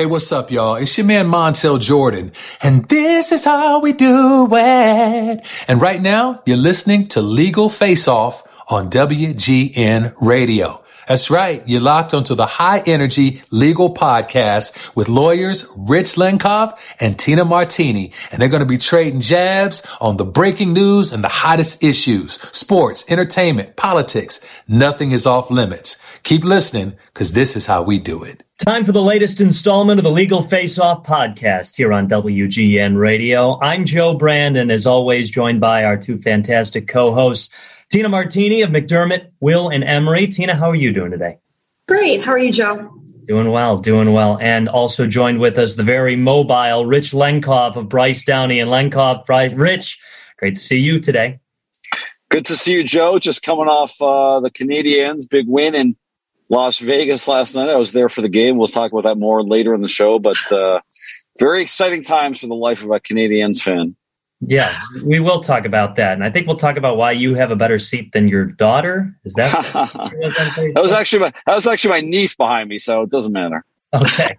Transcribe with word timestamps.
Hey, 0.00 0.06
what's 0.06 0.32
up, 0.32 0.50
y'all? 0.50 0.76
It's 0.76 0.96
your 0.96 1.06
man 1.06 1.26
Montel 1.26 1.78
Jordan, 1.78 2.32
and 2.62 2.88
this 2.88 3.32
is 3.32 3.44
how 3.44 3.80
we 3.80 3.92
do 3.92 4.48
it. 4.50 5.46
And 5.68 5.78
right 5.78 6.00
now, 6.00 6.42
you're 6.46 6.56
listening 6.56 7.04
to 7.08 7.20
Legal 7.20 7.68
Face 7.68 8.08
Off 8.08 8.42
on 8.70 8.88
WGN 8.88 10.14
Radio. 10.22 10.79
That's 11.10 11.28
right. 11.28 11.60
You're 11.66 11.80
locked 11.80 12.14
onto 12.14 12.36
the 12.36 12.46
high 12.46 12.84
energy 12.86 13.42
legal 13.50 13.92
podcast 13.92 14.94
with 14.94 15.08
lawyers 15.08 15.66
Rich 15.76 16.14
Lenkov 16.14 16.78
and 17.00 17.18
Tina 17.18 17.44
Martini. 17.44 18.12
And 18.30 18.40
they're 18.40 18.48
going 18.48 18.62
to 18.62 18.64
be 18.64 18.78
trading 18.78 19.20
jabs 19.20 19.84
on 20.00 20.18
the 20.18 20.24
breaking 20.24 20.72
news 20.72 21.12
and 21.12 21.24
the 21.24 21.28
hottest 21.28 21.82
issues, 21.82 22.34
sports, 22.56 23.04
entertainment, 23.08 23.74
politics. 23.74 24.38
Nothing 24.68 25.10
is 25.10 25.26
off 25.26 25.50
limits. 25.50 26.00
Keep 26.22 26.44
listening 26.44 26.96
because 27.12 27.32
this 27.32 27.56
is 27.56 27.66
how 27.66 27.82
we 27.82 27.98
do 27.98 28.22
it. 28.22 28.44
Time 28.58 28.84
for 28.84 28.92
the 28.92 29.02
latest 29.02 29.40
installment 29.40 29.98
of 29.98 30.04
the 30.04 30.12
Legal 30.12 30.42
Face 30.42 30.78
Off 30.78 31.02
podcast 31.02 31.76
here 31.76 31.92
on 31.92 32.08
WGN 32.08 32.96
Radio. 32.96 33.58
I'm 33.60 33.84
Joe 33.84 34.14
Brandon, 34.14 34.70
as 34.70 34.86
always, 34.86 35.28
joined 35.28 35.60
by 35.60 35.82
our 35.82 35.96
two 35.96 36.18
fantastic 36.18 36.86
co 36.86 37.12
hosts, 37.12 37.52
Tina 37.90 38.08
Martini 38.08 38.62
of 38.62 38.70
McDermott, 38.70 39.32
Will, 39.40 39.68
and 39.68 39.82
Emery. 39.82 40.28
Tina, 40.28 40.54
how 40.54 40.70
are 40.70 40.76
you 40.76 40.92
doing 40.92 41.10
today? 41.10 41.38
Great. 41.88 42.22
How 42.22 42.30
are 42.30 42.38
you, 42.38 42.52
Joe? 42.52 42.88
Doing 43.26 43.50
well, 43.50 43.78
doing 43.78 44.12
well. 44.12 44.38
And 44.40 44.68
also 44.68 45.08
joined 45.08 45.40
with 45.40 45.58
us, 45.58 45.74
the 45.74 45.82
very 45.82 46.14
mobile 46.14 46.86
Rich 46.86 47.10
Lenkov 47.10 47.74
of 47.74 47.88
Bryce 47.88 48.24
Downey 48.24 48.60
and 48.60 48.70
Lenkov. 48.70 49.24
Rich, 49.28 49.98
great 50.38 50.54
to 50.54 50.60
see 50.60 50.78
you 50.78 51.00
today. 51.00 51.40
Good 52.28 52.46
to 52.46 52.54
see 52.54 52.74
you, 52.74 52.84
Joe. 52.84 53.18
Just 53.18 53.42
coming 53.42 53.66
off 53.66 54.00
uh, 54.00 54.38
the 54.38 54.52
Canadiens' 54.52 55.28
big 55.28 55.48
win 55.48 55.74
in 55.74 55.96
Las 56.48 56.78
Vegas 56.78 57.26
last 57.26 57.56
night. 57.56 57.68
I 57.68 57.76
was 57.76 57.92
there 57.92 58.08
for 58.08 58.22
the 58.22 58.28
game. 58.28 58.56
We'll 58.56 58.68
talk 58.68 58.92
about 58.92 59.02
that 59.04 59.18
more 59.18 59.42
later 59.42 59.74
in 59.74 59.80
the 59.80 59.88
show, 59.88 60.20
but 60.20 60.36
uh, 60.52 60.80
very 61.40 61.60
exciting 61.60 62.04
times 62.04 62.40
for 62.40 62.46
the 62.46 62.54
life 62.54 62.84
of 62.84 62.90
a 62.90 63.00
Canadiens 63.00 63.60
fan. 63.60 63.96
Yeah, 64.40 64.74
we 65.04 65.20
will 65.20 65.40
talk 65.40 65.66
about 65.66 65.96
that, 65.96 66.14
and 66.14 66.24
I 66.24 66.30
think 66.30 66.46
we'll 66.46 66.56
talk 66.56 66.78
about 66.78 66.96
why 66.96 67.12
you 67.12 67.34
have 67.34 67.50
a 67.50 67.56
better 67.56 67.78
seat 67.78 68.12
than 68.12 68.26
your 68.26 68.46
daughter. 68.46 69.14
Is 69.24 69.34
that 69.34 69.52
that 69.72 70.80
was 70.82 70.92
actually 70.92 71.20
my 71.20 71.32
that 71.46 71.54
was 71.54 71.66
actually 71.66 71.90
my 71.90 72.00
niece 72.00 72.34
behind 72.34 72.68
me, 72.70 72.78
so 72.78 73.02
it 73.02 73.10
doesn't 73.10 73.32
matter. 73.32 73.64
Okay. 73.94 74.36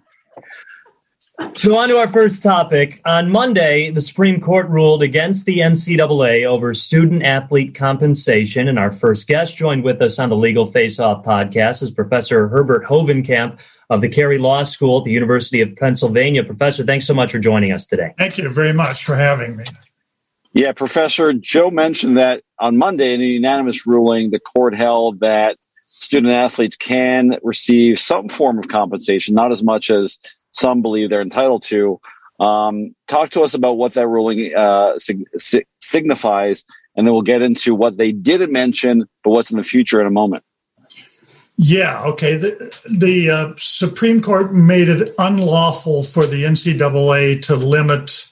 So, 1.56 1.76
on 1.76 1.88
to 1.88 1.98
our 1.98 2.08
first 2.08 2.42
topic. 2.42 3.00
On 3.04 3.30
Monday, 3.30 3.90
the 3.90 4.00
Supreme 4.00 4.40
Court 4.40 4.68
ruled 4.68 5.02
against 5.02 5.44
the 5.44 5.58
NCAA 5.58 6.46
over 6.46 6.72
student 6.74 7.22
athlete 7.22 7.74
compensation. 7.74 8.68
And 8.68 8.78
our 8.78 8.92
first 8.92 9.26
guest 9.28 9.56
joined 9.56 9.82
with 9.82 10.00
us 10.02 10.18
on 10.18 10.28
the 10.28 10.36
Legal 10.36 10.66
Face 10.66 10.98
Off 10.98 11.24
podcast 11.24 11.82
is 11.82 11.90
Professor 11.90 12.48
Herbert 12.48 12.84
Hovenkamp 12.84 13.58
of 13.90 14.00
the 14.00 14.08
Carey 14.08 14.38
Law 14.38 14.62
School 14.62 14.98
at 14.98 15.04
the 15.04 15.10
University 15.10 15.60
of 15.60 15.74
Pennsylvania. 15.76 16.44
Professor, 16.44 16.84
thanks 16.84 17.06
so 17.06 17.14
much 17.14 17.32
for 17.32 17.38
joining 17.38 17.72
us 17.72 17.86
today. 17.86 18.14
Thank 18.18 18.38
you 18.38 18.48
very 18.48 18.72
much 18.72 19.04
for 19.04 19.16
having 19.16 19.56
me. 19.56 19.64
Yeah, 20.54 20.72
Professor, 20.72 21.32
Joe 21.32 21.70
mentioned 21.70 22.18
that 22.18 22.42
on 22.58 22.76
Monday 22.76 23.14
in 23.14 23.20
a 23.20 23.24
unanimous 23.24 23.86
ruling, 23.86 24.30
the 24.30 24.38
court 24.38 24.74
held 24.74 25.20
that 25.20 25.56
student 25.88 26.32
athletes 26.32 26.76
can 26.76 27.38
receive 27.42 27.98
some 27.98 28.28
form 28.28 28.58
of 28.58 28.68
compensation, 28.68 29.34
not 29.34 29.52
as 29.52 29.62
much 29.62 29.88
as 29.88 30.18
some 30.50 30.82
believe 30.82 31.08
they're 31.08 31.22
entitled 31.22 31.62
to. 31.62 31.98
Um, 32.38 32.94
talk 33.06 33.30
to 33.30 33.42
us 33.42 33.54
about 33.54 33.74
what 33.74 33.94
that 33.94 34.08
ruling 34.08 34.54
uh, 34.54 34.98
sig- 34.98 35.26
signifies, 35.80 36.64
and 36.96 37.06
then 37.06 37.14
we'll 37.14 37.22
get 37.22 37.40
into 37.40 37.74
what 37.74 37.96
they 37.96 38.12
didn't 38.12 38.52
mention, 38.52 39.08
but 39.24 39.30
what's 39.30 39.50
in 39.50 39.56
the 39.56 39.62
future 39.62 40.00
in 40.00 40.06
a 40.06 40.10
moment. 40.10 40.44
Yeah, 41.56 42.02
okay. 42.04 42.36
The, 42.36 42.80
the 42.90 43.30
uh, 43.30 43.54
Supreme 43.56 44.20
Court 44.20 44.52
made 44.52 44.88
it 44.88 45.10
unlawful 45.18 46.02
for 46.02 46.26
the 46.26 46.44
NCAA 46.44 47.40
to 47.42 47.56
limit 47.56 48.31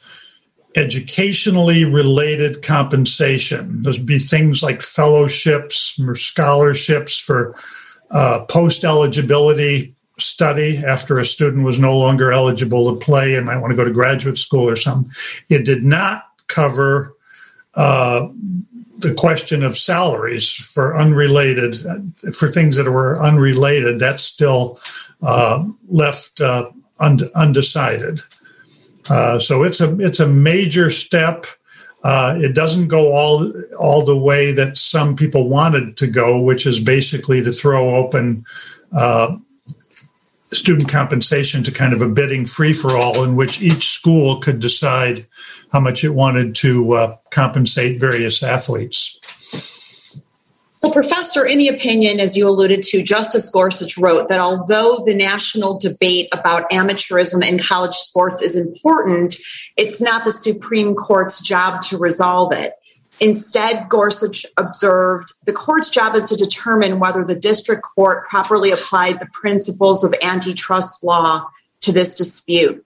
educationally 0.77 1.85
related 1.85 2.63
compensation. 2.63 3.83
Those 3.83 3.99
would 3.99 4.07
be 4.07 4.19
things 4.19 4.63
like 4.63 4.83
fellowships 4.83 6.01
or 6.01 6.15
scholarships 6.15 7.19
for 7.19 7.57
uh, 8.11 8.45
post 8.45 8.85
eligibility 8.85 9.95
study 10.19 10.79
after 10.79 11.19
a 11.19 11.25
student 11.25 11.65
was 11.65 11.79
no 11.79 11.99
longer 11.99 12.33
eligible 12.33 12.93
to 12.93 13.05
play 13.05 13.35
and 13.35 13.47
might 13.47 13.57
want 13.59 13.71
to 13.71 13.77
go 13.77 13.85
to 13.85 13.91
graduate 13.91 14.39
school 14.39 14.69
or 14.69 14.77
something. 14.77 15.11
It 15.49 15.65
did 15.65 15.83
not 15.83 16.27
cover 16.47 17.17
uh, 17.75 18.29
the 18.99 19.15
question 19.15 19.65
of 19.65 19.77
salaries 19.77 20.53
for 20.53 20.97
unrelated, 20.97 21.77
for 22.35 22.49
things 22.49 22.77
that 22.77 22.91
were 22.91 23.21
unrelated. 23.21 23.99
That's 23.99 24.23
still 24.23 24.79
uh, 25.23 25.65
left 25.89 26.41
uh, 26.41 26.71
und- 26.99 27.31
undecided. 27.35 28.21
Uh, 29.09 29.39
so 29.39 29.63
it's 29.63 29.81
a 29.81 29.99
it's 30.01 30.21
a 30.21 30.27
major 30.27 30.91
step. 30.91 31.47
Uh, 32.03 32.39
it 32.41 32.55
doesn't 32.55 32.89
go 32.89 33.13
all 33.13 33.53
all 33.79 34.05
the 34.05 34.17
way 34.17 34.53
that 34.53 34.77
some 34.77 35.17
people 35.17 35.49
wanted 35.49 35.97
to 35.97 36.07
go, 36.07 36.41
which 36.41 36.67
is 36.67 36.81
basically 36.81 37.43
to 37.43 37.53
throw 37.53 37.95
open 37.95 38.45
uh, 38.93 39.37
student 40.53 40.89
compensation 40.89 41.63
to 41.63 41.71
kind 41.71 41.93
of 41.93 42.03
a 42.03 42.09
bidding 42.09 42.45
free 42.45 42.73
for 42.73 42.97
all 42.97 43.23
in 43.23 43.37
which 43.37 43.63
each 43.63 43.87
school 43.89 44.41
could 44.41 44.61
decide 44.61 45.27
how 45.73 45.81
much 45.81 46.03
it 46.03 46.11
wanted 46.11 46.55
to 46.57 46.93
uh, 46.95 47.17
compensate 47.31 48.01
various 48.01 48.43
athletes. 48.43 49.20
So, 50.81 50.91
Professor, 50.91 51.45
in 51.45 51.59
the 51.59 51.69
opinion, 51.69 52.21
as 52.21 52.39
you 52.39 52.49
alluded 52.49 52.81
to, 52.85 53.03
Justice 53.03 53.51
Gorsuch 53.51 53.99
wrote 53.99 54.29
that 54.29 54.39
although 54.39 55.03
the 55.05 55.15
national 55.15 55.79
debate 55.79 56.31
about 56.33 56.71
amateurism 56.71 57.47
in 57.47 57.59
college 57.59 57.93
sports 57.93 58.41
is 58.41 58.57
important, 58.57 59.37
it's 59.77 60.01
not 60.01 60.25
the 60.25 60.33
Supreme 60.33 60.95
Court's 60.95 61.43
job 61.43 61.83
to 61.83 61.99
resolve 61.99 62.55
it. 62.55 62.73
Instead, 63.21 63.91
Gorsuch 63.91 64.47
observed 64.57 65.35
the 65.45 65.53
court's 65.53 65.91
job 65.91 66.15
is 66.15 66.25
to 66.31 66.37
determine 66.37 66.99
whether 66.99 67.27
the 67.27 67.37
district 67.39 67.83
court 67.83 68.25
properly 68.25 68.71
applied 68.71 69.21
the 69.21 69.29
principles 69.35 70.03
of 70.03 70.15
antitrust 70.23 71.05
law 71.05 71.47
to 71.83 71.93
this 71.93 72.15
dispute. 72.15 72.83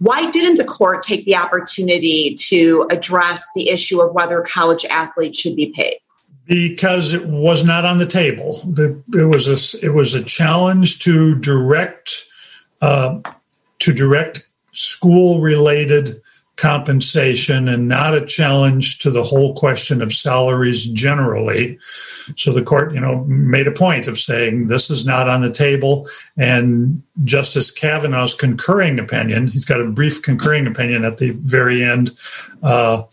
Why 0.00 0.28
didn't 0.28 0.56
the 0.56 0.66
court 0.66 1.02
take 1.02 1.24
the 1.24 1.36
opportunity 1.36 2.34
to 2.48 2.86
address 2.90 3.48
the 3.54 3.70
issue 3.70 4.02
of 4.02 4.12
whether 4.12 4.42
college 4.42 4.84
athletes 4.84 5.40
should 5.40 5.56
be 5.56 5.72
paid? 5.74 6.00
Because 6.48 7.12
it 7.12 7.26
was 7.26 7.62
not 7.62 7.84
on 7.84 7.98
the 7.98 8.06
table. 8.06 8.60
It 9.14 9.28
was 9.28 9.46
a 9.48 9.84
it 9.84 9.90
was 9.90 10.14
a 10.14 10.24
challenge 10.24 10.98
to 11.00 11.34
direct 11.36 12.24
uh, 12.80 13.20
to 13.80 13.92
direct 13.92 14.48
school 14.72 15.40
related 15.40 16.20
compensation 16.58 17.68
and 17.68 17.86
not 17.86 18.14
a 18.14 18.26
challenge 18.26 18.98
to 18.98 19.10
the 19.10 19.22
whole 19.22 19.54
question 19.54 20.02
of 20.02 20.12
salaries 20.12 20.86
generally. 20.88 21.78
So 22.36 22.52
the 22.52 22.64
court, 22.64 22.92
you 22.92 23.00
know, 23.00 23.24
made 23.24 23.68
a 23.68 23.72
point 23.72 24.08
of 24.08 24.18
saying 24.18 24.66
this 24.66 24.90
is 24.90 25.06
not 25.06 25.28
on 25.28 25.40
the 25.40 25.52
table. 25.52 26.08
And 26.36 27.00
Justice 27.22 27.70
Kavanaugh's 27.70 28.34
concurring 28.34 28.98
opinion, 28.98 29.46
he's 29.46 29.64
got 29.64 29.80
a 29.80 29.88
brief 29.88 30.20
concurring 30.20 30.66
opinion 30.66 31.04
at 31.04 31.18
the 31.18 31.30
very 31.30 31.84
end, 31.84 32.10
uh, 32.64 33.04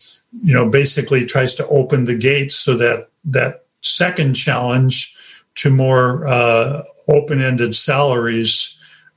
you 0.43 0.53
know, 0.53 0.67
basically 0.67 1.23
tries 1.23 1.53
to 1.55 1.67
open 1.67 2.05
the 2.05 2.17
gates 2.17 2.55
so 2.55 2.75
that 2.77 3.09
that 3.25 3.65
second 3.81 4.35
challenge 4.35 5.15
to 5.55 5.69
more 5.69 6.27
uh, 6.27 6.83
open-ended 7.07 7.75
salaries 7.75 8.71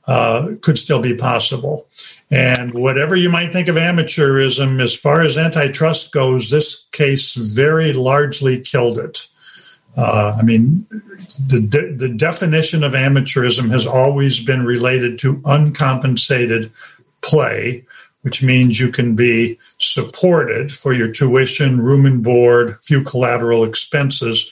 uh, 0.07 0.55
could 0.61 0.77
still 0.77 1.01
be 1.01 1.15
possible. 1.15 1.87
And 2.31 2.73
whatever 2.73 3.15
you 3.15 3.29
might 3.29 3.51
think 3.51 3.67
of 3.67 3.75
amateurism, 3.75 4.81
as 4.81 4.95
far 4.95 5.21
as 5.21 5.37
antitrust 5.37 6.11
goes, 6.11 6.49
this 6.49 6.87
case 6.91 7.35
very 7.35 7.93
largely 7.93 8.59
killed 8.59 8.97
it. 8.97 9.27
Uh, 9.97 10.35
I 10.39 10.43
mean, 10.43 10.85
the, 11.47 11.59
de- 11.59 11.93
the 11.93 12.09
definition 12.09 12.83
of 12.83 12.93
amateurism 12.93 13.69
has 13.69 13.85
always 13.85 14.43
been 14.43 14.65
related 14.65 15.19
to 15.19 15.41
uncompensated 15.45 16.71
play, 17.21 17.85
which 18.21 18.41
means 18.41 18.79
you 18.79 18.91
can 18.91 19.15
be 19.15 19.59
supported 19.79 20.71
for 20.71 20.93
your 20.93 21.11
tuition, 21.11 21.81
room 21.81 22.05
and 22.05 22.23
board, 22.23 22.77
few 22.83 23.03
collateral 23.03 23.63
expenses, 23.63 24.51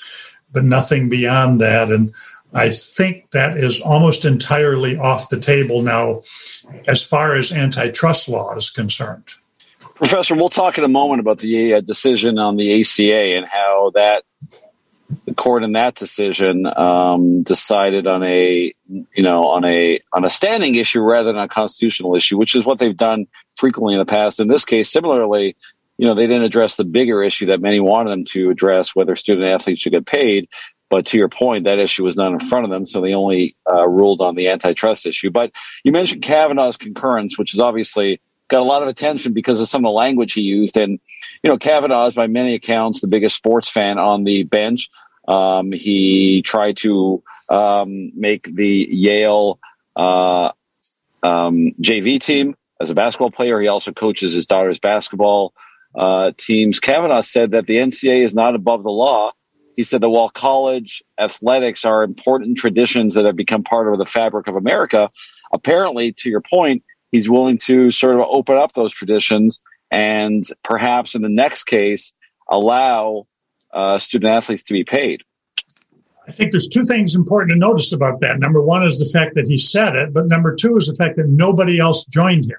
but 0.51 0.63
nothing 0.63 1.09
beyond 1.09 1.61
that. 1.61 1.91
And 1.91 2.13
I 2.53 2.69
think 2.69 3.31
that 3.31 3.57
is 3.57 3.81
almost 3.81 4.25
entirely 4.25 4.97
off 4.97 5.29
the 5.29 5.39
table 5.39 5.81
now 5.81 6.21
as 6.87 7.03
far 7.03 7.35
as 7.35 7.51
antitrust 7.51 8.29
law 8.29 8.55
is 8.55 8.69
concerned. 8.69 9.35
Professor, 9.95 10.35
we'll 10.35 10.49
talk 10.49 10.77
in 10.77 10.83
a 10.83 10.89
moment 10.89 11.19
about 11.19 11.39
the 11.39 11.73
uh, 11.73 11.81
decision 11.81 12.37
on 12.37 12.55
the 12.55 12.81
ACA 12.81 13.35
and 13.35 13.45
how 13.45 13.91
that 13.95 14.23
the 15.25 15.33
court 15.33 15.63
in 15.63 15.71
that 15.71 15.95
decision 15.95 16.65
um, 16.77 17.41
decided 17.43 18.07
on 18.07 18.23
a 18.23 18.73
you 18.87 19.23
know 19.23 19.47
on 19.47 19.65
a 19.65 19.99
on 20.13 20.23
a 20.23 20.29
standing 20.29 20.75
issue 20.75 21.01
rather 21.01 21.31
than 21.31 21.41
a 21.41 21.47
constitutional 21.47 22.15
issue, 22.15 22.37
which 22.37 22.55
is 22.55 22.63
what 22.63 22.77
they've 22.79 22.95
done 22.95 23.25
frequently 23.57 23.93
in 23.93 23.99
the 23.99 24.05
past. 24.05 24.39
In 24.39 24.47
this 24.47 24.65
case, 24.65 24.91
similarly, 24.91 25.55
you 25.97 26.07
know 26.07 26.13
they 26.13 26.27
didn't 26.27 26.43
address 26.43 26.75
the 26.75 26.85
bigger 26.85 27.23
issue 27.23 27.47
that 27.47 27.61
many 27.61 27.79
wanted 27.79 28.11
them 28.11 28.25
to 28.25 28.49
address, 28.49 28.95
whether 28.95 29.15
student 29.15 29.47
athletes 29.47 29.81
should 29.81 29.93
get 29.93 30.05
paid 30.05 30.47
But 30.89 31.07
to 31.07 31.17
your 31.17 31.29
point, 31.29 31.65
that 31.65 31.79
issue 31.79 32.03
was 32.03 32.15
not 32.15 32.31
in 32.31 32.39
front 32.39 32.65
of 32.65 32.71
them, 32.71 32.85
so 32.85 33.01
they 33.01 33.13
only 33.13 33.55
uh, 33.69 33.87
ruled 33.87 34.21
on 34.21 34.35
the 34.35 34.47
antitrust 34.47 35.05
issue. 35.05 35.29
But 35.29 35.51
you 35.83 35.91
mentioned 35.91 36.21
Kavanaugh's 36.21 36.77
concurrence, 36.77 37.37
which 37.37 37.53
is 37.53 37.59
obviously 37.59 38.21
got 38.47 38.61
a 38.61 38.63
lot 38.63 38.81
of 38.81 38.87
attention 38.87 39.33
because 39.33 39.59
of 39.59 39.67
some 39.67 39.83
of 39.83 39.89
the 39.89 39.93
language 39.93 40.33
he 40.33 40.41
used. 40.41 40.77
And, 40.77 40.99
you 41.43 41.49
know, 41.49 41.57
Kavanaugh 41.57 42.05
is 42.05 42.15
by 42.15 42.27
many 42.27 42.55
accounts 42.55 43.01
the 43.01 43.07
biggest 43.07 43.35
sports 43.35 43.69
fan 43.69 43.97
on 43.97 44.23
the 44.23 44.43
bench. 44.43 44.89
Um, 45.27 45.73
he 45.73 46.41
tried 46.41 46.77
to 46.77 47.21
um, 47.49 48.11
make 48.15 48.43
the 48.43 48.87
Yale 48.89 49.59
uh, 49.97 50.51
um, 51.21 51.73
JV 51.81 52.21
team 52.21 52.55
as 52.81 52.91
a 52.91 52.95
basketball 52.95 53.31
player. 53.31 53.59
He 53.59 53.67
also 53.67 53.91
coaches 53.91 54.33
his 54.33 54.45
daughter's 54.45 54.79
basketball 54.79 55.53
uh, 55.95 56.31
teams. 56.37 56.79
Kavanaugh 56.79 57.21
said 57.21 57.51
that 57.51 57.67
the 57.67 57.77
NCAA 57.77 58.23
is 58.23 58.33
not 58.33 58.55
above 58.55 58.83
the 58.83 58.91
law 58.91 59.31
he 59.77 59.83
said 59.83 60.01
that 60.01 60.09
while 60.09 60.27
college 60.27 61.03
athletics 61.19 61.85
are 61.85 62.01
important 62.01 62.57
traditions 62.57 63.13
that 63.13 63.25
have 63.25 63.35
become 63.35 63.63
part 63.63 63.87
of 63.87 63.99
the 63.99 64.07
fabric 64.07 64.47
of 64.47 64.55
America, 64.55 65.11
apparently, 65.53 66.11
to 66.13 66.29
your 66.31 66.41
point, 66.41 66.83
he's 67.11 67.29
willing 67.29 67.59
to 67.59 67.91
sort 67.91 68.15
of 68.15 68.21
open 68.27 68.57
up 68.57 68.73
those 68.73 68.91
traditions 68.91 69.61
and 69.91 70.47
perhaps 70.63 71.13
in 71.13 71.21
the 71.21 71.29
next 71.29 71.65
case 71.65 72.11
allow 72.49 73.27
uh, 73.71 73.99
student 73.99 74.31
athletes 74.31 74.63
to 74.63 74.73
be 74.73 74.83
paid. 74.83 75.21
I 76.27 76.31
think 76.31 76.51
there's 76.51 76.67
two 76.67 76.83
things 76.83 77.13
important 77.13 77.51
to 77.51 77.57
notice 77.57 77.93
about 77.93 78.19
that. 78.21 78.39
Number 78.39 78.61
one 78.61 78.83
is 78.83 78.97
the 78.97 79.05
fact 79.05 79.35
that 79.35 79.47
he 79.47 79.59
said 79.59 79.95
it, 79.95 80.11
but 80.11 80.27
number 80.27 80.55
two 80.55 80.75
is 80.75 80.87
the 80.87 80.95
fact 80.95 81.17
that 81.17 81.27
nobody 81.27 81.79
else 81.79 82.03
joined 82.05 82.45
him. 82.45 82.57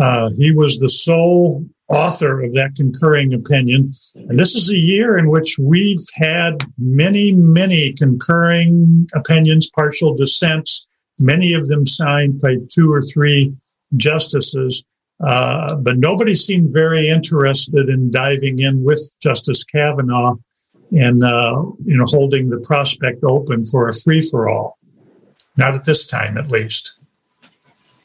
Uh, 0.00 0.30
he 0.36 0.52
was 0.52 0.78
the 0.78 0.88
sole 0.88 1.64
author 1.88 2.42
of 2.42 2.52
that 2.52 2.74
concurring 2.76 3.32
opinion. 3.32 3.92
And 4.14 4.38
this 4.38 4.54
is 4.54 4.70
a 4.70 4.76
year 4.76 5.16
in 5.16 5.30
which 5.30 5.58
we've 5.58 6.04
had 6.14 6.62
many, 6.76 7.32
many 7.32 7.94
concurring 7.94 9.08
opinions, 9.14 9.70
partial 9.70 10.14
dissents, 10.14 10.86
many 11.18 11.54
of 11.54 11.68
them 11.68 11.86
signed 11.86 12.40
by 12.40 12.56
two 12.70 12.92
or 12.92 13.02
three 13.02 13.54
justices. 13.96 14.84
Uh, 15.26 15.76
but 15.76 15.98
nobody 15.98 16.34
seemed 16.34 16.72
very 16.72 17.08
interested 17.08 17.88
in 17.88 18.10
diving 18.10 18.60
in 18.60 18.84
with 18.84 19.00
Justice 19.20 19.64
Kavanaugh 19.64 20.36
and 20.92 21.24
uh, 21.24 21.62
you 21.84 21.96
know 21.96 22.04
holding 22.06 22.48
the 22.48 22.58
prospect 22.60 23.24
open 23.24 23.64
for 23.64 23.88
a 23.88 23.94
free 23.94 24.22
for 24.22 24.48
all. 24.48 24.78
Not 25.56 25.74
at 25.74 25.84
this 25.84 26.06
time, 26.06 26.38
at 26.38 26.48
least. 26.48 26.97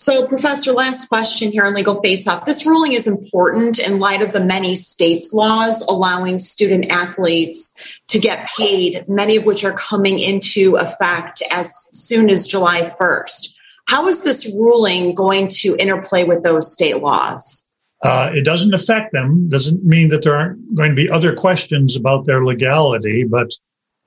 So, 0.03 0.27
Professor, 0.27 0.73
last 0.73 1.07
question 1.07 1.50
here 1.50 1.63
on 1.63 1.75
Legal 1.75 2.01
Face 2.01 2.27
Off. 2.27 2.44
This 2.44 2.65
ruling 2.65 2.91
is 2.91 3.07
important 3.07 3.79
in 3.79 4.00
light 4.00 4.21
of 4.21 4.33
the 4.33 4.44
many 4.44 4.75
states' 4.75 5.33
laws 5.33 5.81
allowing 5.88 6.39
student 6.39 6.91
athletes 6.91 7.88
to 8.09 8.19
get 8.19 8.50
paid, 8.57 9.07
many 9.07 9.38
of 9.38 9.45
which 9.45 9.63
are 9.63 9.71
coming 9.71 10.19
into 10.19 10.75
effect 10.75 11.41
as 11.50 11.73
soon 11.91 12.29
as 12.29 12.45
July 12.45 12.94
1st. 13.00 13.55
How 13.85 14.05
is 14.07 14.25
this 14.25 14.53
ruling 14.59 15.15
going 15.15 15.47
to 15.61 15.77
interplay 15.79 16.25
with 16.25 16.44
those 16.44 16.73
state 16.73 17.01
laws? 17.01 17.73
Uh, 18.01 18.29
it 18.33 18.44
doesn't 18.44 18.73
affect 18.73 19.13
them. 19.13 19.47
Doesn't 19.47 19.85
mean 19.85 20.09
that 20.09 20.21
there 20.21 20.35
aren't 20.35 20.75
going 20.75 20.89
to 20.89 20.95
be 20.97 21.09
other 21.09 21.33
questions 21.33 21.95
about 21.95 22.25
their 22.25 22.44
legality, 22.44 23.23
but 23.23 23.51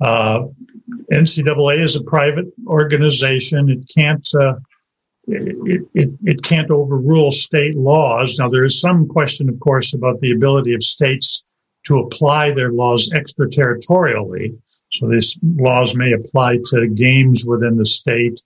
uh, 0.03 0.41
NCAA 1.11 1.83
is 1.83 1.97
a 1.97 2.05
private 2.05 2.53
organization. 2.67 3.71
It 3.71 3.91
can't 3.97 4.29
uh, 4.39 4.57
it, 5.27 5.83
it, 5.95 6.11
it 6.25 6.43
can't 6.43 6.71
overrule 6.71 7.33
state 7.33 7.77
laws. 7.77 8.39
Now, 8.39 8.49
there 8.49 8.65
is 8.65 8.81
some 8.81 9.09
question, 9.09 9.49
of 9.49 9.59
course, 9.61 9.93
about 9.93 10.21
the 10.21 10.33
ability 10.33 10.75
of 10.75 10.83
states 10.83 11.45
to 11.87 11.99
apply 11.99 12.53
their 12.53 12.73
laws 12.73 13.11
extraterritorially. 13.11 14.57
So 14.93 15.09
these 15.09 15.39
laws 15.43 15.97
may 15.97 16.13
apply 16.13 16.59
to 16.67 16.89
games 16.89 17.45
within 17.47 17.77
the 17.77 17.87
state 17.87 18.41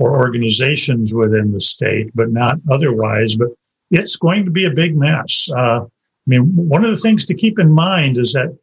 or 0.00 0.18
organizations 0.18 1.14
within 1.14 1.52
the 1.52 1.60
state, 1.60 2.10
but 2.14 2.30
not 2.30 2.58
otherwise. 2.70 3.36
But 3.36 3.48
it's 3.90 4.16
going 4.16 4.44
to 4.44 4.50
be 4.50 4.64
a 4.64 4.70
big 4.70 4.96
mess. 4.96 5.48
Uh, 5.56 5.84
I 5.84 6.26
mean, 6.26 6.56
one 6.56 6.84
of 6.84 6.90
the 6.90 6.96
things 6.96 7.24
to 7.26 7.34
keep 7.34 7.58
in 7.58 7.70
mind 7.70 8.18
is 8.18 8.32
that 8.32 8.56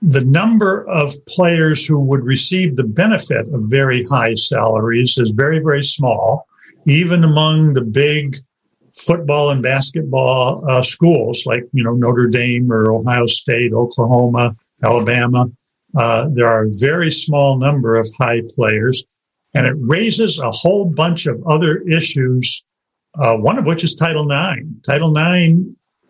the 0.00 0.24
number 0.24 0.86
of 0.88 1.12
players 1.26 1.84
who 1.84 1.98
would 1.98 2.24
receive 2.24 2.76
the 2.76 2.84
benefit 2.84 3.48
of 3.52 3.64
very 3.68 4.04
high 4.04 4.34
salaries 4.34 5.18
is 5.18 5.30
very, 5.32 5.60
very 5.62 5.82
small 5.82 6.46
even 6.86 7.24
among 7.24 7.74
the 7.74 7.82
big 7.82 8.36
football 8.96 9.50
and 9.50 9.62
basketball 9.62 10.64
uh, 10.70 10.82
schools 10.82 11.44
like 11.44 11.64
you 11.72 11.84
know 11.84 11.94
Notre 11.94 12.28
Dame 12.28 12.72
or 12.72 12.90
Ohio 12.90 13.26
State, 13.26 13.72
Oklahoma, 13.72 14.56
Alabama, 14.82 15.46
uh, 15.96 16.28
there 16.32 16.48
are 16.48 16.64
a 16.64 16.70
very 16.70 17.10
small 17.10 17.58
number 17.58 17.96
of 17.96 18.08
high 18.18 18.42
players, 18.54 19.04
and 19.54 19.66
it 19.66 19.74
raises 19.78 20.38
a 20.38 20.50
whole 20.50 20.84
bunch 20.84 21.26
of 21.26 21.42
other 21.46 21.78
issues. 21.82 22.64
Uh, 23.18 23.34
one 23.34 23.58
of 23.58 23.66
which 23.66 23.82
is 23.82 23.94
Title 23.94 24.30
IX. 24.30 24.66
Title 24.84 25.16
IX 25.16 25.60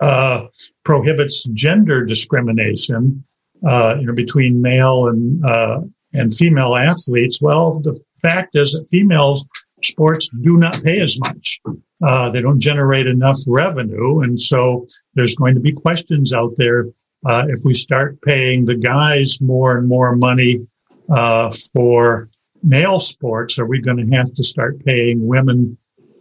uh, 0.01 0.47
prohibits 0.85 1.45
gender 1.53 2.05
discrimination, 2.05 3.25
uh, 3.65 3.95
you 4.01 4.07
know, 4.07 4.13
between 4.13 4.61
male 4.61 5.09
and 5.09 5.45
uh, 5.45 5.81
and 6.13 6.35
female 6.35 6.75
athletes. 6.75 7.41
Well, 7.41 7.81
the 7.81 7.99
fact 8.21 8.57
is 8.57 8.73
that 8.73 8.87
females 8.91 9.47
sports 9.89 10.29
do 10.43 10.57
not 10.57 10.83
pay 10.83 11.01
as 11.01 11.19
much. 11.21 11.61
Uh, 12.03 12.31
they 12.31 12.41
don't 12.41 12.61
generate 12.61 13.07
enough 13.07 13.39
revenue. 13.47 14.21
And 14.21 14.41
so 14.41 14.87
there's 15.15 15.35
going 15.35 15.55
to 15.55 15.61
be 15.61 15.73
questions 15.73 16.33
out 16.33 16.55
there. 16.57 16.87
Uh, 17.25 17.45
if 17.49 17.61
we 17.65 17.75
start 17.75 18.21
paying 18.23 18.65
the 18.65 18.77
guys 18.77 19.41
more 19.41 19.77
and 19.79 19.89
more 19.89 20.15
money 20.15 20.67
uh, 21.11 21.51
for 21.73 22.29
male 22.63 23.01
sports, 23.01 23.59
are 23.59 23.67
we 23.67 23.81
going 23.81 23.97
to 23.97 24.17
have 24.17 24.33
to 24.35 24.45
start 24.45 24.85
paying 24.85 25.27
women 25.27 25.77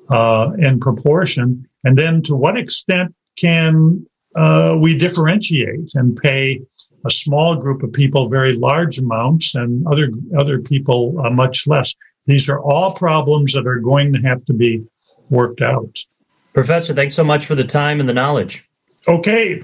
uh, 0.10 0.52
in 0.58 0.80
proportion? 0.80 1.68
And 1.84 1.98
then 1.98 2.22
to 2.24 2.36
what 2.36 2.58
extent 2.58 3.14
can 3.38 4.06
uh, 4.36 4.76
we 4.80 4.98
differentiate 4.98 5.94
and 5.96 6.18
pay 6.18 6.62
a 7.06 7.10
small 7.10 7.56
group 7.56 7.84
of 7.84 7.94
people 7.94 8.28
very 8.28 8.54
large 8.54 8.98
amounts 8.98 9.56
and 9.56 9.86
other 9.88 10.10
other 10.38 10.60
people 10.60 11.20
uh, 11.24 11.30
much 11.30 11.68
less? 11.68 11.94
These 12.26 12.50
are 12.50 12.60
all 12.60 12.94
problems 12.94 13.54
that 13.54 13.68
are 13.68 13.80
going 13.80 14.14
to 14.14 14.20
have 14.20 14.44
to 14.46 14.54
be 14.54 14.84
worked 15.30 15.62
out. 15.62 15.98
Professor, 16.54 16.94
thanks 16.94 17.16
so 17.16 17.24
much 17.24 17.46
for 17.46 17.56
the 17.56 17.64
time 17.64 18.00
and 18.00 18.08
the 18.08 18.14
knowledge. 18.14 18.68
Okay. 19.08 19.62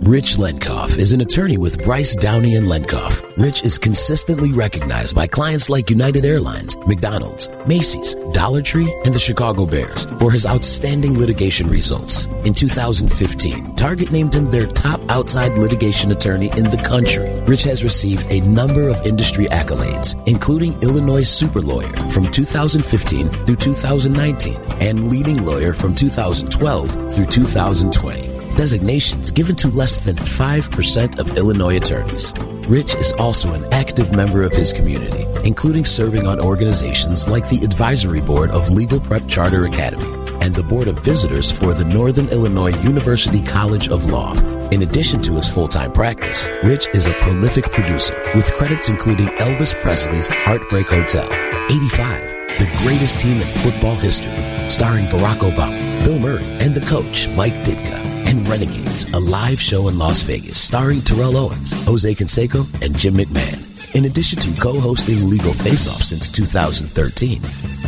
Rich 0.00 0.36
Lenkov 0.36 0.98
is 0.98 1.12
an 1.12 1.20
attorney 1.20 1.56
with 1.56 1.82
Bryce 1.82 2.14
Downey 2.14 2.54
and 2.56 2.66
Lenkov. 2.66 3.24
Rich 3.36 3.64
is 3.64 3.78
consistently 3.78 4.52
recognized 4.52 5.16
by 5.16 5.26
clients 5.26 5.68
like 5.68 5.90
United 5.90 6.24
Airlines, 6.24 6.76
McDonald's, 6.86 7.48
Macy's, 7.66 8.14
Dollar 8.32 8.62
Tree, 8.62 8.92
and 9.04 9.14
the 9.14 9.18
Chicago 9.18 9.66
Bears 9.66 10.04
for 10.18 10.30
his 10.30 10.46
outstanding 10.46 11.18
litigation 11.18 11.68
results. 11.68 12.26
In 12.44 12.54
2015, 12.54 13.74
Target 13.74 14.12
named 14.12 14.34
him 14.34 14.46
their 14.46 14.66
top 14.66 15.00
outside 15.08 15.54
litigation 15.54 16.12
attorney 16.12 16.50
in 16.56 16.64
the 16.70 16.82
country. 16.86 17.28
Rich 17.46 17.64
has 17.64 17.82
received 17.82 18.30
a 18.30 18.46
number 18.46 18.88
of 18.88 19.04
industry 19.06 19.46
accolades, 19.46 20.14
including 20.28 20.80
Illinois 20.82 21.26
Super 21.26 21.60
Lawyer 21.60 21.92
from 22.10 22.30
2015 22.30 23.28
through 23.28 23.56
2019 23.56 24.56
and 24.80 25.10
Leading 25.10 25.44
Lawyer 25.44 25.72
from 25.72 25.94
2012 25.94 27.14
through 27.14 27.26
2020 27.26 28.35
designations 28.56 29.30
given 29.30 29.54
to 29.56 29.68
less 29.68 29.98
than 29.98 30.16
5% 30.16 31.18
of 31.18 31.36
Illinois 31.36 31.76
attorneys. 31.76 32.34
Rich 32.68 32.96
is 32.96 33.12
also 33.12 33.52
an 33.52 33.64
active 33.72 34.12
member 34.12 34.42
of 34.42 34.52
his 34.52 34.72
community, 34.72 35.24
including 35.44 35.84
serving 35.84 36.26
on 36.26 36.40
organizations 36.40 37.28
like 37.28 37.48
the 37.48 37.62
Advisory 37.64 38.20
Board 38.20 38.50
of 38.50 38.70
Legal 38.70 38.98
Prep 38.98 39.28
Charter 39.28 39.66
Academy 39.66 40.04
and 40.40 40.54
the 40.54 40.62
Board 40.62 40.88
of 40.88 40.98
Visitors 41.00 41.50
for 41.50 41.74
the 41.74 41.84
Northern 41.84 42.28
Illinois 42.28 42.76
University 42.82 43.42
College 43.42 43.88
of 43.88 44.10
Law. 44.10 44.34
In 44.70 44.82
addition 44.82 45.20
to 45.22 45.32
his 45.32 45.48
full-time 45.48 45.92
practice, 45.92 46.48
Rich 46.62 46.88
is 46.88 47.06
a 47.06 47.14
prolific 47.14 47.70
producer 47.70 48.20
with 48.34 48.52
credits 48.54 48.88
including 48.88 49.26
Elvis 49.38 49.78
Presley's 49.80 50.28
Heartbreak 50.28 50.88
Hotel, 50.88 51.26
85, 51.70 52.58
the 52.58 52.78
greatest 52.78 53.20
team 53.20 53.40
in 53.40 53.48
football 53.58 53.96
history, 53.96 54.32
starring 54.68 55.06
Barack 55.06 55.38
Obama, 55.38 56.04
Bill 56.04 56.18
Murray, 56.18 56.44
and 56.60 56.74
the 56.74 56.86
coach, 56.86 57.28
Mike 57.30 57.54
Ditka 57.64 58.05
and 58.26 58.48
Renegades, 58.48 59.06
a 59.12 59.20
live 59.20 59.60
show 59.60 59.88
in 59.88 59.98
Las 59.98 60.22
Vegas 60.22 60.58
starring 60.58 61.00
Terrell 61.00 61.36
Owens, 61.36 61.72
Jose 61.84 62.14
Canseco, 62.14 62.66
and 62.84 62.96
Jim 62.96 63.14
McMahon. 63.14 63.94
In 63.94 64.04
addition 64.04 64.38
to 64.40 64.60
co-hosting 64.60 65.30
Legal 65.30 65.52
Face 65.52 65.88
Off 65.88 66.02
since 66.02 66.30
2013, 66.30 67.40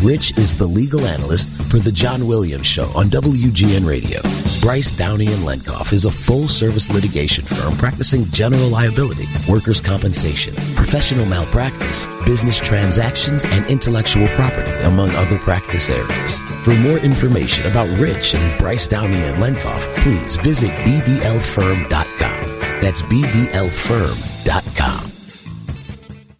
Rich 0.02 0.38
is 0.38 0.56
the 0.56 0.66
legal 0.66 1.00
analyst 1.00 1.52
for 1.70 1.78
The 1.78 1.90
John 1.90 2.26
Williams 2.28 2.66
Show 2.66 2.84
on 2.94 3.06
WGN 3.06 3.84
Radio. 3.84 4.20
Bryce 4.60 4.92
Downey 4.92 5.26
and 5.26 5.42
Lenkov 5.42 5.92
is 5.92 6.04
a 6.04 6.10
full-service 6.10 6.88
litigation 6.90 7.44
firm 7.44 7.76
practicing 7.76 8.24
general 8.26 8.68
liability, 8.68 9.24
workers' 9.48 9.80
compensation, 9.80 10.54
professional 10.76 11.26
malpractice, 11.26 12.06
business 12.24 12.60
transactions, 12.60 13.44
and 13.44 13.66
intellectual 13.66 14.28
property, 14.28 14.70
among 14.82 15.10
other 15.10 15.38
practice 15.38 15.90
areas. 15.90 16.40
For 16.62 16.74
more 16.76 16.98
information 16.98 17.68
about 17.68 17.88
Rich 17.98 18.36
and 18.36 18.58
Bryce 18.58 18.86
Downey 18.86 19.16
and 19.16 19.42
Lenkov, 19.42 19.80
please 19.96 20.36
visit 20.36 20.70
bdlfirm.com. 20.86 21.90
That's 22.80 23.02
bdlfirm.com. 23.02 24.28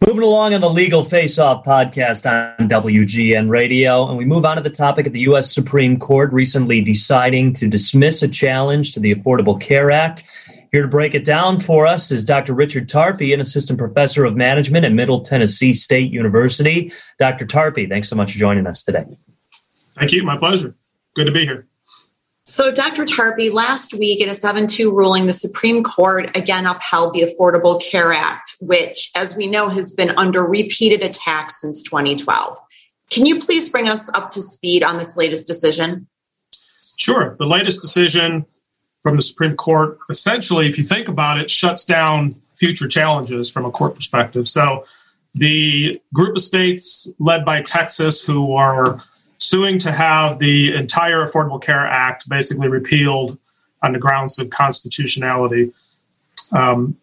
Moving 0.07 0.23
along 0.23 0.53
on 0.53 0.61
the 0.61 0.69
Legal 0.69 1.03
Face 1.03 1.37
Off 1.37 1.65
podcast 1.65 2.25
on 2.25 2.69
WGN 2.69 3.49
Radio, 3.49 4.07
and 4.07 4.17
we 4.17 4.23
move 4.23 4.45
on 4.45 4.55
to 4.55 4.63
the 4.63 4.69
topic 4.69 5.05
of 5.05 5.11
the 5.11 5.19
U.S. 5.21 5.53
Supreme 5.53 5.99
Court 5.99 6.31
recently 6.31 6.81
deciding 6.81 7.51
to 7.55 7.67
dismiss 7.67 8.23
a 8.23 8.29
challenge 8.29 8.93
to 8.93 9.01
the 9.01 9.13
Affordable 9.13 9.59
Care 9.59 9.91
Act. 9.91 10.23
Here 10.71 10.83
to 10.83 10.87
break 10.87 11.15
it 11.15 11.25
down 11.25 11.59
for 11.59 11.85
us 11.85 12.11
is 12.11 12.23
Dr. 12.23 12.53
Richard 12.53 12.87
Tarpey, 12.87 13.33
an 13.33 13.41
assistant 13.41 13.77
professor 13.77 14.23
of 14.23 14.37
management 14.37 14.85
at 14.85 14.93
Middle 14.93 15.19
Tennessee 15.19 15.73
State 15.73 16.13
University. 16.13 16.93
Dr. 17.17 17.45
Tarpey, 17.45 17.89
thanks 17.89 18.07
so 18.07 18.15
much 18.15 18.31
for 18.31 18.39
joining 18.39 18.67
us 18.67 18.83
today. 18.83 19.05
Thank 19.95 20.13
you. 20.13 20.23
My 20.23 20.37
pleasure. 20.37 20.77
Good 21.13 21.25
to 21.25 21.31
be 21.33 21.45
here. 21.45 21.68
So, 22.49 22.71
Dr. 22.71 23.05
Tarpey, 23.05 23.53
last 23.53 23.93
week 23.93 24.23
in 24.23 24.29
a 24.29 24.33
7 24.33 24.65
2 24.65 24.91
ruling, 24.91 25.27
the 25.27 25.33
Supreme 25.33 25.83
Court 25.83 26.35
again 26.35 26.65
upheld 26.65 27.13
the 27.13 27.21
Affordable 27.21 27.79
Care 27.79 28.11
Act, 28.11 28.55
which, 28.59 29.11
as 29.15 29.37
we 29.37 29.45
know, 29.45 29.69
has 29.69 29.91
been 29.91 30.17
under 30.17 30.41
repeated 30.41 31.03
attack 31.03 31.51
since 31.51 31.83
2012. 31.83 32.57
Can 33.11 33.27
you 33.27 33.39
please 33.39 33.69
bring 33.69 33.87
us 33.87 34.11
up 34.11 34.31
to 34.31 34.41
speed 34.41 34.83
on 34.83 34.97
this 34.97 35.15
latest 35.15 35.45
decision? 35.45 36.07
Sure. 36.97 37.35
The 37.37 37.45
latest 37.45 37.81
decision 37.81 38.47
from 39.03 39.15
the 39.15 39.21
Supreme 39.21 39.55
Court 39.55 39.99
essentially, 40.09 40.67
if 40.67 40.79
you 40.79 40.83
think 40.83 41.07
about 41.07 41.39
it, 41.39 41.51
shuts 41.51 41.85
down 41.85 42.33
future 42.55 42.87
challenges 42.87 43.51
from 43.51 43.65
a 43.65 43.71
court 43.71 43.93
perspective. 43.93 44.49
So, 44.49 44.85
the 45.35 46.01
group 46.11 46.35
of 46.35 46.41
states 46.41 47.11
led 47.19 47.45
by 47.45 47.61
Texas 47.61 48.23
who 48.23 48.55
are 48.55 49.03
suing 49.39 49.79
to 49.79 49.91
have 49.91 50.37
the 50.37 50.75
entire 50.75 51.27
Affordable 51.27 51.61
Care 51.61 51.85
Act 51.85 52.27
basically 52.27 52.67
repealed 52.67 53.37
on 53.81 53.93
the 53.93 53.99
grounds 53.99 54.37
of 54.39 54.49
constitutionality. 54.49 55.71
Um, 56.51 56.97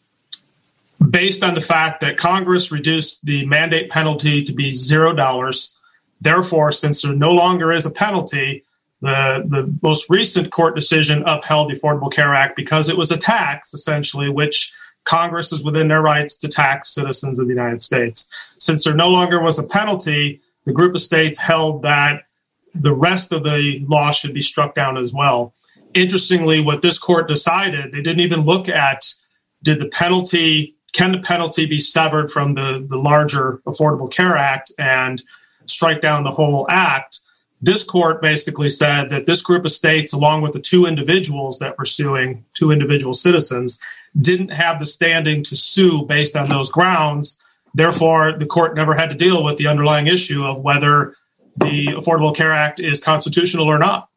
based 1.10 1.42
on 1.44 1.54
the 1.54 1.60
fact 1.60 2.00
that 2.00 2.16
Congress 2.16 2.72
reduced 2.72 3.24
the 3.24 3.46
mandate 3.46 3.90
penalty 3.90 4.44
to 4.44 4.52
be 4.52 4.72
zero 4.72 5.14
dollars. 5.14 5.78
Therefore, 6.20 6.72
since 6.72 7.02
there 7.02 7.12
no 7.12 7.32
longer 7.32 7.72
is 7.72 7.86
a 7.86 7.90
penalty, 7.90 8.64
the, 9.02 9.44
the 9.46 9.78
most 9.82 10.08
recent 10.08 10.50
court 10.50 10.74
decision 10.74 11.22
upheld 11.26 11.70
the 11.70 11.74
Affordable 11.74 12.10
Care 12.10 12.34
Act 12.34 12.56
because 12.56 12.88
it 12.88 12.96
was 12.96 13.10
a 13.10 13.18
tax, 13.18 13.74
essentially, 13.74 14.30
which 14.30 14.72
Congress 15.04 15.52
is 15.52 15.62
within 15.62 15.88
their 15.88 16.02
rights 16.02 16.34
to 16.36 16.48
tax 16.48 16.94
citizens 16.94 17.38
of 17.38 17.46
the 17.46 17.52
United 17.52 17.80
States. 17.80 18.28
Since 18.58 18.84
there 18.84 18.94
no 18.94 19.08
longer 19.08 19.40
was 19.40 19.58
a 19.58 19.62
penalty, 19.62 20.40
the 20.64 20.72
group 20.72 20.94
of 20.94 21.00
states 21.00 21.38
held 21.38 21.82
that 21.82 22.22
the 22.80 22.94
rest 22.94 23.32
of 23.32 23.42
the 23.42 23.84
law 23.88 24.10
should 24.10 24.34
be 24.34 24.42
struck 24.42 24.74
down 24.74 24.96
as 24.96 25.12
well. 25.12 25.54
Interestingly, 25.94 26.60
what 26.60 26.82
this 26.82 26.98
court 26.98 27.28
decided, 27.28 27.92
they 27.92 28.02
didn't 28.02 28.20
even 28.20 28.40
look 28.40 28.68
at 28.68 29.04
did 29.62 29.78
the 29.78 29.88
penalty, 29.88 30.76
can 30.92 31.12
the 31.12 31.18
penalty 31.18 31.66
be 31.66 31.80
severed 31.80 32.30
from 32.30 32.54
the, 32.54 32.86
the 32.88 32.98
larger 32.98 33.60
Affordable 33.66 34.12
Care 34.12 34.36
Act 34.36 34.70
and 34.78 35.22
strike 35.66 36.00
down 36.00 36.24
the 36.24 36.30
whole 36.30 36.66
act? 36.68 37.20
This 37.62 37.82
court 37.82 38.20
basically 38.20 38.68
said 38.68 39.10
that 39.10 39.26
this 39.26 39.40
group 39.40 39.64
of 39.64 39.70
states, 39.70 40.12
along 40.12 40.42
with 40.42 40.52
the 40.52 40.60
two 40.60 40.86
individuals 40.86 41.58
that 41.58 41.78
were 41.78 41.86
suing, 41.86 42.44
two 42.54 42.70
individual 42.70 43.14
citizens, 43.14 43.80
didn't 44.20 44.54
have 44.54 44.78
the 44.78 44.86
standing 44.86 45.42
to 45.44 45.56
sue 45.56 46.04
based 46.04 46.36
on 46.36 46.48
those 46.48 46.70
grounds. 46.70 47.38
Therefore, 47.74 48.32
the 48.32 48.46
court 48.46 48.76
never 48.76 48.94
had 48.94 49.10
to 49.10 49.16
deal 49.16 49.42
with 49.42 49.56
the 49.56 49.66
underlying 49.66 50.06
issue 50.06 50.44
of 50.44 50.62
whether 50.62 51.14
the 51.58 51.88
Affordable 51.88 52.34
Care 52.34 52.52
Act 52.52 52.80
is 52.80 53.00
constitutional 53.00 53.66
or 53.66 53.78
not. 53.78 54.08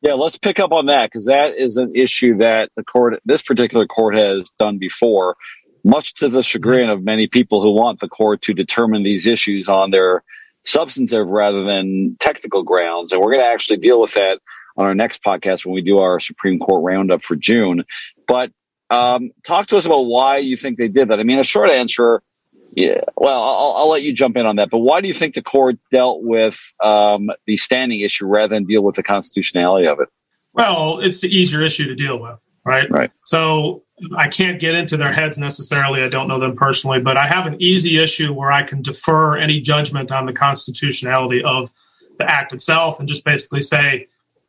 Yeah, 0.00 0.14
let's 0.14 0.36
pick 0.36 0.60
up 0.60 0.72
on 0.72 0.86
that 0.86 1.06
because 1.10 1.26
that 1.26 1.56
is 1.56 1.76
an 1.76 1.94
issue 1.94 2.36
that 2.38 2.70
the 2.76 2.84
court, 2.84 3.20
this 3.24 3.42
particular 3.42 3.86
court, 3.86 4.16
has 4.16 4.50
done 4.58 4.78
before, 4.78 5.36
much 5.82 6.14
to 6.16 6.28
the 6.28 6.42
chagrin 6.42 6.90
of 6.90 7.02
many 7.02 7.26
people 7.26 7.62
who 7.62 7.72
want 7.72 8.00
the 8.00 8.08
court 8.08 8.42
to 8.42 8.54
determine 8.54 9.02
these 9.02 9.26
issues 9.26 9.68
on 9.68 9.90
their 9.90 10.22
substantive 10.64 11.26
rather 11.28 11.64
than 11.64 12.16
technical 12.20 12.62
grounds. 12.62 13.12
And 13.12 13.20
we're 13.20 13.30
going 13.32 13.44
to 13.44 13.50
actually 13.50 13.76
deal 13.78 14.00
with 14.00 14.14
that 14.14 14.40
on 14.76 14.86
our 14.86 14.94
next 14.94 15.22
podcast 15.22 15.64
when 15.64 15.74
we 15.74 15.82
do 15.82 15.98
our 15.98 16.20
Supreme 16.20 16.58
Court 16.58 16.82
roundup 16.82 17.22
for 17.22 17.36
June. 17.36 17.84
But 18.26 18.50
um, 18.90 19.30
talk 19.46 19.68
to 19.68 19.76
us 19.76 19.86
about 19.86 20.02
why 20.02 20.38
you 20.38 20.56
think 20.56 20.78
they 20.78 20.88
did 20.88 21.08
that. 21.08 21.20
I 21.20 21.22
mean, 21.22 21.38
a 21.38 21.44
short 21.44 21.70
answer 21.70 22.22
yeah, 22.76 23.02
well, 23.16 23.40
I'll, 23.42 23.74
I'll, 23.78 23.88
let 23.88 24.02
you 24.02 24.12
jump 24.12 24.36
in 24.36 24.46
on 24.46 24.56
that. 24.56 24.68
But 24.70 24.78
why 24.78 25.00
do 25.00 25.06
you 25.06 25.14
think 25.14 25.34
the 25.34 25.42
court 25.42 25.76
dealt 25.92 26.22
with 26.22 26.72
um, 26.82 27.30
the 27.46 27.56
standing 27.56 28.00
issue 28.00 28.26
rather 28.26 28.52
than 28.52 28.64
deal 28.64 28.82
with 28.82 28.96
the 28.96 29.02
constitutionality 29.02 29.86
of 29.86 30.00
it? 30.00 30.08
Well, 30.52 30.98
it's 31.00 31.20
the 31.20 31.28
easier 31.28 31.62
issue 31.62 31.86
to 31.86 31.94
deal 31.94 32.18
with, 32.18 32.38
right? 32.64 32.90
Right. 32.90 33.12
So 33.26 33.84
I 34.16 34.28
can't 34.28 34.58
get 34.58 34.74
into 34.74 34.96
their 34.96 35.12
heads 35.12 35.38
necessarily. 35.38 36.02
I 36.02 36.08
don't 36.08 36.26
know 36.26 36.40
them 36.40 36.56
personally, 36.56 37.00
but 37.00 37.16
I 37.16 37.26
have 37.26 37.46
an 37.46 37.60
easy 37.60 37.98
issue 37.98 38.32
where 38.32 38.50
I 38.50 38.64
can 38.64 38.82
defer 38.82 39.36
any 39.36 39.60
judgment 39.60 40.10
on 40.10 40.26
the 40.26 40.32
constitutionality 40.32 41.44
of 41.44 41.72
the 42.18 42.28
act 42.28 42.52
itself 42.52 42.98
and 42.98 43.08
just 43.08 43.24
basically 43.24 43.62
say, 43.62 44.08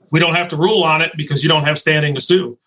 we 0.09 0.19
don't 0.19 0.35
have 0.35 0.49
to 0.49 0.57
rule 0.57 0.83
on 0.83 1.01
it 1.01 1.11
because 1.15 1.43
you 1.43 1.49
don't 1.49 1.65
have 1.65 1.77
standing 1.77 2.15
to 2.15 2.21
sue. 2.21 2.57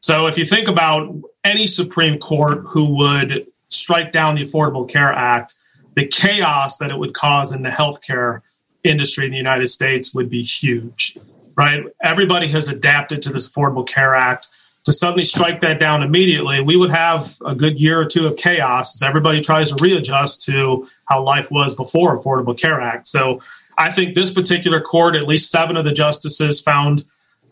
So 0.00 0.26
if 0.26 0.38
you 0.38 0.46
think 0.46 0.68
about 0.68 1.14
any 1.44 1.66
Supreme 1.66 2.18
Court 2.18 2.64
who 2.66 2.96
would 2.96 3.46
strike 3.70 4.12
down 4.12 4.34
the 4.34 4.44
Affordable 4.44 4.88
Care 4.88 5.12
Act, 5.12 5.54
the 5.94 6.06
chaos 6.06 6.78
that 6.78 6.90
it 6.90 6.98
would 6.98 7.14
cause 7.14 7.52
in 7.52 7.62
the 7.62 7.70
healthcare 7.70 8.42
industry 8.84 9.26
in 9.26 9.32
the 9.32 9.36
United 9.36 9.68
States 9.68 10.14
would 10.14 10.30
be 10.30 10.42
huge, 10.42 11.18
right? 11.56 11.84
Everybody 12.02 12.48
has 12.48 12.68
adapted 12.68 13.22
to 13.22 13.32
this 13.32 13.48
Affordable 13.48 13.86
Care 13.86 14.14
Act. 14.14 14.48
To 14.86 14.94
suddenly 14.94 15.24
strike 15.24 15.60
that 15.60 15.78
down 15.78 16.02
immediately, 16.02 16.62
we 16.62 16.74
would 16.74 16.90
have 16.90 17.36
a 17.44 17.54
good 17.54 17.78
year 17.78 18.00
or 18.00 18.06
two 18.06 18.26
of 18.26 18.36
chaos 18.38 18.94
as 18.94 19.02
everybody 19.06 19.42
tries 19.42 19.70
to 19.70 19.84
readjust 19.84 20.42
to 20.44 20.88
how 21.04 21.22
life 21.22 21.50
was 21.50 21.74
before 21.74 22.18
Affordable 22.18 22.58
Care 22.58 22.80
Act. 22.80 23.06
So 23.06 23.42
I 23.76 23.90
think 23.90 24.14
this 24.14 24.32
particular 24.32 24.80
court, 24.80 25.16
at 25.16 25.26
least 25.26 25.50
seven 25.50 25.76
of 25.76 25.84
the 25.84 25.92
justices 25.92 26.62
found 26.62 27.04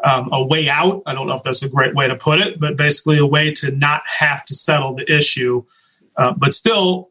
um, 0.02 0.30
a 0.32 0.42
way 0.42 0.70
out. 0.70 1.02
I 1.04 1.12
don't 1.12 1.26
know 1.26 1.34
if 1.34 1.42
that's 1.42 1.62
a 1.62 1.68
great 1.68 1.94
way 1.94 2.08
to 2.08 2.16
put 2.16 2.40
it, 2.40 2.58
but 2.58 2.76
basically 2.76 3.18
a 3.18 3.26
way 3.26 3.52
to 3.54 3.72
not 3.72 4.02
have 4.06 4.44
to 4.46 4.54
settle 4.54 4.94
the 4.94 5.12
issue 5.12 5.64
uh, 6.18 6.34
but 6.36 6.52
still 6.52 7.10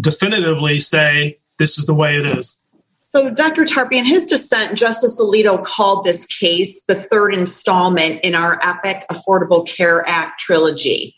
definitively 0.00 0.80
say 0.80 1.38
this 1.58 1.78
is 1.78 1.86
the 1.86 1.94
way 1.94 2.16
it 2.16 2.26
is. 2.26 2.62
So, 3.00 3.32
Dr. 3.32 3.64
Tarpey, 3.64 3.94
in 3.94 4.04
his 4.04 4.26
dissent, 4.26 4.76
Justice 4.76 5.18
Alito 5.18 5.64
called 5.64 6.04
this 6.04 6.26
case 6.26 6.84
the 6.84 6.94
third 6.94 7.32
installment 7.32 8.20
in 8.22 8.34
our 8.34 8.58
epic 8.62 9.04
Affordable 9.10 9.66
Care 9.66 10.06
Act 10.06 10.40
trilogy. 10.40 11.16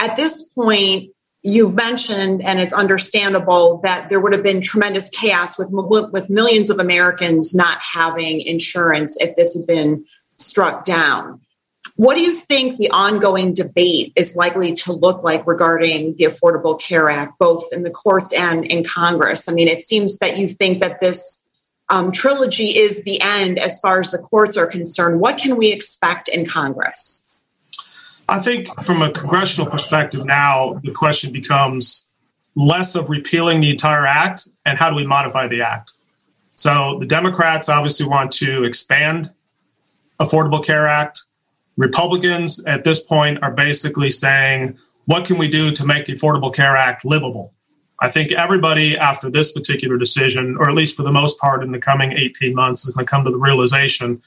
At 0.00 0.16
this 0.16 0.50
point, 0.54 1.10
you've 1.42 1.74
mentioned, 1.74 2.42
and 2.42 2.58
it's 2.58 2.72
understandable, 2.72 3.80
that 3.82 4.08
there 4.08 4.20
would 4.20 4.32
have 4.32 4.42
been 4.42 4.62
tremendous 4.62 5.10
chaos 5.10 5.58
with, 5.58 5.70
with 5.72 6.30
millions 6.30 6.70
of 6.70 6.78
Americans 6.78 7.54
not 7.54 7.78
having 7.80 8.40
insurance 8.40 9.16
if 9.20 9.36
this 9.36 9.54
had 9.54 9.66
been 9.66 10.06
struck 10.36 10.84
down. 10.84 11.40
What 11.96 12.18
do 12.18 12.22
you 12.22 12.34
think 12.34 12.76
the 12.76 12.90
ongoing 12.90 13.54
debate 13.54 14.12
is 14.16 14.36
likely 14.36 14.74
to 14.74 14.92
look 14.92 15.22
like 15.22 15.46
regarding 15.46 16.14
the 16.16 16.26
Affordable 16.26 16.78
Care 16.78 17.08
Act, 17.08 17.38
both 17.38 17.64
in 17.72 17.82
the 17.82 17.90
courts 17.90 18.34
and 18.34 18.66
in 18.66 18.84
Congress? 18.84 19.48
I 19.48 19.52
mean, 19.52 19.68
it 19.68 19.80
seems 19.80 20.18
that 20.18 20.36
you 20.36 20.46
think 20.46 20.82
that 20.82 21.00
this 21.00 21.48
um, 21.88 22.12
trilogy 22.12 22.78
is 22.78 23.04
the 23.04 23.22
end 23.22 23.58
as 23.58 23.80
far 23.80 23.98
as 23.98 24.10
the 24.10 24.18
courts 24.18 24.58
are 24.58 24.66
concerned. 24.66 25.20
What 25.20 25.38
can 25.38 25.56
we 25.56 25.72
expect 25.72 26.28
in 26.28 26.44
Congress? 26.44 27.22
I 28.28 28.40
think 28.40 28.68
from 28.84 29.00
a 29.00 29.10
congressional 29.10 29.70
perspective 29.70 30.26
now, 30.26 30.80
the 30.82 30.92
question 30.92 31.32
becomes 31.32 32.08
less 32.54 32.94
of 32.94 33.08
repealing 33.08 33.60
the 33.60 33.70
entire 33.70 34.06
act 34.06 34.48
and 34.66 34.76
how 34.78 34.90
do 34.90 34.96
we 34.96 35.06
modify 35.06 35.48
the 35.48 35.62
act. 35.62 35.92
So 36.56 36.98
the 36.98 37.06
Democrats 37.06 37.68
obviously 37.68 38.06
want 38.06 38.32
to 38.32 38.64
expand 38.64 39.30
Affordable 40.20 40.64
Care 40.64 40.86
Act 40.86 41.22
Republicans 41.76 42.64
at 42.64 42.84
this 42.84 43.02
point 43.02 43.42
are 43.42 43.50
basically 43.50 44.10
saying, 44.10 44.78
what 45.04 45.26
can 45.26 45.38
we 45.38 45.48
do 45.48 45.70
to 45.72 45.86
make 45.86 46.06
the 46.06 46.14
Affordable 46.14 46.54
Care 46.54 46.76
Act 46.76 47.04
livable? 47.04 47.52
I 48.00 48.10
think 48.10 48.32
everybody 48.32 48.98
after 48.98 49.30
this 49.30 49.52
particular 49.52 49.96
decision, 49.96 50.56
or 50.58 50.68
at 50.68 50.74
least 50.74 50.96
for 50.96 51.02
the 51.02 51.12
most 51.12 51.38
part 51.38 51.62
in 51.62 51.72
the 51.72 51.78
coming 51.78 52.12
18 52.12 52.54
months, 52.54 52.84
is 52.84 52.94
going 52.94 53.06
to 53.06 53.10
come 53.10 53.24
to 53.24 53.30
the 53.30 53.38
realization 53.38 54.22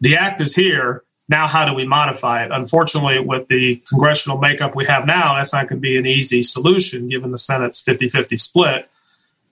the 0.00 0.16
act 0.16 0.40
is 0.40 0.54
here. 0.54 1.04
Now, 1.28 1.46
how 1.46 1.64
do 1.64 1.74
we 1.74 1.86
modify 1.86 2.42
it? 2.42 2.50
Unfortunately, 2.50 3.20
with 3.20 3.46
the 3.48 3.76
congressional 3.88 4.38
makeup 4.38 4.74
we 4.74 4.86
have 4.86 5.06
now, 5.06 5.34
that's 5.36 5.52
not 5.52 5.68
going 5.68 5.80
to 5.80 5.80
be 5.80 5.96
an 5.96 6.06
easy 6.06 6.42
solution 6.42 7.06
given 7.08 7.30
the 7.30 7.38
Senate's 7.38 7.80
50 7.80 8.08
50 8.08 8.36
split. 8.36 8.88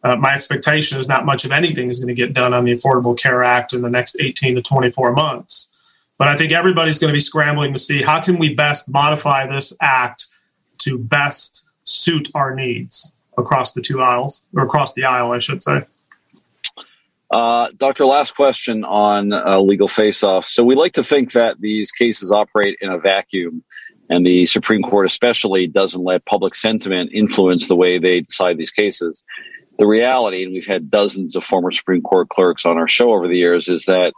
Uh, 0.02 0.16
my 0.16 0.34
expectation 0.34 0.98
is 0.98 1.08
not 1.08 1.24
much 1.24 1.44
of 1.44 1.52
anything 1.52 1.88
is 1.88 2.00
going 2.00 2.08
to 2.08 2.14
get 2.14 2.32
done 2.32 2.54
on 2.54 2.64
the 2.64 2.74
Affordable 2.74 3.18
Care 3.18 3.44
Act 3.44 3.72
in 3.72 3.82
the 3.82 3.90
next 3.90 4.16
18 4.20 4.56
to 4.56 4.62
24 4.62 5.12
months. 5.12 5.77
But 6.18 6.28
I 6.28 6.36
think 6.36 6.52
everybody's 6.52 6.98
going 6.98 7.10
to 7.10 7.16
be 7.16 7.20
scrambling 7.20 7.72
to 7.72 7.78
see 7.78 8.02
how 8.02 8.20
can 8.20 8.38
we 8.38 8.54
best 8.54 8.90
modify 8.90 9.46
this 9.46 9.72
act 9.80 10.26
to 10.78 10.98
best 10.98 11.68
suit 11.84 12.28
our 12.34 12.54
needs 12.54 13.16
across 13.38 13.72
the 13.72 13.80
two 13.80 14.02
aisles, 14.02 14.46
or 14.54 14.64
across 14.64 14.94
the 14.94 15.04
aisle, 15.04 15.30
I 15.30 15.38
should 15.38 15.62
say. 15.62 15.84
Uh, 17.30 17.68
Doctor, 17.76 18.04
last 18.04 18.34
question 18.34 18.84
on 18.84 19.32
uh, 19.32 19.60
legal 19.60 19.86
face 19.86 20.24
off. 20.24 20.44
So 20.44 20.64
we 20.64 20.74
like 20.74 20.94
to 20.94 21.04
think 21.04 21.32
that 21.32 21.60
these 21.60 21.92
cases 21.92 22.32
operate 22.32 22.78
in 22.80 22.90
a 22.90 22.98
vacuum. 22.98 23.62
and 24.10 24.24
the 24.24 24.46
Supreme 24.46 24.82
Court 24.82 25.06
especially 25.06 25.66
doesn't 25.66 26.02
let 26.02 26.24
public 26.24 26.54
sentiment 26.54 27.10
influence 27.12 27.68
the 27.68 27.76
way 27.76 27.98
they 27.98 28.20
decide 28.20 28.56
these 28.56 28.70
cases. 28.70 29.22
The 29.78 29.86
reality, 29.86 30.42
and 30.44 30.52
we've 30.52 30.66
had 30.66 30.90
dozens 30.90 31.36
of 31.36 31.44
former 31.44 31.70
Supreme 31.70 32.02
Court 32.02 32.28
clerks 32.28 32.66
on 32.66 32.78
our 32.78 32.88
show 32.88 33.12
over 33.12 33.28
the 33.28 33.36
years, 33.36 33.68
is 33.68 33.84
that 33.84 34.12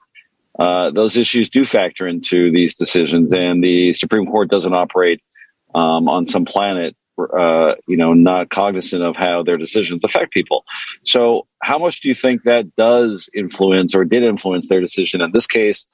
uh, 0.60 0.90
those 0.90 1.16
issues 1.16 1.50
do 1.50 1.64
factor 1.64 2.06
into 2.06 2.52
these 2.52 2.76
decisions, 2.76 3.32
and 3.32 3.64
the 3.64 3.92
Supreme 3.94 4.26
Court 4.26 4.48
doesn't 4.48 4.74
operate 4.74 5.20
um, 5.74 6.08
on 6.08 6.26
some 6.26 6.44
planet, 6.44 6.94
uh, 7.36 7.74
you 7.88 7.96
know, 7.96 8.12
not 8.12 8.50
cognizant 8.50 9.02
of 9.02 9.16
how 9.16 9.42
their 9.42 9.56
decisions 9.56 10.04
affect 10.04 10.32
people. 10.32 10.64
So, 11.02 11.46
how 11.62 11.78
much 11.78 12.00
do 12.00 12.08
you 12.08 12.14
think 12.14 12.44
that 12.44 12.74
does 12.76 13.28
influence 13.34 13.94
or 13.94 14.04
did 14.04 14.22
influence 14.22 14.68
their 14.68 14.80
decision 14.80 15.20
in 15.20 15.32
this 15.32 15.46
case? 15.46 15.86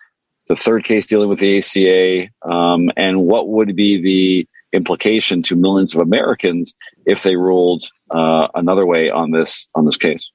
the 0.49 0.57
third 0.57 0.85
case 0.85 1.07
dealing 1.07 1.29
with 1.29 1.41
the 1.41 1.59
ACA, 1.59 2.29
um, 2.43 2.91
and 2.97 3.23
what 3.23 3.49
would 3.49 3.75
be 3.75 4.01
the 4.01 4.49
implication 4.73 5.43
to 5.43 5.57
millions 5.57 5.95
of 5.95 6.01
Americans 6.01 6.75
if 7.05 7.23
they 7.23 7.37
ruled 7.37 7.85
uh, 8.11 8.49
another 8.55 8.87
way 8.87 9.11
on 9.11 9.31
this 9.31 9.69
on 9.75 9.87
this 9.87 9.97
case? 9.97 10.31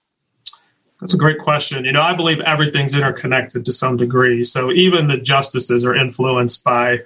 That's 1.02 1.16
a 1.16 1.18
great 1.18 1.40
question. 1.40 1.84
You 1.84 1.92
know, 1.92 2.02
I 2.02 2.16
believe 2.16 2.40
everything's 2.42 2.96
interconnected 2.96 3.66
to 3.66 3.74
some 3.74 3.98
degree. 3.98 4.44
So 4.44 4.72
even 4.72 5.08
the 5.08 5.18
justices 5.18 5.84
are 5.84 5.96
influenced 5.96 6.64
by 6.64 7.02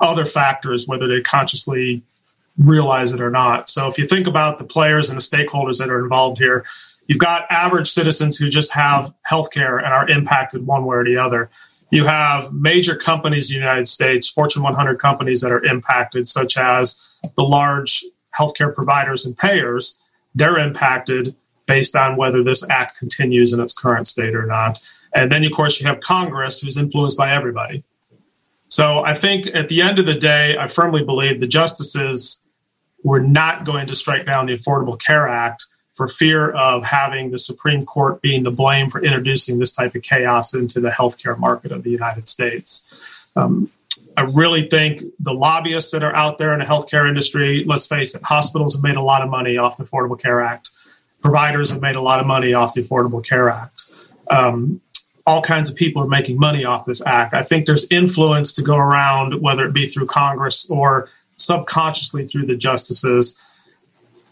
other 0.00 0.24
factors, 0.24 0.88
whether 0.88 1.06
they 1.06 1.20
consciously 1.20 2.02
realize 2.58 3.12
it 3.12 3.20
or 3.20 3.30
not. 3.30 3.68
So 3.68 3.88
if 3.88 3.98
you 3.98 4.06
think 4.06 4.26
about 4.26 4.58
the 4.58 4.64
players 4.64 5.10
and 5.10 5.16
the 5.16 5.22
stakeholders 5.22 5.78
that 5.78 5.90
are 5.90 6.02
involved 6.02 6.38
here, 6.38 6.64
you've 7.06 7.20
got 7.20 7.46
average 7.50 7.88
citizens 7.88 8.36
who 8.36 8.50
just 8.50 8.74
have 8.74 9.14
health 9.24 9.52
care 9.52 9.78
and 9.78 9.86
are 9.86 10.08
impacted 10.08 10.66
one 10.66 10.84
way 10.84 10.96
or 10.96 11.04
the 11.04 11.18
other. 11.18 11.50
You 11.90 12.06
have 12.06 12.52
major 12.52 12.96
companies 12.96 13.48
in 13.50 13.54
the 13.54 13.60
United 13.60 13.86
States, 13.86 14.28
Fortune 14.28 14.64
100 14.64 14.98
companies 14.98 15.40
that 15.42 15.52
are 15.52 15.64
impacted, 15.64 16.28
such 16.28 16.56
as 16.56 17.00
the 17.36 17.44
large 17.44 18.04
healthcare 18.36 18.74
providers 18.74 19.24
and 19.24 19.38
payers. 19.38 20.00
They're 20.34 20.58
impacted 20.58 21.36
based 21.66 21.96
on 21.96 22.16
whether 22.16 22.42
this 22.42 22.68
act 22.68 22.98
continues 22.98 23.52
in 23.52 23.60
its 23.60 23.72
current 23.72 24.06
state 24.06 24.34
or 24.34 24.46
not. 24.46 24.80
And 25.14 25.30
then, 25.30 25.44
of 25.44 25.52
course, 25.52 25.80
you 25.80 25.86
have 25.86 26.00
Congress, 26.00 26.60
who's 26.60 26.76
influenced 26.76 27.16
by 27.16 27.34
everybody. 27.34 27.84
So 28.68 29.04
I 29.04 29.14
think 29.14 29.46
at 29.54 29.68
the 29.68 29.82
end 29.82 29.98
of 29.98 30.06
the 30.06 30.14
day, 30.14 30.56
I 30.58 30.68
firmly 30.68 31.04
believe 31.04 31.40
the 31.40 31.46
justices 31.46 32.44
were 33.04 33.20
not 33.20 33.64
going 33.64 33.86
to 33.86 33.94
strike 33.94 34.26
down 34.26 34.46
the 34.46 34.58
Affordable 34.58 35.00
Care 35.00 35.28
Act 35.28 35.66
for 35.92 36.08
fear 36.08 36.50
of 36.50 36.84
having 36.84 37.30
the 37.30 37.38
Supreme 37.38 37.86
Court 37.86 38.20
being 38.20 38.42
to 38.44 38.50
blame 38.50 38.90
for 38.90 39.00
introducing 39.02 39.58
this 39.58 39.70
type 39.70 39.94
of 39.94 40.02
chaos 40.02 40.54
into 40.54 40.80
the 40.80 40.90
healthcare 40.90 41.38
market 41.38 41.70
of 41.70 41.84
the 41.84 41.90
United 41.90 42.26
States. 42.28 43.00
Um, 43.36 43.70
I 44.16 44.22
really 44.22 44.68
think 44.68 45.02
the 45.20 45.32
lobbyists 45.32 45.90
that 45.92 46.02
are 46.02 46.14
out 46.16 46.38
there 46.38 46.52
in 46.52 46.60
the 46.60 46.64
healthcare 46.64 47.08
industry, 47.08 47.64
let's 47.64 47.86
face 47.86 48.14
it, 48.14 48.22
hospitals 48.22 48.74
have 48.74 48.82
made 48.82 48.96
a 48.96 49.02
lot 49.02 49.22
of 49.22 49.30
money 49.30 49.56
off 49.56 49.76
the 49.76 49.84
Affordable 49.84 50.20
Care 50.20 50.40
Act. 50.40 50.70
Providers 51.24 51.70
have 51.70 51.80
made 51.80 51.96
a 51.96 52.02
lot 52.02 52.20
of 52.20 52.26
money 52.26 52.52
off 52.52 52.74
the 52.74 52.82
Affordable 52.82 53.26
Care 53.26 53.48
Act. 53.48 53.82
Um, 54.30 54.82
all 55.26 55.40
kinds 55.40 55.70
of 55.70 55.76
people 55.76 56.02
are 56.02 56.06
making 56.06 56.38
money 56.38 56.66
off 56.66 56.84
this 56.84 57.04
act. 57.06 57.32
I 57.32 57.42
think 57.42 57.64
there's 57.64 57.86
influence 57.90 58.52
to 58.52 58.62
go 58.62 58.76
around, 58.76 59.40
whether 59.40 59.64
it 59.64 59.72
be 59.72 59.86
through 59.86 60.04
Congress 60.06 60.68
or 60.68 61.08
subconsciously 61.36 62.26
through 62.26 62.44
the 62.44 62.56
justices, 62.56 63.40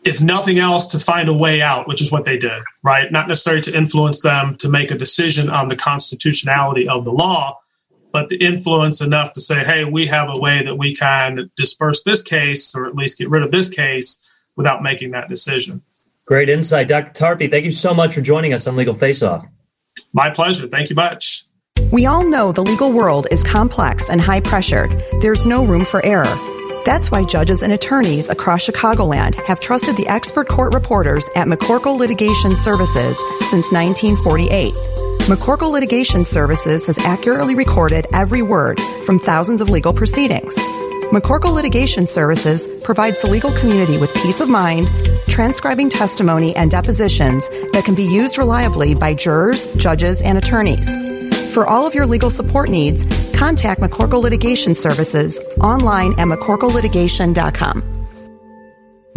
if 0.05 0.21
nothing 0.21 0.59
else, 0.59 0.89
to 0.89 0.99
find 0.99 1.31
a 1.31 1.33
way 1.33 1.63
out, 1.63 1.89
which 1.89 2.03
is 2.03 2.13
what 2.13 2.27
they 2.27 2.37
did, 2.37 2.63
right? 2.83 3.11
Not 3.11 3.27
necessarily 3.27 3.63
to 3.63 3.75
influence 3.75 4.21
them 4.21 4.57
to 4.57 4.69
make 4.69 4.91
a 4.91 4.99
decision 4.99 5.49
on 5.49 5.69
the 5.69 5.77
constitutionality 5.77 6.89
of 6.89 7.07
the 7.07 7.13
law, 7.13 7.59
but 8.13 8.29
to 8.29 8.37
influence 8.37 9.01
enough 9.01 9.33
to 9.33 9.41
say, 9.41 9.65
hey, 9.65 9.87
we 9.87 10.07
have 10.09 10.29
a 10.29 10.39
way 10.39 10.63
that 10.63 10.77
we 10.77 10.95
can 10.95 11.51
disperse 11.57 12.03
this 12.03 12.21
case 12.21 12.75
or 12.77 12.85
at 12.87 12.95
least 12.95 13.17
get 13.17 13.31
rid 13.31 13.43
of 13.43 13.51
this 13.51 13.71
case 13.71 14.23
without 14.57 14.83
making 14.83 15.13
that 15.13 15.31
decision. 15.31 15.81
Great 16.33 16.49
insight. 16.49 16.89
Dr. 16.89 17.13
Tarpey, 17.13 17.51
thank 17.51 17.67
you 17.67 17.71
so 17.71 17.93
much 17.93 18.15
for 18.15 18.23
joining 18.23 18.55
us 18.55 18.67
on 18.67 18.75
Legal 18.75 18.95
Face 18.95 19.23
Off. 19.23 19.47
My 20.15 20.31
pleasure. 20.31 20.67
Thank 20.67 20.89
you 20.89 20.97
much. 20.97 21.45
We 21.91 22.07
all 22.07 22.27
know 22.27 22.53
the 22.53 22.63
legal 22.63 22.91
world 22.91 23.27
is 23.31 23.45
complex 23.45 24.09
and 24.09 24.19
high 24.19 24.41
pressured. 24.41 24.93
There's 25.21 25.45
no 25.45 25.67
room 25.67 25.85
for 25.85 26.03
error. 26.07 26.35
That's 26.87 27.11
why 27.11 27.27
judges 27.27 27.63
and 27.63 27.75
attorneys 27.75 28.31
across 28.31 28.67
Chicagoland 28.67 29.35
have 29.45 29.61
trusted 29.61 29.95
the 29.99 30.09
expert 30.09 30.49
court 30.49 30.73
reporters 30.73 31.29
at 31.37 31.49
McCorkle 31.49 31.99
Litigation 31.99 32.57
Services 32.57 33.19
since 33.51 33.71
1948. 33.71 34.73
McCorkle 35.29 35.71
Litigation 35.71 36.25
Services 36.25 36.87
has 36.87 36.99
accurately 37.01 37.55
recorded 37.55 38.07
every 38.15 38.41
word 38.41 38.81
from 39.05 39.19
thousands 39.19 39.61
of 39.61 39.69
legal 39.69 39.93
proceedings. 39.93 40.59
McCorkle 41.13 41.53
Litigation 41.53 42.07
Services 42.07 42.67
provides 42.83 43.21
the 43.21 43.29
legal 43.29 43.53
community 43.53 43.99
with 43.99 44.15
peace 44.15 44.41
of 44.41 44.49
mind, 44.49 44.91
transcribing 45.29 45.91
testimony 45.91 46.57
and 46.57 46.71
depositions 46.71 47.51
that 47.73 47.85
can 47.85 47.95
be 47.95 48.03
used 48.03 48.39
reliably 48.39 48.95
by 48.95 49.13
jurors, 49.13 49.67
judges, 49.75 50.23
and 50.23 50.39
attorneys. 50.39 50.97
For 51.53 51.67
all 51.67 51.87
of 51.87 51.95
your 51.95 52.07
legal 52.07 52.31
support 52.31 52.71
needs, 52.71 53.05
contact 53.39 53.83
McCorkle 53.83 54.23
Litigation 54.23 54.75
Services 54.75 55.39
online 55.61 56.19
at 56.19 56.29
McCorkleLitigation.com. 56.29 58.02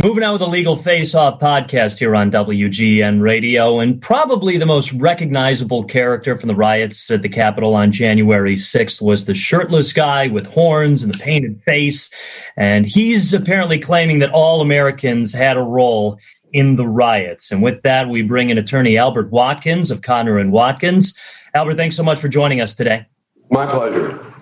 Moving 0.04 0.24
on 0.24 0.34
with 0.34 0.42
the 0.42 0.48
Legal 0.48 0.76
Face 0.76 1.16
Off 1.16 1.40
podcast 1.40 2.00
here 2.00 2.16
on 2.18 2.30
WGN 2.30 3.22
Radio, 3.22 3.80
and 3.80 4.02
probably 4.02 4.58
the 4.58 4.66
most 4.66 4.92
recognizable 4.92 5.86
character 5.86 6.38
from 6.38 6.48
the 6.48 6.56
riots 6.56 7.10
at 7.10 7.22
the 7.22 7.30
Capitol 7.30 7.74
on 7.76 7.94
January 7.94 8.56
6th 8.56 9.02
was 9.02 9.24
the 9.24 9.34
shirtless 9.34 9.94
guy 9.94 10.28
with 10.28 10.48
horns 10.48 11.02
and 11.02 11.14
the 11.14 11.24
painted 11.24 11.62
face. 11.64 12.10
And 12.58 12.86
he's 12.86 13.34
apparently 13.34 13.80
claiming 13.80 14.20
that 14.20 14.32
all 14.32 14.60
Americans 14.60 15.34
had 15.34 15.56
a 15.56 15.64
role 15.64 16.20
in 16.52 16.76
the 16.76 16.88
riots. 16.88 17.50
And 17.50 17.64
with 17.64 17.82
that, 17.84 18.10
we 18.10 18.22
bring 18.22 18.50
in 18.50 18.58
attorney 18.58 18.98
Albert 18.98 19.32
Watkins 19.32 19.92
of 19.92 20.02
Kodner 20.02 20.42
and 20.42 20.52
Watkins. 20.52 21.18
Albert, 21.54 21.76
thanks 21.76 21.96
so 21.96 22.04
much 22.04 22.20
for 22.20 22.28
joining 22.28 22.60
us 22.60 22.76
today. 22.76 23.06
My 23.50 23.66
pleasure. 23.66 24.35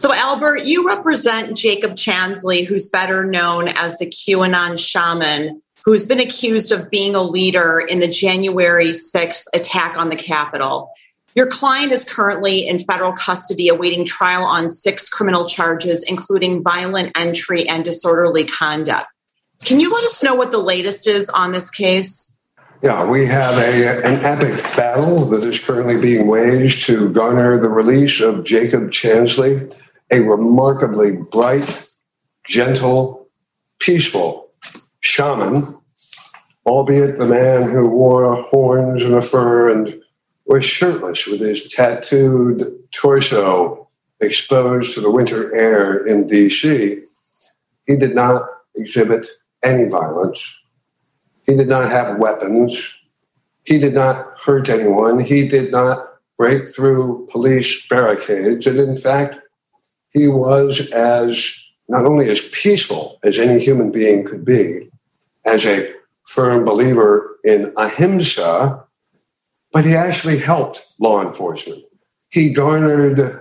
So, 0.00 0.14
Albert, 0.14 0.62
you 0.64 0.88
represent 0.88 1.58
Jacob 1.58 1.90
Chansley, 1.90 2.64
who's 2.64 2.88
better 2.88 3.22
known 3.22 3.68
as 3.68 3.98
the 3.98 4.06
QAnon 4.06 4.78
shaman, 4.78 5.60
who's 5.84 6.06
been 6.06 6.20
accused 6.20 6.72
of 6.72 6.88
being 6.88 7.14
a 7.14 7.22
leader 7.22 7.78
in 7.78 8.00
the 8.00 8.08
January 8.08 8.92
6th 8.92 9.44
attack 9.52 9.98
on 9.98 10.08
the 10.08 10.16
Capitol. 10.16 10.90
Your 11.34 11.48
client 11.48 11.92
is 11.92 12.06
currently 12.06 12.66
in 12.66 12.78
federal 12.80 13.12
custody 13.12 13.68
awaiting 13.68 14.06
trial 14.06 14.44
on 14.44 14.70
six 14.70 15.10
criminal 15.10 15.44
charges, 15.44 16.02
including 16.02 16.62
violent 16.62 17.12
entry 17.14 17.68
and 17.68 17.84
disorderly 17.84 18.46
conduct. 18.46 19.08
Can 19.66 19.80
you 19.80 19.92
let 19.92 20.04
us 20.04 20.24
know 20.24 20.34
what 20.34 20.50
the 20.50 20.56
latest 20.56 21.08
is 21.08 21.28
on 21.28 21.52
this 21.52 21.68
case? 21.68 22.38
Yeah, 22.82 23.10
we 23.10 23.26
have 23.26 23.58
a, 23.58 24.00
an 24.06 24.24
epic 24.24 24.54
battle 24.74 25.26
that 25.26 25.44
is 25.44 25.62
currently 25.66 26.00
being 26.00 26.26
waged 26.26 26.86
to 26.86 27.10
garner 27.10 27.60
the 27.60 27.68
release 27.68 28.22
of 28.22 28.46
Jacob 28.46 28.84
Chansley, 28.84 29.70
a 30.10 30.20
remarkably 30.20 31.18
bright, 31.30 31.86
gentle, 32.46 33.28
peaceful 33.78 34.50
shaman, 35.00 35.62
albeit 36.66 37.18
the 37.18 37.26
man 37.26 37.70
who 37.70 37.88
wore 37.88 38.42
horns 38.50 39.04
and 39.04 39.14
a 39.14 39.22
fur 39.22 39.70
and 39.72 40.00
was 40.46 40.64
shirtless 40.64 41.26
with 41.26 41.40
his 41.40 41.68
tattooed 41.68 42.64
torso 42.92 43.88
exposed 44.20 44.94
to 44.94 45.00
the 45.00 45.10
winter 45.10 45.54
air 45.54 46.06
in 46.06 46.28
DC. 46.28 46.98
He 47.86 47.96
did 47.96 48.14
not 48.14 48.42
exhibit 48.74 49.26
any 49.62 49.88
violence 49.88 50.60
he 51.50 51.56
did 51.56 51.68
not 51.68 51.90
have 51.90 52.18
weapons. 52.18 53.02
He 53.64 53.80
did 53.80 53.92
not 53.92 54.24
hurt 54.40 54.68
anyone. 54.68 55.18
He 55.18 55.48
did 55.48 55.72
not 55.72 55.98
break 56.38 56.68
through 56.68 57.26
police 57.28 57.88
barricades. 57.88 58.68
And 58.68 58.78
in 58.78 58.96
fact, 58.96 59.39
he 60.12 60.28
was 60.28 60.90
as 60.92 61.70
not 61.88 62.04
only 62.04 62.28
as 62.28 62.50
peaceful 62.50 63.18
as 63.24 63.38
any 63.38 63.58
human 63.58 63.90
being 63.90 64.24
could 64.24 64.44
be, 64.44 64.88
as 65.44 65.66
a 65.66 65.92
firm 66.26 66.64
believer 66.64 67.38
in 67.44 67.72
ahimsa, 67.76 68.84
but 69.72 69.84
he 69.84 69.94
actually 69.94 70.38
helped 70.38 70.94
law 71.00 71.20
enforcement. 71.20 71.82
He 72.28 72.52
garnered 72.52 73.40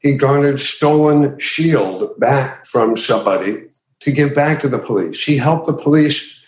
he 0.00 0.16
garnered 0.16 0.60
stolen 0.60 1.38
shield 1.38 2.18
back 2.18 2.66
from 2.66 2.96
somebody 2.96 3.68
to 4.00 4.12
give 4.12 4.34
back 4.34 4.60
to 4.60 4.68
the 4.68 4.80
police. 4.80 5.24
He 5.24 5.36
helped 5.36 5.68
the 5.68 5.72
police 5.72 6.44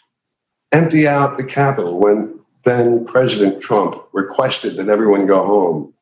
empty 0.72 1.07
out 1.07 1.37
the 1.37 1.46
Capitol 1.46 2.00
when 2.00 2.40
then 2.64 3.04
President 3.04 3.62
Trump 3.62 3.94
requested 4.12 4.74
that 4.76 4.88
everyone 4.88 5.26
go 5.26 5.46
home. 5.46 5.94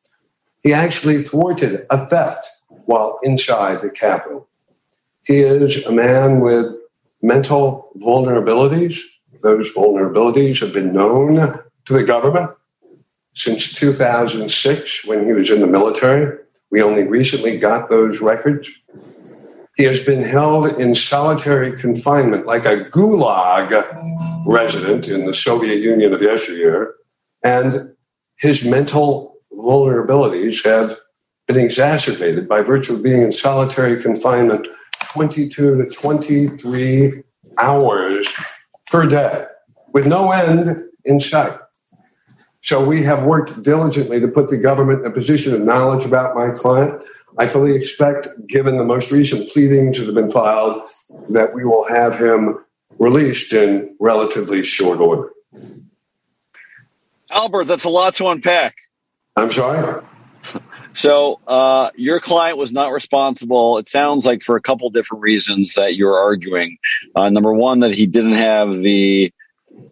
He 0.63 0.73
actually 0.73 1.17
thwarted 1.17 1.81
a 1.91 1.97
theft 1.97 2.47
while 2.85 3.19
inside 3.23 3.81
the 3.81 3.91
Capitol. 3.91 4.47
He 5.25 5.39
is 5.39 5.85
a 5.85 5.91
man 5.93 6.41
with 6.41 6.65
mental 7.21 7.89
vulnerabilities. 7.97 8.99
Those 9.41 9.73
vulnerabilities 9.73 10.61
have 10.61 10.73
been 10.73 10.93
known 10.93 11.35
to 11.85 11.93
the 11.93 12.03
government 12.05 12.51
since 13.33 13.79
2006 13.79 15.07
when 15.07 15.23
he 15.23 15.31
was 15.31 15.51
in 15.51 15.61
the 15.61 15.67
military. 15.67 16.39
We 16.69 16.81
only 16.81 17.07
recently 17.07 17.57
got 17.57 17.89
those 17.89 18.21
records. 18.21 18.69
He 19.75 19.85
has 19.85 20.05
been 20.05 20.23
held 20.23 20.67
in 20.79 20.93
solitary 20.93 21.79
confinement 21.79 22.45
like 22.45 22.65
a 22.65 22.85
gulag 22.89 23.71
resident 24.45 25.07
in 25.07 25.25
the 25.25 25.33
Soviet 25.33 25.79
Union 25.79 26.13
of 26.13 26.21
yesteryear. 26.21 26.95
And 27.43 27.95
his 28.37 28.69
mental 28.69 29.37
vulnerabilities 29.51 30.63
have 30.65 30.97
been 31.47 31.57
exacerbated 31.57 32.47
by 32.47 32.61
virtue 32.61 32.93
of 32.93 33.03
being 33.03 33.21
in 33.21 33.31
solitary 33.31 34.01
confinement 34.01 34.67
22 35.11 35.83
to 35.83 35.89
23 36.01 37.23
hours 37.57 38.27
per 38.87 39.07
day 39.07 39.45
with 39.93 40.07
no 40.07 40.31
end 40.31 40.89
in 41.05 41.19
sight. 41.19 41.51
So 42.61 42.87
we 42.87 43.03
have 43.03 43.23
worked 43.23 43.61
diligently 43.61 44.19
to 44.21 44.27
put 44.27 44.49
the 44.49 44.57
government 44.57 45.01
in 45.01 45.11
a 45.11 45.13
position 45.13 45.53
of 45.53 45.61
knowledge 45.61 46.05
about 46.05 46.35
my 46.35 46.51
client. 46.51 47.03
I 47.37 47.45
fully 47.45 47.75
expect, 47.75 48.27
given 48.47 48.77
the 48.77 48.85
most 48.85 49.11
recent 49.11 49.51
pleadings 49.51 49.99
that 49.99 50.05
have 50.05 50.15
been 50.15 50.31
filed, 50.31 50.81
that 51.29 51.53
we 51.53 51.65
will 51.65 51.85
have 51.89 52.17
him 52.17 52.63
released 52.99 53.53
in 53.53 53.95
relatively 53.99 54.63
short 54.63 54.99
order. 54.99 55.29
Albert, 57.29 57.65
that's 57.65 57.83
a 57.83 57.89
lot 57.89 58.15
to 58.15 58.27
unpack. 58.27 58.75
I'm 59.35 59.51
sorry? 59.51 60.03
So, 60.93 61.39
uh, 61.47 61.89
your 61.95 62.19
client 62.19 62.57
was 62.57 62.71
not 62.71 62.91
responsible. 62.91 63.77
It 63.77 63.87
sounds 63.87 64.25
like 64.25 64.41
for 64.41 64.55
a 64.55 64.61
couple 64.61 64.89
different 64.89 65.23
reasons 65.23 65.73
that 65.73 65.95
you're 65.95 66.17
arguing. 66.17 66.77
Uh, 67.15 67.29
number 67.29 67.53
one, 67.53 67.79
that 67.79 67.93
he 67.93 68.05
didn't 68.05 68.33
have 68.33 68.75
the 68.75 69.33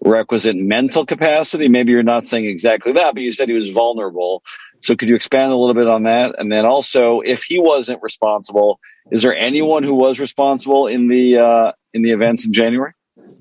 requisite 0.03 0.55
mental 0.55 1.05
capacity. 1.05 1.67
Maybe 1.67 1.91
you're 1.91 2.03
not 2.03 2.27
saying 2.27 2.45
exactly 2.45 2.91
that, 2.93 3.15
but 3.15 3.23
you 3.23 3.31
said 3.31 3.49
he 3.49 3.55
was 3.55 3.71
vulnerable. 3.71 4.43
So, 4.81 4.95
could 4.95 5.09
you 5.09 5.15
expand 5.15 5.51
a 5.51 5.55
little 5.55 5.73
bit 5.73 5.87
on 5.87 6.03
that? 6.03 6.35
And 6.37 6.51
then 6.51 6.65
also, 6.65 7.21
if 7.21 7.43
he 7.43 7.59
wasn't 7.59 8.01
responsible, 8.01 8.79
is 9.11 9.23
there 9.23 9.35
anyone 9.35 9.83
who 9.83 9.95
was 9.95 10.19
responsible 10.19 10.87
in 10.87 11.07
the 11.07 11.37
uh, 11.37 11.71
in 11.93 12.03
the 12.03 12.11
events 12.11 12.45
in 12.45 12.53
January? 12.53 12.93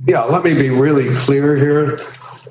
Yeah, 0.02 0.22
let 0.22 0.44
me 0.44 0.54
be 0.54 0.70
really 0.70 1.06
clear 1.14 1.56
here. 1.56 1.98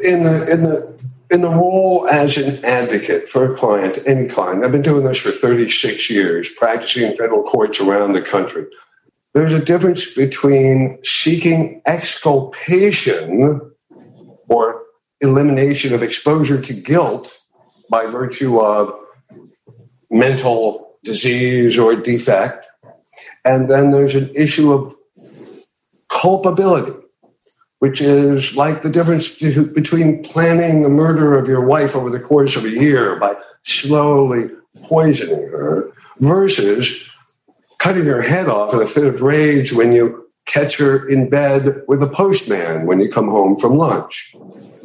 In 0.02 0.24
the 0.24 0.48
in 0.52 0.62
the 0.62 1.09
in 1.32 1.42
the 1.42 1.50
role 1.50 2.08
as 2.08 2.38
an 2.38 2.64
advocate 2.66 3.28
for 3.28 3.54
a 3.54 3.56
client, 3.56 4.00
any 4.06 4.28
client, 4.28 4.64
I've 4.64 4.72
been 4.72 4.82
doing 4.82 5.06
this 5.06 5.22
for 5.22 5.30
36 5.30 6.10
years, 6.10 6.54
practicing 6.56 7.10
in 7.10 7.16
federal 7.16 7.44
courts 7.44 7.80
around 7.80 8.14
the 8.14 8.22
country. 8.22 8.66
There's 9.34 9.54
a 9.54 9.64
difference 9.64 10.16
between 10.16 11.00
seeking 11.04 11.82
exculpation 11.86 13.62
or 14.48 14.84
elimination 15.22 15.94
of 15.94 16.02
exposure 16.02 16.60
to 16.62 16.74
guilt 16.74 17.38
by 17.92 18.08
virtue 18.08 18.60
of 18.60 18.92
mental 20.10 20.98
disease 21.04 21.78
or 21.78 21.96
defect. 21.96 22.66
And 23.46 23.70
then 23.70 23.92
there's 23.92 24.16
an 24.16 24.32
issue 24.36 24.74
of 24.74 24.94
culpability 26.10 26.99
which 27.80 28.02
is 28.02 28.56
like 28.56 28.82
the 28.82 28.90
difference 28.90 29.40
between 29.74 30.24
planning 30.24 30.84
the 30.84 30.90
murder 30.90 31.38
of 31.38 31.48
your 31.48 31.66
wife 31.66 31.96
over 31.96 32.10
the 32.10 32.20
course 32.20 32.56
of 32.56 32.66
a 32.66 32.70
year 32.70 33.18
by 33.20 33.34
slowly 33.64 34.48
poisoning 34.84 35.50
her 35.50 35.92
versus 36.20 37.10
cutting 37.78 38.06
her 38.06 38.22
head 38.22 38.48
off 38.48 38.74
in 38.74 38.82
a 38.82 38.86
fit 38.86 39.06
of 39.06 39.22
rage 39.22 39.74
when 39.74 39.92
you 39.92 40.30
catch 40.46 40.78
her 40.78 41.08
in 41.08 41.30
bed 41.30 41.84
with 41.88 42.04
a 42.04 42.08
postman 42.08 42.86
when 42.86 43.00
you 43.00 43.10
come 43.10 43.30
home 43.30 43.58
from 43.58 43.74
lunch. 43.74 44.36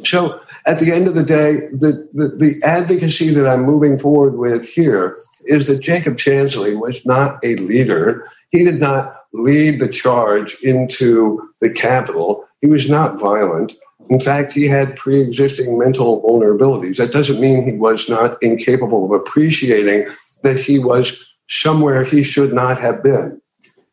So 0.03 0.39
at 0.65 0.79
the 0.79 0.91
end 0.91 1.07
of 1.07 1.15
the 1.15 1.23
day, 1.23 1.53
the, 1.71 2.07
the, 2.13 2.27
the, 2.37 2.61
advocacy 2.63 3.29
that 3.31 3.47
I'm 3.47 3.63
moving 3.63 3.97
forward 3.99 4.37
with 4.37 4.69
here 4.69 5.17
is 5.45 5.67
that 5.67 5.83
Jacob 5.83 6.15
Chansley 6.15 6.79
was 6.79 7.05
not 7.05 7.43
a 7.43 7.55
leader. 7.55 8.27
He 8.51 8.63
did 8.63 8.79
not 8.79 9.13
lead 9.33 9.79
the 9.79 9.89
charge 9.89 10.57
into 10.63 11.49
the 11.61 11.73
Capitol. 11.73 12.44
He 12.61 12.67
was 12.67 12.89
not 12.89 13.19
violent. 13.19 13.73
In 14.09 14.19
fact, 14.19 14.53
he 14.53 14.67
had 14.67 14.95
pre 14.95 15.21
existing 15.21 15.77
mental 15.77 16.21
vulnerabilities. 16.21 16.97
That 16.97 17.11
doesn't 17.11 17.41
mean 17.41 17.63
he 17.63 17.77
was 17.77 18.09
not 18.09 18.37
incapable 18.41 19.05
of 19.05 19.11
appreciating 19.11 20.07
that 20.43 20.59
he 20.59 20.79
was 20.79 21.35
somewhere 21.47 22.03
he 22.03 22.23
should 22.23 22.53
not 22.53 22.77
have 22.79 23.03
been. 23.03 23.41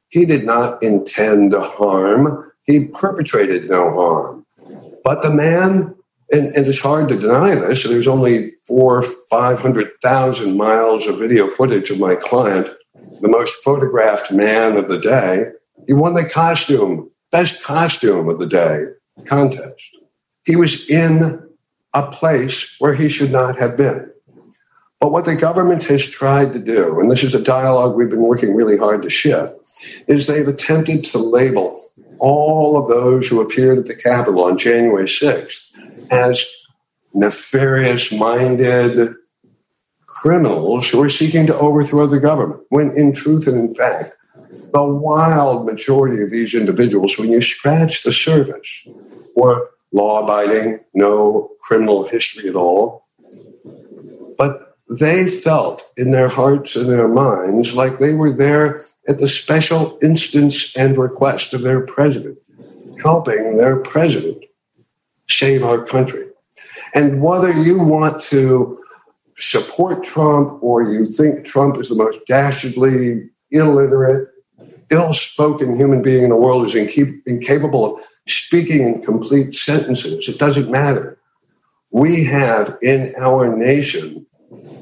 He 0.09 0.27
did 0.27 0.45
not 0.45 0.83
intend 0.83 1.55
harm, 1.55 2.53
he 2.65 2.89
perpetrated 2.89 3.71
no 3.71 3.93
harm. 3.93 4.47
But 5.05 5.23
the 5.23 5.35
man, 5.35 5.95
and, 6.31 6.55
and 6.55 6.67
it's 6.67 6.83
hard 6.83 7.09
to 7.09 7.19
deny 7.19 7.55
this, 7.55 7.85
there's 7.85 8.09
only 8.09 8.51
four, 8.67 9.03
500,000 9.03 10.57
miles 10.57 11.07
of 11.07 11.19
video 11.19 11.49
footage 11.49 11.91
of 11.91 11.99
my 11.99 12.15
client, 12.15 12.69
the 13.21 13.29
most 13.29 13.65
photographed 13.65 14.33
man 14.33 14.77
of 14.77 14.89
the 14.89 14.99
day. 14.99 15.47
He 15.87 15.95
won 15.95 16.15
the 16.15 16.29
costume 16.29 17.11
best 17.33 17.65
costume 17.65 18.29
of 18.29 18.39
the 18.39 18.47
day 18.47 18.85
contest. 19.25 19.97
He 20.45 20.55
was 20.55 20.89
in 20.89 21.49
a 21.95 22.11
place 22.11 22.77
where 22.79 22.95
he 22.95 23.09
should 23.09 23.33
not 23.33 23.59
have 23.59 23.77
been. 23.77 24.13
But 25.01 25.11
what 25.11 25.25
the 25.25 25.35
government 25.35 25.85
has 25.85 26.09
tried 26.09 26.53
to 26.53 26.61
do, 26.61 27.01
and 27.01 27.11
this 27.11 27.25
is 27.25 27.35
a 27.35 27.43
dialogue 27.43 27.97
we've 27.97 28.11
been 28.11 28.23
working 28.23 28.55
really 28.55 28.79
hard 28.79 29.03
to 29.03 29.11
shift, 29.11 29.55
is 30.07 30.29
they've 30.29 30.47
attempted 30.47 31.05
to 31.07 31.19
label 31.19 31.81
all 32.21 32.79
of 32.79 32.89
those 32.89 33.29
who 33.29 33.41
appeared 33.41 33.79
at 33.79 33.87
the 33.87 33.97
Capitol 33.97 34.45
on 34.45 34.57
January 34.57 35.07
6th 35.07 35.77
as 36.13 36.67
nefarious 37.13 38.17
minded 38.17 39.17
criminals 40.07 40.91
who 40.91 41.03
are 41.03 41.09
seeking 41.09 41.47
to 41.47 41.59
overthrow 41.59 42.07
the 42.07 42.21
government, 42.21 42.63
when 42.69 42.93
in 42.97 43.13
truth 43.13 43.49
and 43.49 43.59
in 43.59 43.75
fact, 43.75 44.17
the 44.73 44.85
wild 44.85 45.67
majority 45.67 46.23
of 46.23 46.31
these 46.31 46.55
individuals, 46.55 47.19
when 47.19 47.31
you 47.31 47.43
scratch 47.43 48.03
the 48.03 48.13
surface, 48.13 48.87
were 49.37 49.71
law 49.93 50.23
abiding, 50.23 50.81
no 50.95 51.51
criminal 51.61 52.09
history 52.09 52.49
at 52.49 52.57
all. 52.57 53.07
But 54.39 54.77
they 54.89 55.27
felt 55.27 55.83
in 55.97 56.11
their 56.11 56.29
hearts 56.29 56.77
and 56.77 56.89
their 56.89 57.09
minds 57.09 57.77
like 57.77 57.99
they 57.99 58.15
were 58.15 58.33
there 58.33 58.81
at 59.09 59.19
the 59.19 59.29
special 59.29 59.99
instance 60.03 60.77
and 60.77 60.97
request 60.97 61.55
of 61.55 61.63
their 61.63 61.87
president, 61.87 62.39
helping 63.03 63.57
their 63.57 63.77
president 63.77 64.45
save 65.29 65.63
our 65.63 65.85
country. 65.85 66.25
And 66.95 67.23
whether 67.23 67.51
you 67.51 67.83
want 67.83 68.23
to 68.25 68.79
support 69.37 70.05
Trump 70.05 70.63
or 70.63 70.83
you 70.83 71.07
think 71.07 71.47
Trump 71.47 71.79
is 71.79 71.89
the 71.89 72.03
most 72.03 72.27
dastardly, 72.27 73.31
illiterate, 73.51 74.29
ill 74.93 75.13
spoken 75.13 75.77
human 75.77 76.03
being 76.03 76.25
in 76.25 76.31
the 76.31 76.37
world 76.37 76.67
is 76.67 76.77
incapable 76.77 77.97
of 77.97 78.03
speaking 78.29 78.83
in 78.83 79.03
complete 79.03 79.55
sentences. 79.55 80.29
It 80.29 80.39
doesn't 80.39 80.71
matter. 80.71 81.19
We 81.91 82.25
have 82.25 82.77
in 82.83 83.13
our 83.19 83.55
nation 83.57 84.27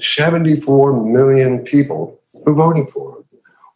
74 0.01 1.05
million 1.05 1.65
people 1.65 2.21
who 2.45 2.55
voted 2.55 2.91
for 2.91 3.17
him. 3.17 3.25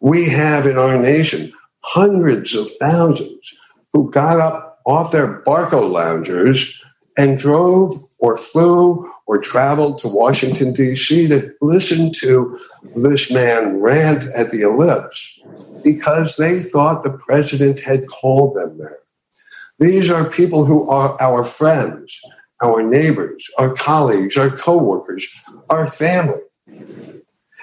We 0.00 0.28
have 0.30 0.66
in 0.66 0.76
our 0.76 1.00
nation 1.00 1.52
hundreds 1.80 2.54
of 2.54 2.68
thousands 2.78 3.58
who 3.92 4.10
got 4.10 4.38
up 4.38 4.80
off 4.84 5.12
their 5.12 5.42
Barcaloungers 5.42 6.78
and 7.16 7.38
drove 7.38 7.92
or 8.18 8.36
flew 8.36 9.10
or 9.26 9.38
traveled 9.38 9.98
to 9.98 10.08
Washington, 10.08 10.74
D.C. 10.74 11.28
to 11.28 11.50
listen 11.62 12.12
to 12.20 12.58
this 12.94 13.32
man 13.32 13.80
rant 13.80 14.24
at 14.36 14.50
the 14.50 14.62
ellipse 14.62 15.33
because 15.84 16.36
they 16.36 16.58
thought 16.58 17.04
the 17.04 17.16
president 17.16 17.80
had 17.80 18.08
called 18.08 18.56
them 18.56 18.78
there. 18.78 18.98
These 19.78 20.10
are 20.10 20.28
people 20.28 20.64
who 20.64 20.88
are 20.90 21.20
our 21.20 21.44
friends, 21.44 22.20
our 22.62 22.82
neighbors, 22.82 23.50
our 23.58 23.74
colleagues, 23.74 24.38
our 24.38 24.50
coworkers, 24.50 25.30
our 25.68 25.86
family. 25.86 26.40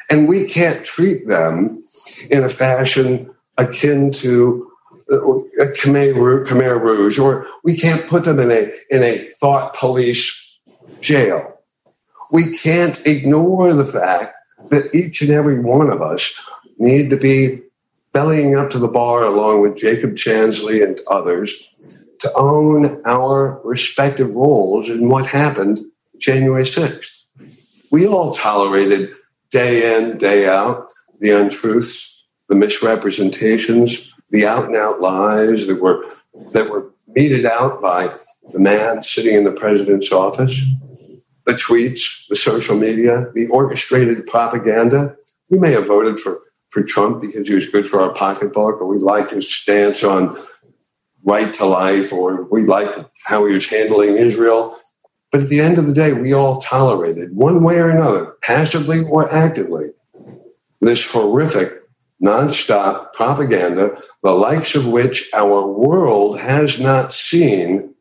And 0.10 0.28
we 0.28 0.46
can't 0.48 0.86
treat 0.86 1.28
them 1.28 1.84
in 2.30 2.44
a 2.44 2.50
fashion 2.50 3.34
akin 3.58 4.12
to 4.12 4.72
a 5.10 5.16
uh, 5.16 5.74
Khmer, 5.76 6.82
Rouge, 6.82 7.20
or 7.20 7.48
we 7.64 7.76
can't 7.76 8.08
put 8.08 8.24
them 8.24 8.40
in 8.40 8.52
a, 8.52 8.72
in 8.90 9.04
a 9.04 9.18
thought 9.40 9.74
police 9.74 10.60
jail. 11.02 11.60
We 12.32 12.58
can't 12.64 13.02
ignore 13.06 13.74
the 13.74 13.86
fact 13.86 14.34
that 14.70 14.94
each 14.94 15.22
and 15.22 15.32
every 15.32 15.62
one 15.62 15.90
of 15.90 16.02
us 16.02 16.34
need 16.78 17.10
to 17.10 17.18
be 17.18 17.62
bellying 18.14 18.56
up 18.56 18.70
to 18.72 18.80
the 18.80 18.88
bar 18.88 19.24
along 19.24 19.62
with 19.62 19.78
Jacob 19.78 20.12
Chansley 20.12 20.84
and 20.84 21.00
others 21.08 21.74
to 22.20 22.32
own 22.36 23.02
our 23.06 23.60
respective 23.64 24.36
roles 24.36 24.90
in 24.90 25.10
what 25.10 25.28
happened 25.28 25.80
January 26.20 26.64
6th. 26.64 27.26
We 27.92 28.08
all 28.08 28.34
tolerated 28.34 29.12
day 29.50 29.98
in, 29.98 30.18
day 30.18 30.48
out 30.48 30.92
the 31.20 31.32
untruths, 31.32 32.28
the 32.50 32.56
misrepresentations, 32.56 34.14
the 34.32 34.46
out 34.46 34.66
and 34.66 34.76
out 34.76 35.02
lies 35.02 35.68
that 35.68 35.82
were 35.82 36.04
that 36.52 36.70
were 36.70 36.92
meted 37.08 37.46
out 37.46 37.82
by 37.82 38.08
the 38.52 38.60
man 38.60 39.04
sitting 39.04 39.36
in 39.36 39.44
the 39.44 39.52
president's 39.52 40.12
office, 40.12 40.66
the 41.46 41.54
tweets, 41.54 42.28
the 42.28 42.36
social 42.36 42.78
media, 42.78 43.28
the 43.34 43.48
orchestrated 43.52 44.26
propaganda. 44.26 45.16
We 45.50 45.60
may 45.60 45.72
have 45.72 45.88
voted 45.88 46.20
for 46.20 46.40
for 46.72 46.84
Trump 46.84 47.22
because 47.22 47.48
he 47.48 47.56
was 47.56 47.70
good 47.70 47.86
for 47.86 48.02
our 48.02 48.14
pocketbook, 48.14 48.82
or 48.82 48.88
we 48.88 48.98
liked 48.98 49.32
his 49.32 49.54
stance 49.54 50.04
on 50.04 50.38
right 51.24 51.54
to 51.56 51.66
life, 51.66 52.12
or 52.12 52.44
we 52.44 52.66
liked 52.66 53.00
how 53.26 53.46
he 53.46 53.54
was 53.54 53.70
handling 53.70 54.18
Israel. 54.18 54.78
But 55.32 55.42
at 55.42 55.50
the 55.50 55.60
end 55.62 55.78
of 55.78 55.86
the 55.86 55.94
day, 55.94 56.14
we 56.14 56.34
all 56.34 56.60
tolerated, 56.60 57.36
one 57.36 57.64
way 57.64 57.78
or 57.78 57.90
another, 57.90 58.36
passively 58.42 59.02
or 59.10 59.32
actively, 59.34 59.92
this 60.82 61.12
horrific, 61.14 61.70
nonstop 62.22 63.14
propaganda, 63.14 63.98
the 64.24 64.32
likes 64.32 64.76
of 64.76 64.88
which 64.88 65.30
our 65.34 65.68
world 65.68 66.40
has 66.40 66.82
not 66.82 67.14
seen 67.14 67.96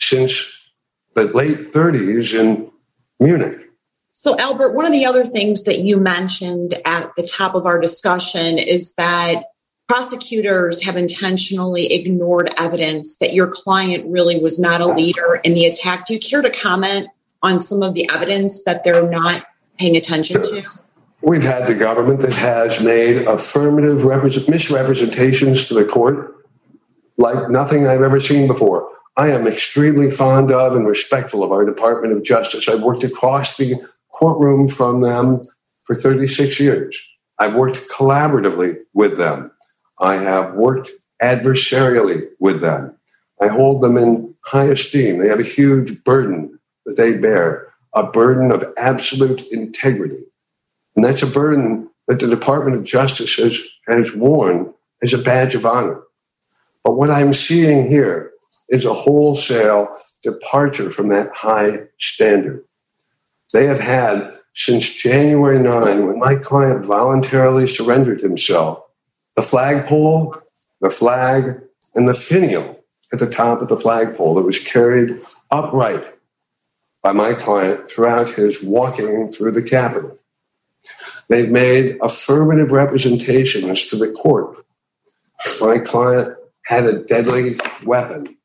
since 0.00 0.70
the 1.14 1.24
late 1.24 1.56
30s 1.56 2.38
in 2.38 2.70
Munich. 3.18 3.65
So, 4.18 4.34
Albert, 4.38 4.72
one 4.72 4.86
of 4.86 4.92
the 4.92 5.04
other 5.04 5.26
things 5.26 5.64
that 5.64 5.80
you 5.80 6.00
mentioned 6.00 6.74
at 6.86 7.14
the 7.16 7.22
top 7.22 7.54
of 7.54 7.66
our 7.66 7.78
discussion 7.78 8.56
is 8.56 8.94
that 8.94 9.42
prosecutors 9.88 10.82
have 10.84 10.96
intentionally 10.96 11.92
ignored 11.92 12.50
evidence 12.56 13.18
that 13.18 13.34
your 13.34 13.46
client 13.46 14.06
really 14.06 14.40
was 14.40 14.58
not 14.58 14.80
a 14.80 14.86
leader 14.86 15.38
in 15.44 15.52
the 15.52 15.66
attack. 15.66 16.06
Do 16.06 16.14
you 16.14 16.18
care 16.18 16.40
to 16.40 16.48
comment 16.48 17.08
on 17.42 17.58
some 17.58 17.82
of 17.82 17.92
the 17.92 18.08
evidence 18.08 18.64
that 18.64 18.84
they're 18.84 19.06
not 19.06 19.44
paying 19.78 19.98
attention 19.98 20.40
to? 20.40 20.62
We've 21.20 21.44
had 21.44 21.68
the 21.68 21.78
government 21.78 22.20
that 22.20 22.36
has 22.36 22.82
made 22.82 23.18
affirmative 23.26 24.48
misrepresentations 24.48 25.68
to 25.68 25.74
the 25.74 25.84
court 25.84 26.42
like 27.18 27.50
nothing 27.50 27.86
I've 27.86 28.00
ever 28.00 28.22
seen 28.22 28.46
before. 28.46 28.90
I 29.14 29.28
am 29.28 29.46
extremely 29.46 30.10
fond 30.10 30.50
of 30.52 30.74
and 30.74 30.86
respectful 30.86 31.42
of 31.42 31.52
our 31.52 31.66
Department 31.66 32.14
of 32.14 32.24
Justice. 32.24 32.66
I've 32.66 32.82
worked 32.82 33.04
across 33.04 33.58
the 33.58 33.74
courtroom 34.18 34.68
from 34.68 35.02
them 35.02 35.42
for 35.84 35.94
36 35.94 36.58
years. 36.58 36.98
I've 37.38 37.54
worked 37.54 37.88
collaboratively 37.90 38.76
with 38.94 39.18
them. 39.18 39.50
I 39.98 40.16
have 40.16 40.54
worked 40.54 40.90
adversarially 41.22 42.28
with 42.40 42.60
them. 42.60 42.96
I 43.40 43.48
hold 43.48 43.82
them 43.82 43.96
in 43.96 44.34
high 44.46 44.64
esteem. 44.64 45.18
They 45.18 45.28
have 45.28 45.40
a 45.40 45.44
huge 45.44 46.02
burden 46.04 46.58
that 46.86 46.96
they 46.96 47.18
bear, 47.18 47.72
a 47.94 48.04
burden 48.04 48.50
of 48.50 48.64
absolute 48.78 49.42
integrity. 49.52 50.24
And 50.94 51.04
that's 51.04 51.22
a 51.22 51.32
burden 51.32 51.90
that 52.08 52.20
the 52.20 52.28
Department 52.28 52.78
of 52.78 52.84
Justice 52.84 53.36
has, 53.36 53.62
has 53.86 54.16
worn 54.16 54.72
as 55.02 55.12
a 55.12 55.22
badge 55.22 55.54
of 55.54 55.66
honor. 55.66 56.02
But 56.82 56.92
what 56.92 57.10
I'm 57.10 57.34
seeing 57.34 57.90
here 57.90 58.30
is 58.68 58.86
a 58.86 58.94
wholesale 58.94 59.88
departure 60.22 60.88
from 60.88 61.08
that 61.08 61.30
high 61.34 61.88
standard. 61.98 62.65
They 63.52 63.66
have 63.66 63.80
had 63.80 64.36
since 64.54 65.02
January 65.02 65.62
9, 65.62 66.06
when 66.06 66.18
my 66.18 66.36
client 66.36 66.84
voluntarily 66.84 67.68
surrendered 67.68 68.22
himself, 68.22 68.80
the 69.36 69.42
flagpole, 69.42 70.34
the 70.80 70.90
flag, 70.90 71.60
and 71.94 72.08
the 72.08 72.14
finial 72.14 72.84
at 73.12 73.18
the 73.18 73.30
top 73.30 73.60
of 73.60 73.68
the 73.68 73.76
flagpole 73.76 74.34
that 74.34 74.42
was 74.42 74.62
carried 74.62 75.20
upright 75.50 76.04
by 77.02 77.12
my 77.12 77.34
client 77.34 77.88
throughout 77.88 78.30
his 78.30 78.64
walking 78.64 79.28
through 79.28 79.52
the 79.52 79.62
Capitol. 79.62 80.16
They've 81.28 81.50
made 81.50 81.98
affirmative 82.00 82.72
representations 82.72 83.88
to 83.90 83.96
the 83.96 84.12
court. 84.12 84.64
That 85.44 85.58
my 85.60 85.84
client 85.84 86.36
had 86.64 86.84
a 86.84 87.04
deadly 87.04 87.50
weapon. 87.84 88.36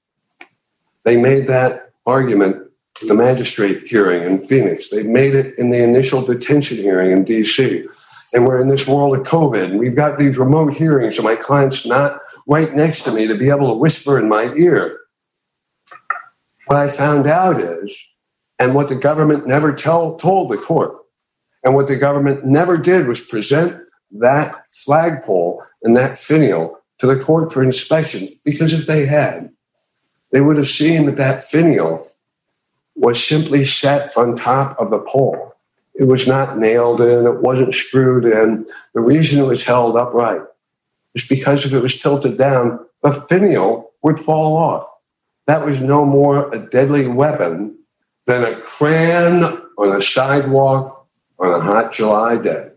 They 1.06 1.20
made 1.20 1.48
that 1.48 1.92
argument 2.06 2.71
the 3.08 3.16
magistrate 3.16 3.84
hearing 3.84 4.24
in 4.24 4.40
Phoenix. 4.40 4.90
They 4.90 5.04
made 5.04 5.36
it 5.36 5.58
in 5.58 5.70
the 5.70 5.84
initial 5.84 6.26
detention 6.26 6.78
hearing 6.78 7.12
in 7.12 7.26
DC 7.26 7.88
and 8.34 8.46
we're 8.46 8.62
in 8.62 8.68
this 8.68 8.88
world 8.88 9.18
of 9.18 9.26
COVID, 9.26 9.72
and 9.72 9.80
we've 9.80 9.96
got 9.96 10.18
these 10.18 10.38
remote 10.38 10.74
hearings, 10.74 11.18
so 11.18 11.24
my 11.24 11.36
client's 11.36 11.86
not 11.86 12.20
right 12.48 12.72
next 12.74 13.04
to 13.04 13.14
me 13.14 13.28
to 13.28 13.36
be 13.36 13.50
able 13.50 13.70
to 13.70 13.78
whisper 13.78 14.18
in 14.18 14.30
my 14.30 14.54
ear. 14.56 15.00
What 16.68 16.78
I 16.78 16.88
found 16.88 17.28
out 17.28 17.60
is, 17.60 17.98
and 18.58 18.74
what 18.74 18.90
the 18.90 18.96
government 18.96 19.48
never 19.48 19.76
tell, 19.76 20.16
told 20.16 20.50
the 20.50 20.58
court, 20.58 20.96
and 21.64 21.76
what 21.76 21.88
the 21.88 21.98
government 21.98 22.46
never 22.46 22.78
did 22.78 23.08
was 23.08 23.28
present 23.28 23.74
that 24.12 24.56
flagpole 24.70 25.64
and 25.84 25.96
that 25.96 26.18
finial 26.18 26.78
to 27.00 27.08
the 27.08 27.22
court 27.22 27.52
for 27.52 27.64
inspection, 27.64 28.28
because 28.46 28.74
if 28.80 28.88
they 28.88 29.06
had, 29.06 29.50
they 30.32 30.40
would 30.40 30.58
have 30.58 30.68
seen 30.68 31.06
that 31.06 31.18
that 31.18 31.44
finial 31.44 32.08
was 33.02 33.22
simply 33.22 33.66
set 33.66 34.10
on 34.16 34.36
top 34.36 34.80
of 34.80 34.92
the 34.92 35.00
pole. 35.00 35.54
It 35.96 36.04
was 36.04 36.28
not 36.28 36.58
nailed 36.58 37.02
in, 37.02 37.26
it 37.26 37.42
wasn't 37.42 37.74
screwed 37.74 38.26
in. 38.26 38.66
The 38.94 39.02
reason 39.02 39.44
it 39.44 39.48
was 39.48 39.66
held 39.66 39.98
upright 39.98 40.42
is 41.16 41.28
because 41.28 41.66
if 41.66 41.74
it 41.74 41.82
was 41.82 42.00
tilted 42.00 42.38
down, 42.38 42.80
the 43.02 43.10
finial 43.10 43.92
would 44.04 44.20
fall 44.20 44.56
off. 44.56 44.88
That 45.48 45.66
was 45.66 45.84
no 45.84 46.06
more 46.06 46.54
a 46.54 46.70
deadly 46.70 47.08
weapon 47.08 47.78
than 48.28 48.44
a 48.44 48.56
crayon 48.62 49.44
on 49.78 49.98
a 49.98 50.02
sidewalk 50.02 51.08
on 51.40 51.60
a 51.60 51.60
hot 51.60 51.94
July 51.94 52.42
day. 52.42 52.68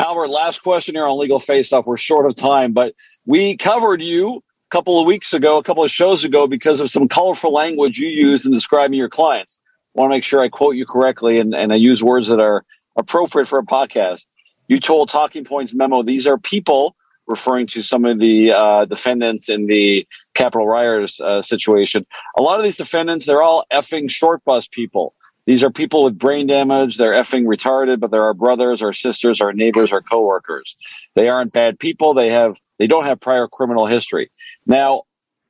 Albert, 0.00 0.28
last 0.28 0.62
question 0.62 0.96
here 0.96 1.04
on 1.04 1.18
Legal 1.20 1.38
Face 1.38 1.72
Off. 1.72 1.86
We're 1.86 1.96
short 1.96 2.26
of 2.26 2.34
time, 2.34 2.72
but 2.72 2.94
we 3.26 3.56
covered 3.56 4.02
you 4.02 4.42
couple 4.74 5.00
of 5.00 5.06
weeks 5.06 5.32
ago, 5.32 5.56
a 5.56 5.62
couple 5.62 5.84
of 5.84 5.90
shows 5.90 6.24
ago, 6.24 6.48
because 6.48 6.80
of 6.80 6.90
some 6.90 7.06
colorful 7.06 7.52
language 7.52 7.98
you 7.98 8.08
used 8.08 8.44
in 8.44 8.50
describing 8.50 8.98
your 8.98 9.08
clients 9.08 9.60
I 9.96 10.00
want 10.00 10.10
to 10.10 10.16
make 10.16 10.24
sure 10.24 10.40
I 10.40 10.48
quote 10.48 10.74
you 10.74 10.84
correctly 10.84 11.38
and, 11.38 11.54
and 11.54 11.72
I 11.72 11.76
use 11.76 12.02
words 12.02 12.26
that 12.26 12.40
are 12.40 12.64
appropriate 12.96 13.46
for 13.46 13.60
a 13.60 13.62
podcast. 13.62 14.26
You 14.66 14.80
told 14.80 15.10
Talking 15.10 15.44
Points 15.44 15.72
memo, 15.72 16.02
these 16.02 16.26
are 16.26 16.36
people 16.36 16.96
referring 17.28 17.68
to 17.68 17.82
some 17.82 18.04
of 18.04 18.18
the 18.18 18.52
uh, 18.52 18.84
defendants 18.86 19.48
in 19.48 19.66
the 19.66 20.06
Capitol 20.34 20.66
rioters 20.66 21.20
uh, 21.20 21.42
situation. 21.42 22.04
A 22.36 22.42
lot 22.42 22.58
of 22.58 22.64
these 22.64 22.76
defendants, 22.76 23.26
they're 23.26 23.42
all 23.42 23.64
effing 23.72 24.10
short 24.10 24.44
bus 24.44 24.66
people. 24.66 25.14
These 25.46 25.62
are 25.62 25.70
people 25.70 26.04
with 26.04 26.18
brain 26.18 26.48
damage. 26.48 26.96
They're 26.96 27.12
effing 27.12 27.44
retarded, 27.44 28.00
but 28.00 28.10
they're 28.10 28.24
our 28.24 28.34
brothers, 28.34 28.82
our 28.82 28.92
sisters, 28.92 29.40
our 29.40 29.52
neighbors, 29.52 29.92
our 29.92 30.02
coworkers. 30.02 30.76
They 31.14 31.28
aren't 31.28 31.52
bad 31.52 31.78
people. 31.78 32.14
They 32.14 32.30
have, 32.30 32.58
they 32.78 32.86
don't 32.86 33.04
have 33.04 33.20
prior 33.20 33.48
criminal 33.48 33.86
history. 33.86 34.30
Now, 34.66 35.02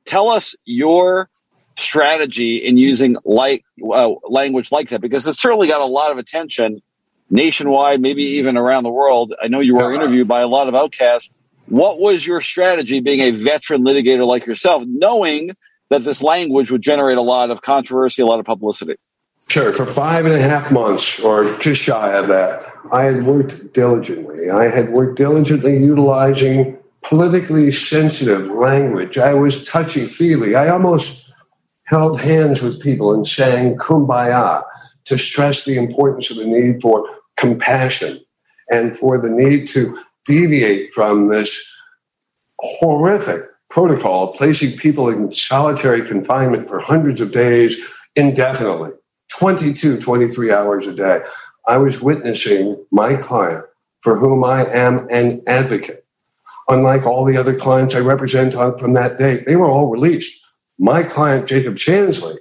tell 0.05 0.29
us 0.29 0.55
your 0.65 1.29
strategy 1.77 2.57
in 2.57 2.77
using 2.77 3.17
like 3.25 3.65
uh, 3.83 4.11
language 4.29 4.71
like 4.71 4.89
that 4.89 5.01
because 5.01 5.27
it 5.27 5.35
certainly 5.35 5.67
got 5.67 5.81
a 5.81 5.85
lot 5.85 6.11
of 6.11 6.17
attention 6.17 6.81
nationwide, 7.29 8.01
maybe 8.01 8.23
even 8.23 8.57
around 8.57 8.83
the 8.83 8.89
world. 8.89 9.33
I 9.41 9.47
know 9.47 9.59
you 9.59 9.75
were 9.75 9.93
interviewed 9.93 10.27
by 10.27 10.41
a 10.41 10.47
lot 10.47 10.67
of 10.67 10.75
outcasts. 10.75 11.31
What 11.67 11.99
was 11.99 12.25
your 12.25 12.41
strategy 12.41 12.99
being 12.99 13.21
a 13.21 13.31
veteran 13.31 13.83
litigator 13.83 14.25
like 14.27 14.45
yourself, 14.45 14.83
knowing 14.85 15.55
that 15.89 16.03
this 16.03 16.21
language 16.21 16.69
would 16.71 16.81
generate 16.81 17.17
a 17.17 17.21
lot 17.21 17.49
of 17.49 17.61
controversy, 17.61 18.21
a 18.21 18.25
lot 18.25 18.39
of 18.39 18.45
publicity? 18.45 18.95
Sure. 19.49 19.71
For 19.71 19.85
five 19.85 20.25
and 20.25 20.33
a 20.33 20.41
half 20.41 20.71
months, 20.71 21.23
or 21.23 21.57
just 21.59 21.83
shy 21.83 22.13
of 22.13 22.27
that, 22.27 22.63
I 22.91 23.03
had 23.03 23.23
worked 23.25 23.73
diligently. 23.73 24.49
I 24.49 24.65
had 24.65 24.89
worked 24.89 25.17
diligently 25.17 25.77
utilizing 25.77 26.77
politically 27.07 27.71
sensitive 27.71 28.47
language. 28.47 29.17
I 29.17 29.33
was 29.33 29.63
touchy 29.63 30.05
feely. 30.05 30.55
I 30.55 30.69
almost 30.69 31.33
held 31.85 32.19
hands 32.19 32.63
with 32.63 32.81
people 32.81 33.13
and 33.13 33.27
sang 33.27 33.77
kumbaya 33.77 34.63
to 35.05 35.17
stress 35.17 35.65
the 35.65 35.77
importance 35.77 36.31
of 36.31 36.37
the 36.37 36.47
need 36.47 36.81
for 36.81 37.07
compassion 37.37 38.19
and 38.69 38.97
for 38.97 39.21
the 39.21 39.29
need 39.29 39.67
to 39.67 39.97
deviate 40.25 40.89
from 40.89 41.29
this 41.29 41.71
horrific 42.59 43.41
protocol 43.69 44.33
placing 44.33 44.77
people 44.79 45.09
in 45.09 45.31
solitary 45.31 46.01
confinement 46.05 46.67
for 46.67 46.79
hundreds 46.79 47.21
of 47.21 47.31
days 47.31 47.95
indefinitely 48.15 48.91
22 49.37 49.99
23 49.99 50.51
hours 50.51 50.87
a 50.87 50.95
day 50.95 51.19
i 51.67 51.77
was 51.77 52.01
witnessing 52.01 52.83
my 52.91 53.15
client 53.15 53.65
for 54.01 54.17
whom 54.17 54.43
i 54.43 54.63
am 54.65 55.05
an 55.11 55.43
advocate 55.45 56.04
unlike 56.67 57.05
all 57.05 57.25
the 57.25 57.37
other 57.37 57.55
clients 57.57 57.95
i 57.95 57.99
represent 57.99 58.53
from 58.79 58.93
that 58.93 59.17
day 59.17 59.43
they 59.45 59.55
were 59.55 59.69
all 59.69 59.89
released 59.89 60.45
my 60.77 61.03
client, 61.03 61.47
Jacob 61.47 61.75
Chansley, 61.75 62.35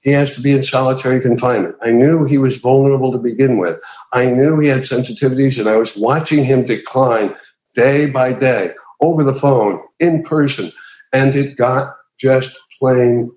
he 0.00 0.12
has 0.12 0.34
to 0.36 0.42
be 0.42 0.52
in 0.52 0.64
solitary 0.64 1.20
confinement. 1.20 1.76
I 1.82 1.90
knew 1.90 2.24
he 2.24 2.38
was 2.38 2.60
vulnerable 2.60 3.12
to 3.12 3.18
begin 3.18 3.58
with. 3.58 3.80
I 4.12 4.26
knew 4.30 4.58
he 4.58 4.68
had 4.68 4.82
sensitivities, 4.82 5.60
and 5.60 5.68
I 5.68 5.76
was 5.76 5.98
watching 5.98 6.44
him 6.44 6.64
decline 6.64 7.34
day 7.74 8.10
by 8.10 8.38
day 8.38 8.70
over 9.00 9.22
the 9.22 9.34
phone, 9.34 9.82
in 10.00 10.22
person. 10.22 10.70
And 11.12 11.34
it 11.34 11.56
got 11.56 11.94
just 12.18 12.58
plain 12.78 13.32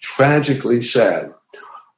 tragically 0.00 0.82
sad. 0.82 1.33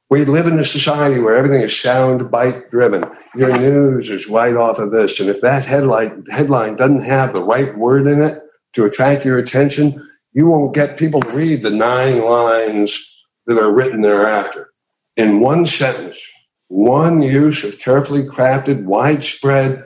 We 0.09 0.23
live 0.23 0.47
in 0.47 0.57
a 0.57 0.63
society 0.63 1.19
where 1.19 1.35
everything 1.35 1.61
is 1.61 1.79
sound 1.79 2.31
bite 2.31 2.69
driven. 2.71 3.03
Your 3.35 3.57
news 3.59 4.09
is 4.09 4.29
right 4.29 4.55
off 4.55 4.79
of 4.79 4.91
this. 4.91 5.19
And 5.19 5.29
if 5.29 5.41
that 5.41 5.65
headline, 5.65 6.23
headline 6.29 6.77
doesn't 6.77 7.03
have 7.03 7.33
the 7.33 7.43
right 7.43 7.77
word 7.77 8.07
in 8.07 8.21
it 8.21 8.41
to 8.73 8.85
attract 8.85 9.25
your 9.25 9.37
attention, 9.37 10.01
you 10.31 10.49
won't 10.49 10.73
get 10.73 10.97
people 10.97 11.21
to 11.21 11.29
read 11.29 11.61
the 11.61 11.71
nine 11.71 12.23
lines 12.23 13.25
that 13.47 13.57
are 13.57 13.71
written 13.71 14.01
thereafter. 14.01 14.69
In 15.17 15.41
one 15.41 15.65
sentence, 15.65 16.21
one 16.69 17.21
use 17.21 17.67
of 17.67 17.81
carefully 17.81 18.23
crafted, 18.23 18.85
widespread, 18.85 19.83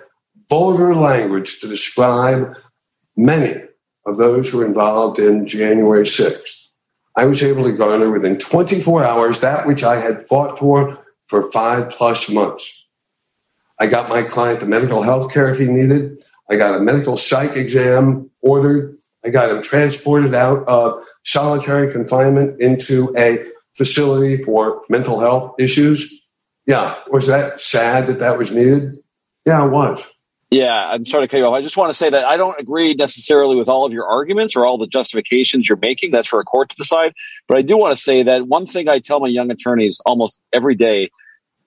vulgar 0.49 0.93
language 0.93 1.61
to 1.61 1.67
describe 1.67 2.55
many 3.17 3.53
of 4.05 4.17
those 4.17 4.51
who 4.51 4.59
were 4.59 4.65
involved 4.65 5.17
in 5.17 5.47
January 5.47 6.05
6th. 6.05 6.60
I 7.15 7.25
was 7.25 7.43
able 7.43 7.63
to 7.63 7.75
garner 7.75 8.09
within 8.09 8.39
24 8.39 9.03
hours 9.03 9.41
that 9.41 9.67
which 9.67 9.83
I 9.83 9.97
had 9.97 10.21
fought 10.21 10.57
for 10.57 10.97
for 11.27 11.51
five 11.51 11.91
plus 11.91 12.33
months. 12.33 12.87
I 13.79 13.87
got 13.87 14.09
my 14.09 14.21
client 14.21 14.59
the 14.59 14.65
medical 14.67 15.03
health 15.03 15.33
care 15.33 15.55
he 15.55 15.65
needed. 15.65 16.17
I 16.49 16.57
got 16.57 16.75
a 16.75 16.83
medical 16.83 17.17
psych 17.17 17.55
exam 17.55 18.29
ordered. 18.41 18.95
I 19.25 19.29
got 19.29 19.49
him 19.49 19.61
transported 19.61 20.33
out 20.35 20.67
of 20.67 21.03
solitary 21.23 21.91
confinement 21.91 22.61
into 22.61 23.13
a 23.17 23.37
facility 23.75 24.37
for 24.37 24.81
mental 24.89 25.19
health 25.19 25.55
issues. 25.59 26.27
Yeah. 26.65 26.95
Was 27.09 27.27
that 27.27 27.61
sad 27.61 28.07
that 28.07 28.19
that 28.19 28.37
was 28.37 28.53
needed? 28.53 28.93
Yeah, 29.45 29.65
it 29.65 29.71
was. 29.71 30.10
Yeah, 30.51 30.89
I'm 30.89 31.05
sorry 31.05 31.23
to 31.23 31.31
cut 31.31 31.37
you 31.37 31.45
off. 31.45 31.53
I 31.53 31.61
just 31.61 31.77
want 31.77 31.91
to 31.91 31.93
say 31.97 32.09
that 32.09 32.25
I 32.25 32.35
don't 32.35 32.59
agree 32.59 32.93
necessarily 32.93 33.55
with 33.55 33.69
all 33.69 33.85
of 33.85 33.93
your 33.93 34.05
arguments 34.05 34.53
or 34.53 34.65
all 34.65 34.77
the 34.77 34.85
justifications 34.85 35.69
you're 35.69 35.77
making. 35.77 36.11
That's 36.11 36.27
for 36.27 36.41
a 36.41 36.43
court 36.43 36.69
to 36.71 36.75
decide. 36.75 37.13
But 37.47 37.57
I 37.57 37.61
do 37.61 37.77
want 37.77 37.95
to 37.95 38.03
say 38.03 38.21
that 38.23 38.47
one 38.47 38.65
thing 38.65 38.89
I 38.89 38.99
tell 38.99 39.21
my 39.21 39.29
young 39.29 39.49
attorneys 39.49 40.01
almost 40.05 40.41
every 40.51 40.75
day, 40.75 41.09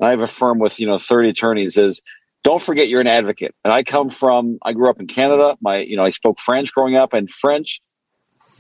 I 0.02 0.10
have 0.10 0.20
a 0.20 0.26
firm 0.26 0.58
with, 0.58 0.78
you 0.78 0.86
know, 0.86 0.98
30 0.98 1.30
attorneys, 1.30 1.78
is 1.78 2.02
don't 2.42 2.60
forget 2.60 2.88
you're 2.88 3.00
an 3.00 3.06
advocate. 3.06 3.54
And 3.64 3.72
I 3.72 3.84
come 3.84 4.10
from, 4.10 4.58
I 4.62 4.74
grew 4.74 4.90
up 4.90 5.00
in 5.00 5.06
Canada. 5.06 5.56
My, 5.62 5.78
you 5.78 5.96
know, 5.96 6.04
I 6.04 6.10
spoke 6.10 6.38
French 6.38 6.74
growing 6.74 6.94
up, 6.94 7.14
and 7.14 7.30
French 7.30 7.80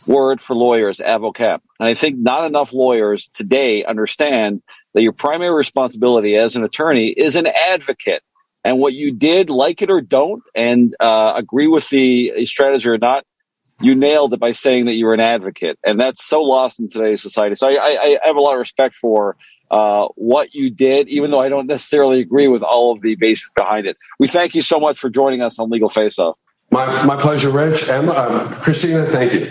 word 0.08 0.40
for 0.40 0.56
lawyers, 0.56 1.00
avocat. 1.00 1.60
And 1.78 1.86
I 1.86 1.92
think 1.92 2.18
not 2.18 2.46
enough 2.46 2.72
lawyers 2.72 3.28
today 3.34 3.84
understand 3.84 4.62
that 4.94 5.02
your 5.02 5.12
primary 5.12 5.54
responsibility 5.54 6.36
as 6.36 6.56
an 6.56 6.64
attorney 6.64 7.08
is 7.08 7.36
an 7.36 7.46
advocate 7.46 8.22
and 8.64 8.78
what 8.78 8.94
you 8.94 9.12
did, 9.12 9.50
like 9.50 9.82
it 9.82 9.90
or 9.90 10.00
don't, 10.00 10.42
and 10.54 10.96
uh, 11.00 11.34
agree 11.36 11.66
with 11.66 11.88
the 11.90 12.46
strategy 12.46 12.88
or 12.88 12.98
not, 12.98 13.24
you 13.80 13.94
nailed 13.94 14.32
it 14.32 14.40
by 14.40 14.52
saying 14.52 14.86
that 14.86 14.94
you 14.94 15.06
were 15.06 15.14
an 15.14 15.20
advocate, 15.20 15.78
and 15.84 16.00
that's 16.00 16.24
so 16.24 16.40
lost 16.40 16.80
in 16.80 16.88
today's 16.88 17.22
society. 17.22 17.54
So 17.56 17.68
I, 17.68 17.72
I, 17.72 18.18
I 18.22 18.26
have 18.26 18.36
a 18.36 18.40
lot 18.40 18.52
of 18.52 18.58
respect 18.58 18.94
for 18.94 19.36
uh, 19.70 20.08
what 20.14 20.54
you 20.54 20.70
did, 20.70 21.08
even 21.08 21.30
though 21.30 21.40
I 21.40 21.48
don't 21.48 21.66
necessarily 21.66 22.20
agree 22.20 22.48
with 22.48 22.62
all 22.62 22.92
of 22.92 23.02
the 23.02 23.16
basis 23.16 23.50
behind 23.54 23.86
it. 23.86 23.96
We 24.18 24.28
thank 24.28 24.54
you 24.54 24.62
so 24.62 24.78
much 24.78 25.00
for 25.00 25.10
joining 25.10 25.42
us 25.42 25.58
on 25.58 25.70
Legal 25.70 25.88
Face 25.88 26.18
Off. 26.18 26.38
My, 26.70 26.86
my 27.06 27.16
pleasure, 27.16 27.50
Rich. 27.50 27.88
Emma, 27.88 28.12
um, 28.12 28.48
Christina, 28.48 29.04
thank 29.04 29.34
you. 29.34 29.50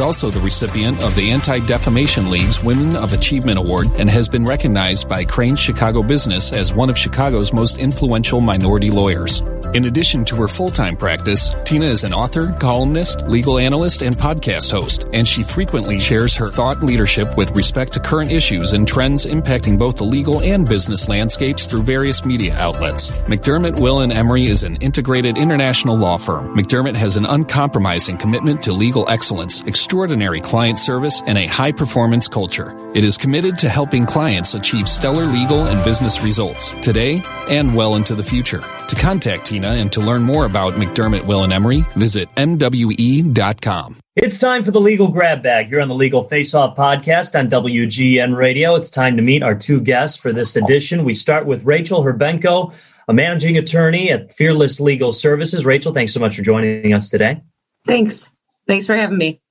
also 0.00 0.30
the 0.30 0.40
recipient 0.40 1.02
of 1.04 1.14
the 1.14 1.30
Anti 1.30 1.58
Defamation 1.60 2.30
League's 2.30 2.62
Women 2.62 2.96
of 2.96 3.12
Achievement 3.12 3.58
Award 3.58 3.88
and 3.96 4.08
has 4.08 4.28
been 4.28 4.44
recognized 4.44 5.08
by 5.08 5.24
Crain 5.24 5.56
Chicago 5.56 6.02
Business 6.02 6.52
as 6.52 6.72
one 6.72 6.90
of 6.90 6.98
Chicago's 6.98 7.52
most 7.52 7.78
influential 7.78 8.40
minority 8.40 8.90
lawyers. 8.90 9.42
In 9.74 9.86
addition 9.86 10.24
to 10.26 10.36
her 10.36 10.46
full 10.46 10.70
time 10.70 10.96
practice, 10.96 11.54
Tina 11.64 11.86
is 11.86 12.04
an 12.04 12.14
author, 12.14 12.52
columnist, 12.60 13.22
legal 13.26 13.58
analyst, 13.58 14.02
and 14.02 14.14
podcast 14.14 14.70
host, 14.70 15.06
and 15.12 15.26
she 15.26 15.42
frequently 15.42 15.98
shares 15.98 16.36
her 16.36 16.46
thought 16.46 16.84
leadership 16.84 17.36
with 17.36 17.50
respect 17.56 17.92
to 17.94 18.00
current 18.00 18.30
issues 18.30 18.72
and 18.72 18.86
trends 18.86 19.26
impacting 19.26 19.76
both 19.76 19.96
the 19.96 20.04
legal 20.04 20.40
and 20.42 20.68
business 20.68 21.08
landscapes 21.08 21.66
through 21.66 21.82
various 21.82 22.24
media 22.24 22.54
outlets. 22.56 23.10
McDermott, 23.22 23.80
Will, 23.80 24.00
and 24.00 24.12
Emery 24.12 24.44
is 24.44 24.62
an 24.62 24.76
integrated 24.76 25.36
international 25.36 25.96
law 25.96 26.18
firm. 26.18 26.56
McDermott 26.56 26.94
has 26.94 27.16
an 27.16 27.26
uncompromising 27.26 28.16
commitment 28.16 28.62
to 28.62 28.72
legal 28.72 29.10
excellence, 29.10 29.60
extraordinary 29.84 30.40
client 30.40 30.78
service, 30.78 31.20
and 31.26 31.36
a 31.36 31.44
high 31.44 31.70
performance 31.70 32.26
culture. 32.26 32.74
It 32.94 33.04
is 33.04 33.18
committed 33.18 33.58
to 33.58 33.68
helping 33.68 34.06
clients 34.06 34.54
achieve 34.54 34.88
stellar 34.88 35.26
legal 35.26 35.68
and 35.68 35.84
business 35.84 36.22
results 36.22 36.70
today 36.80 37.22
and 37.50 37.76
well 37.76 37.96
into 37.96 38.14
the 38.14 38.22
future. 38.22 38.64
To 38.88 38.96
contact 38.96 39.44
Tina 39.44 39.68
and 39.68 39.92
to 39.92 40.00
learn 40.00 40.22
more 40.22 40.46
about 40.46 40.72
McDermott, 40.74 41.26
Will, 41.26 41.44
and 41.44 41.52
Emery, 41.52 41.84
visit 41.96 42.34
MWE.com. 42.36 43.96
It's 44.16 44.38
time 44.38 44.64
for 44.64 44.70
the 44.70 44.80
legal 44.80 45.08
grab 45.08 45.42
bag 45.42 45.70
You're 45.70 45.82
on 45.82 45.88
the 45.88 45.94
Legal 45.94 46.22
Face 46.22 46.54
Off 46.54 46.78
podcast 46.78 47.38
on 47.38 47.50
WGN 47.50 48.34
Radio. 48.34 48.76
It's 48.76 48.88
time 48.88 49.18
to 49.18 49.22
meet 49.22 49.42
our 49.42 49.54
two 49.54 49.82
guests 49.82 50.16
for 50.16 50.32
this 50.32 50.56
edition. 50.56 51.04
We 51.04 51.12
start 51.12 51.44
with 51.44 51.66
Rachel 51.66 52.02
Herbenko, 52.02 52.72
a 53.06 53.12
managing 53.12 53.58
attorney 53.58 54.10
at 54.10 54.32
Fearless 54.32 54.80
Legal 54.80 55.12
Services. 55.12 55.66
Rachel, 55.66 55.92
thanks 55.92 56.14
so 56.14 56.20
much 56.20 56.36
for 56.36 56.42
joining 56.42 56.94
us 56.94 57.10
today. 57.10 57.42
Thanks. 57.86 58.32
Thanks 58.66 58.86
for 58.86 58.96
having 58.96 59.18
me. 59.18 59.42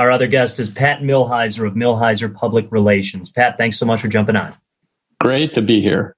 Our 0.00 0.10
other 0.10 0.26
guest 0.26 0.58
is 0.58 0.70
Pat 0.70 1.02
Milhizer 1.02 1.66
of 1.66 1.74
Milhizer 1.74 2.34
Public 2.34 2.66
Relations. 2.72 3.28
Pat, 3.28 3.58
thanks 3.58 3.78
so 3.78 3.84
much 3.84 4.00
for 4.00 4.08
jumping 4.08 4.34
on. 4.34 4.56
Great 5.20 5.52
to 5.52 5.60
be 5.60 5.82
here. 5.82 6.16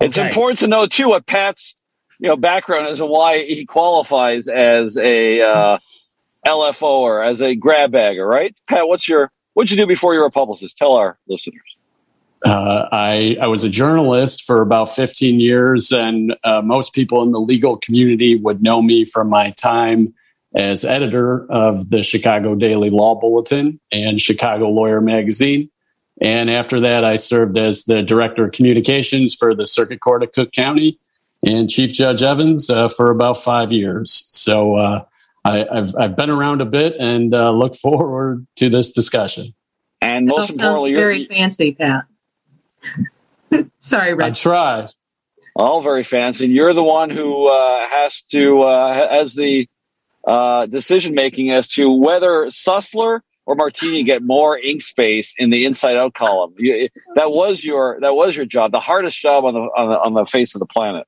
It's 0.00 0.16
important 0.16 0.60
to 0.60 0.68
know 0.68 0.86
too 0.86 1.08
what 1.08 1.26
Pat's 1.26 1.74
you 2.20 2.28
know 2.28 2.36
background 2.36 2.86
is 2.86 3.00
and 3.00 3.10
why 3.10 3.38
he 3.38 3.66
qualifies 3.66 4.46
as 4.46 4.96
a 4.96 5.42
uh, 5.42 5.78
LFO 6.46 6.84
or 6.84 7.24
as 7.24 7.42
a 7.42 7.56
grab 7.56 7.90
bagger, 7.90 8.28
right? 8.28 8.56
Pat, 8.68 8.86
what's 8.86 9.08
your 9.08 9.32
what'd 9.54 9.72
you 9.72 9.76
do 9.76 9.88
before 9.88 10.14
you 10.14 10.20
were 10.20 10.26
a 10.26 10.30
publicist? 10.30 10.78
Tell 10.78 10.94
our 10.94 11.18
listeners. 11.26 11.64
Uh, 12.46 12.86
I, 12.92 13.36
I 13.40 13.48
was 13.48 13.64
a 13.64 13.70
journalist 13.70 14.44
for 14.44 14.62
about 14.62 14.94
15 14.94 15.40
years, 15.40 15.90
and 15.90 16.36
uh, 16.44 16.62
most 16.62 16.92
people 16.92 17.24
in 17.24 17.32
the 17.32 17.40
legal 17.40 17.76
community 17.76 18.36
would 18.36 18.62
know 18.62 18.82
me 18.82 19.04
from 19.04 19.30
my 19.30 19.50
time 19.52 20.14
as 20.54 20.84
editor 20.84 21.50
of 21.50 21.90
the 21.90 22.02
Chicago 22.02 22.54
Daily 22.54 22.90
Law 22.90 23.14
Bulletin 23.16 23.80
and 23.90 24.20
Chicago 24.20 24.68
Lawyer 24.68 25.00
Magazine. 25.00 25.70
And 26.20 26.48
after 26.48 26.80
that, 26.80 27.04
I 27.04 27.16
served 27.16 27.58
as 27.58 27.84
the 27.84 28.02
director 28.02 28.44
of 28.44 28.52
communications 28.52 29.34
for 29.34 29.54
the 29.54 29.66
Circuit 29.66 30.00
Court 30.00 30.22
of 30.22 30.32
Cook 30.32 30.52
County 30.52 30.98
and 31.44 31.68
Chief 31.68 31.92
Judge 31.92 32.22
Evans 32.22 32.70
uh, 32.70 32.88
for 32.88 33.10
about 33.10 33.38
five 33.38 33.72
years. 33.72 34.28
So 34.30 34.76
uh, 34.76 35.04
I, 35.44 35.66
have 35.72 35.94
I've 35.96 36.16
been 36.16 36.30
around 36.30 36.60
a 36.60 36.66
bit 36.66 36.94
and 36.98 37.34
uh, 37.34 37.50
look 37.50 37.74
forward 37.74 38.46
to 38.56 38.68
this 38.68 38.92
discussion. 38.92 39.54
And 40.00 40.26
most 40.26 40.48
that 40.48 40.54
sounds 40.54 40.86
very 40.86 41.24
fancy, 41.24 41.72
Pat. 41.72 42.04
Sorry, 43.78 44.14
Rich. 44.14 44.26
I 44.26 44.30
tried. 44.30 44.90
All 45.56 45.82
very 45.82 46.02
fancy. 46.02 46.48
You're 46.48 46.74
the 46.74 46.82
one 46.82 47.10
who 47.10 47.46
uh, 47.46 47.88
has 47.88 48.22
to 48.30 48.62
uh, 48.62 49.08
has 49.08 49.34
the 49.34 49.68
uh, 50.26 50.66
decision 50.66 51.14
making 51.14 51.50
as 51.50 51.68
to 51.68 51.90
whether 51.90 52.46
Sussler 52.46 53.20
or 53.46 53.54
Martini 53.54 54.02
get 54.02 54.22
more 54.22 54.58
ink 54.58 54.82
space 54.82 55.34
in 55.38 55.50
the 55.50 55.64
inside 55.64 55.96
out 55.96 56.14
column. 56.14 56.54
You, 56.56 56.88
that 57.14 57.30
was 57.30 57.64
your 57.64 57.98
that 58.00 58.14
was 58.14 58.36
your 58.36 58.46
job, 58.46 58.72
the 58.72 58.80
hardest 58.80 59.20
job 59.20 59.44
on 59.44 59.54
the 59.54 59.60
on 59.60 59.90
the, 59.90 60.00
on 60.00 60.14
the 60.14 60.24
face 60.24 60.54
of 60.54 60.60
the 60.60 60.66
planet. 60.66 61.06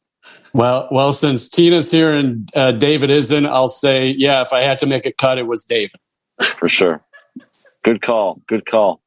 Well, 0.52 0.88
well, 0.90 1.12
since 1.12 1.48
Tina's 1.48 1.90
here 1.90 2.12
and 2.12 2.50
uh, 2.56 2.72
David 2.72 3.10
isn't, 3.10 3.46
I'll 3.46 3.68
say, 3.68 4.08
yeah. 4.08 4.42
If 4.42 4.52
I 4.52 4.62
had 4.62 4.78
to 4.80 4.86
make 4.86 5.06
a 5.06 5.12
cut, 5.12 5.38
it 5.38 5.46
was 5.46 5.64
David. 5.64 6.00
For 6.40 6.68
sure. 6.68 7.02
Good 7.84 8.02
call. 8.02 8.40
Good 8.48 8.66
call. 8.66 9.00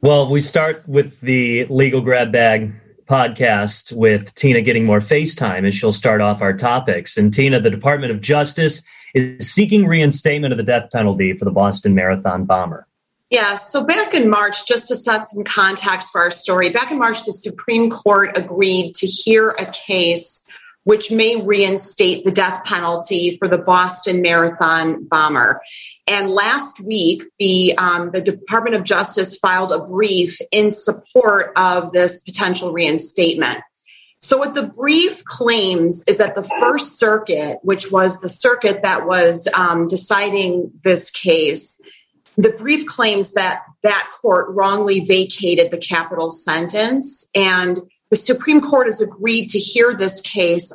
Well, 0.00 0.28
we 0.28 0.40
start 0.40 0.86
with 0.88 1.20
the 1.20 1.64
legal 1.66 2.00
grab 2.00 2.32
bag 2.32 2.74
podcast 3.06 3.92
with 3.96 4.34
Tina 4.34 4.60
getting 4.60 4.84
more 4.84 5.00
FaceTime 5.00 5.66
as 5.66 5.74
she'll 5.74 5.92
start 5.92 6.20
off 6.20 6.42
our 6.42 6.52
topics. 6.52 7.16
And 7.16 7.32
Tina, 7.32 7.60
the 7.60 7.70
Department 7.70 8.12
of 8.12 8.20
Justice 8.20 8.82
is 9.14 9.50
seeking 9.50 9.86
reinstatement 9.86 10.52
of 10.52 10.58
the 10.58 10.64
death 10.64 10.90
penalty 10.92 11.36
for 11.36 11.44
the 11.44 11.50
Boston 11.50 11.94
Marathon 11.94 12.44
bomber. 12.44 12.86
Yeah, 13.30 13.56
so 13.56 13.86
back 13.86 14.14
in 14.14 14.30
March, 14.30 14.66
just 14.66 14.88
to 14.88 14.96
set 14.96 15.28
some 15.28 15.44
context 15.44 16.12
for 16.12 16.20
our 16.20 16.30
story, 16.30 16.70
back 16.70 16.90
in 16.90 16.98
March, 16.98 17.24
the 17.24 17.32
Supreme 17.32 17.90
Court 17.90 18.36
agreed 18.36 18.94
to 18.94 19.06
hear 19.06 19.50
a 19.50 19.66
case 19.66 20.43
which 20.84 21.10
may 21.10 21.42
reinstate 21.42 22.24
the 22.24 22.30
death 22.30 22.64
penalty 22.64 23.36
for 23.38 23.48
the 23.48 23.58
Boston 23.58 24.22
Marathon 24.22 25.04
bomber. 25.04 25.60
And 26.06 26.30
last 26.30 26.86
week, 26.86 27.24
the 27.38 27.74
um, 27.76 28.10
the 28.12 28.20
Department 28.20 28.76
of 28.76 28.84
Justice 28.84 29.36
filed 29.36 29.72
a 29.72 29.84
brief 29.84 30.38
in 30.52 30.70
support 30.70 31.52
of 31.56 31.92
this 31.92 32.20
potential 32.20 32.72
reinstatement. 32.72 33.62
So, 34.18 34.38
what 34.38 34.54
the 34.54 34.66
brief 34.66 35.24
claims 35.24 36.04
is 36.06 36.18
that 36.18 36.34
the 36.34 36.48
First 36.60 36.98
Circuit, 36.98 37.58
which 37.62 37.90
was 37.90 38.20
the 38.20 38.28
circuit 38.28 38.82
that 38.82 39.06
was 39.06 39.50
um, 39.54 39.86
deciding 39.86 40.72
this 40.82 41.10
case, 41.10 41.80
the 42.36 42.50
brief 42.50 42.86
claims 42.86 43.32
that 43.32 43.62
that 43.82 44.10
court 44.22 44.54
wrongly 44.54 45.00
vacated 45.00 45.70
the 45.70 45.78
capital 45.78 46.30
sentence, 46.30 47.30
and 47.34 47.78
the 48.10 48.16
Supreme 48.16 48.60
Court 48.60 48.86
has 48.86 49.00
agreed 49.00 49.48
to 49.50 49.58
hear 49.58 49.94
this 49.94 50.20
case 50.20 50.72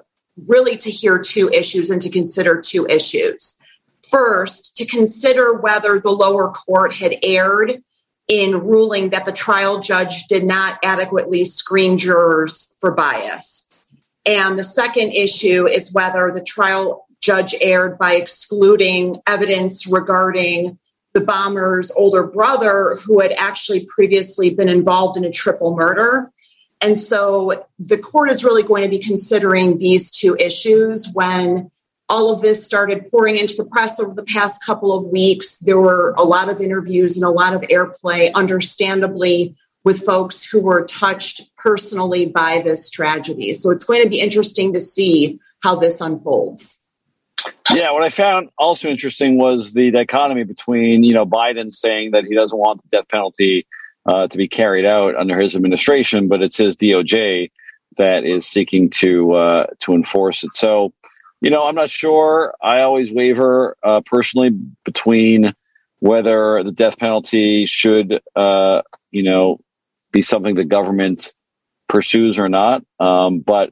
really 0.48 0.78
to 0.78 0.92
hear 0.92 1.20
two 1.20 1.50
issues 1.50 1.90
and 1.90 2.02
to 2.02 2.10
consider 2.10 2.62
two 2.62 2.88
issues. 2.88 3.62
First, 4.10 4.78
to 4.78 4.86
consider 4.86 5.54
whether 5.54 6.00
the 6.00 6.12
lower 6.12 6.52
court 6.52 6.94
had 6.94 7.16
erred 7.22 7.82
in 8.28 8.56
ruling 8.56 9.10
that 9.10 9.26
the 9.26 9.32
trial 9.32 9.80
judge 9.80 10.24
did 10.26 10.46
not 10.46 10.80
adequately 10.84 11.46
screen 11.46 11.98
jurors 11.98 12.78
for 12.80 12.92
bias. 12.92 13.92
And 14.26 14.58
the 14.58 14.64
second 14.64 15.12
issue 15.12 15.68
is 15.68 15.94
whether 15.94 16.32
the 16.32 16.44
trial 16.44 17.08
judge 17.22 17.56
erred 17.60 17.98
by 17.98 18.14
excluding 18.14 19.22
evidence 19.28 19.92
regarding 19.92 20.78
the 21.14 21.22
bomber's 21.22 21.92
older 21.92 22.24
brother, 22.24 22.98
who 23.04 23.20
had 23.20 23.32
actually 23.32 23.88
previously 23.94 24.54
been 24.54 24.70
involved 24.70 25.18
in 25.18 25.26
a 25.26 25.32
triple 25.32 25.76
murder. 25.76 26.32
And 26.82 26.98
so 26.98 27.66
the 27.78 27.98
court 27.98 28.30
is 28.30 28.44
really 28.44 28.64
going 28.64 28.84
to 28.84 28.90
be 28.90 29.00
considering 29.00 29.78
these 29.78 30.12
two 30.12 30.36
issues 30.40 31.12
when 31.14 31.70
all 32.08 32.34
of 32.34 32.42
this 32.42 32.66
started 32.66 33.06
pouring 33.12 33.36
into 33.36 33.56
the 33.58 33.70
press 33.70 34.00
over 34.00 34.14
the 34.14 34.24
past 34.24 34.66
couple 34.66 34.98
of 34.98 35.08
weeks. 35.12 35.60
There 35.60 35.80
were 35.80 36.16
a 36.18 36.24
lot 36.24 36.50
of 36.50 36.60
interviews 36.60 37.18
and 37.18 37.26
a 37.26 37.32
lot 37.32 37.54
of 37.54 37.62
airplay, 37.64 38.34
understandably, 38.34 39.56
with 39.84 40.04
folks 40.04 40.44
who 40.44 40.64
were 40.64 40.86
touched 40.86 41.56
personally 41.58 42.26
by 42.26 42.62
this 42.64 42.90
tragedy. 42.90 43.54
So 43.54 43.72
it's 43.72 43.86
going 43.86 44.04
to 44.04 44.10
be 44.10 44.20
interesting 44.20 44.74
to 44.74 44.82
see 44.82 45.40
how 45.62 45.76
this 45.76 46.02
unfolds. 46.02 46.86
Yeah, 47.70 47.92
what 47.92 48.04
I 48.04 48.10
found 48.10 48.50
also 48.58 48.90
interesting 48.90 49.38
was 49.38 49.74
the 49.74 49.92
dichotomy 49.92 50.44
between 50.44 51.04
you 51.04 51.14
know 51.14 51.26
Biden 51.26 51.72
saying 51.72 52.12
that 52.12 52.26
he 52.26 52.36
doesn't 52.36 52.58
want 52.58 52.82
the 52.82 52.90
death 52.90 53.08
penalty 53.08 53.66
uh, 54.10 54.28
to 54.28 54.38
be 54.38 54.48
carried 54.48 54.86
out 54.86 55.16
under 55.16 55.40
his 55.40 55.56
administration, 55.56 56.28
but 56.28 56.42
it's 56.42 56.58
his 56.58 56.76
DOJ 56.76 57.52
that 57.98 58.24
is 58.24 58.48
seeking 58.48 58.90
to 58.90 59.34
uh, 59.34 59.68
to 59.82 59.94
enforce 59.94 60.44
it. 60.44 60.50
So, 60.56 60.94
you 61.42 61.52
know, 61.52 61.68
I'm 61.68 61.76
not 61.76 61.92
sure. 61.92 62.56
I 62.60 62.82
always 62.82 63.12
waver 63.12 63.76
uh, 63.84 64.02
personally 64.04 64.50
between 64.84 65.54
whether 66.00 66.64
the 66.64 66.72
death 66.72 66.98
penalty 66.98 67.68
should, 67.68 68.20
uh, 68.36 68.82
you 69.12 69.22
know, 69.22 69.60
be 70.12 70.24
something 70.24 70.56
the 70.56 70.66
government 70.66 71.36
pursues 71.88 72.40
or 72.40 72.50
not. 72.50 72.84
Um, 73.00 73.42
but 73.42 73.72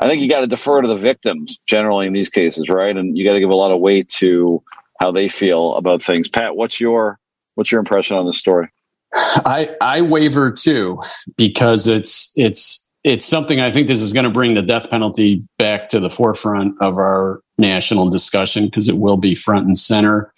I 0.00 0.08
think 0.08 0.22
you 0.22 0.28
got 0.28 0.40
to 0.40 0.48
defer 0.48 0.82
to 0.82 0.88
the 0.88 0.96
victims 0.96 1.60
generally 1.68 2.08
in 2.08 2.12
these 2.12 2.30
cases, 2.30 2.68
right? 2.68 2.96
And 2.96 3.16
you 3.16 3.24
got 3.24 3.34
to 3.34 3.40
give 3.40 3.50
a 3.50 3.54
lot 3.54 3.70
of 3.70 3.78
weight 3.78 4.08
to 4.18 4.60
how 5.00 5.12
they 5.12 5.28
feel 5.28 5.76
about 5.76 6.02
things. 6.02 6.28
Pat, 6.28 6.56
what's 6.56 6.80
your 6.80 7.20
what's 7.54 7.70
your 7.70 7.78
impression 7.78 8.16
on 8.16 8.26
this 8.26 8.38
story? 8.38 8.70
I 9.14 9.70
I 9.80 10.02
waver 10.02 10.50
too 10.50 11.00
because 11.36 11.88
it's 11.88 12.32
it's 12.36 12.86
it's 13.04 13.24
something 13.24 13.60
I 13.60 13.70
think 13.70 13.86
this 13.86 14.00
is 14.00 14.12
going 14.12 14.24
to 14.24 14.30
bring 14.30 14.54
the 14.54 14.62
death 14.62 14.90
penalty 14.90 15.44
back 15.58 15.88
to 15.90 16.00
the 16.00 16.10
forefront 16.10 16.74
of 16.80 16.98
our 16.98 17.40
national 17.56 18.10
discussion 18.10 18.66
because 18.66 18.88
it 18.88 18.98
will 18.98 19.16
be 19.16 19.34
front 19.34 19.66
and 19.66 19.78
center. 19.78 20.32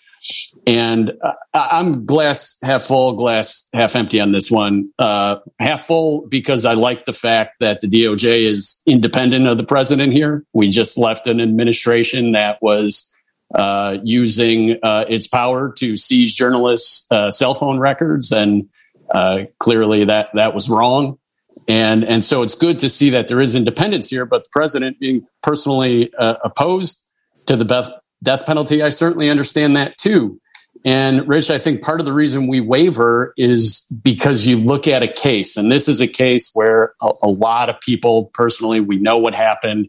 And 0.67 1.13
uh, 1.23 1.33
I'm 1.55 2.05
glass 2.05 2.59
half 2.63 2.83
full, 2.83 3.15
glass 3.15 3.67
half 3.73 3.97
empty 3.97 4.21
on 4.21 4.33
this 4.33 4.51
one. 4.51 4.91
Uh, 4.99 5.37
half 5.59 5.83
full 5.83 6.27
because 6.29 6.67
I 6.67 6.75
like 6.75 7.07
the 7.07 7.13
fact 7.15 7.55
that 7.61 7.81
the 7.81 7.89
DOJ 7.89 8.51
is 8.51 8.79
independent 8.85 9.47
of 9.47 9.57
the 9.57 9.65
president 9.65 10.13
here. 10.13 10.45
We 10.53 10.69
just 10.69 10.99
left 10.99 11.27
an 11.27 11.41
administration 11.41 12.33
that 12.33 12.61
was 12.61 13.11
uh, 13.55 13.97
using 14.03 14.79
uh, 14.83 15.05
its 15.09 15.27
power 15.27 15.73
to 15.79 15.97
seize 15.97 16.35
journalists' 16.35 17.07
uh, 17.11 17.31
cell 17.31 17.55
phone 17.55 17.79
records, 17.79 18.33
and 18.33 18.69
uh, 19.15 19.41
clearly 19.59 20.05
that 20.05 20.29
that 20.35 20.55
was 20.55 20.69
wrong. 20.69 21.19
And 21.67 22.05
and 22.05 22.25
so 22.25 22.43
it's 22.43 22.55
good 22.55 22.79
to 22.81 22.89
see 22.89 23.11
that 23.11 23.29
there 23.29 23.41
is 23.41 23.55
independence 23.55 24.09
here. 24.09 24.25
But 24.25 24.45
the 24.45 24.51
president 24.53 24.99
being 25.01 25.27
personally 25.43 26.11
opposed 26.19 27.05
to 27.47 27.57
the 27.57 27.65
death 27.65 27.89
death 28.23 28.47
penalty, 28.47 28.83
I 28.83 28.89
certainly 28.89 29.31
understand 29.31 29.77
that 29.77 29.97
too. 29.99 30.41
And 30.85 31.27
Rich, 31.27 31.51
I 31.51 31.59
think 31.59 31.83
part 31.83 32.01
of 32.01 32.07
the 32.07 32.13
reason 32.13 32.47
we 32.47 32.61
waver 32.61 33.35
is 33.37 33.87
because 34.03 34.47
you 34.47 34.59
look 34.59 34.87
at 34.87 35.03
a 35.03 35.13
case, 35.13 35.57
and 35.57 35.73
this 35.73 35.89
is 35.89 36.01
a 36.01 36.07
case 36.07 36.51
where 36.55 36.95
a, 37.03 37.11
a, 37.23 37.29
lot 37.29 37.69
of 37.69 37.81
people 37.81 38.31
personally, 38.33 38.81
we 38.81 38.97
know 38.97 39.19
what 39.19 39.35
happened. 39.35 39.89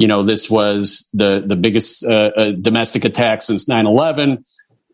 You 0.00 0.06
know, 0.06 0.22
this 0.22 0.48
was 0.48 1.10
the 1.12 1.42
the 1.44 1.56
biggest 1.56 2.04
uh, 2.04 2.30
uh, 2.34 2.52
domestic 2.52 3.04
attack 3.04 3.42
since 3.42 3.68
9 3.68 3.86
11 3.86 4.42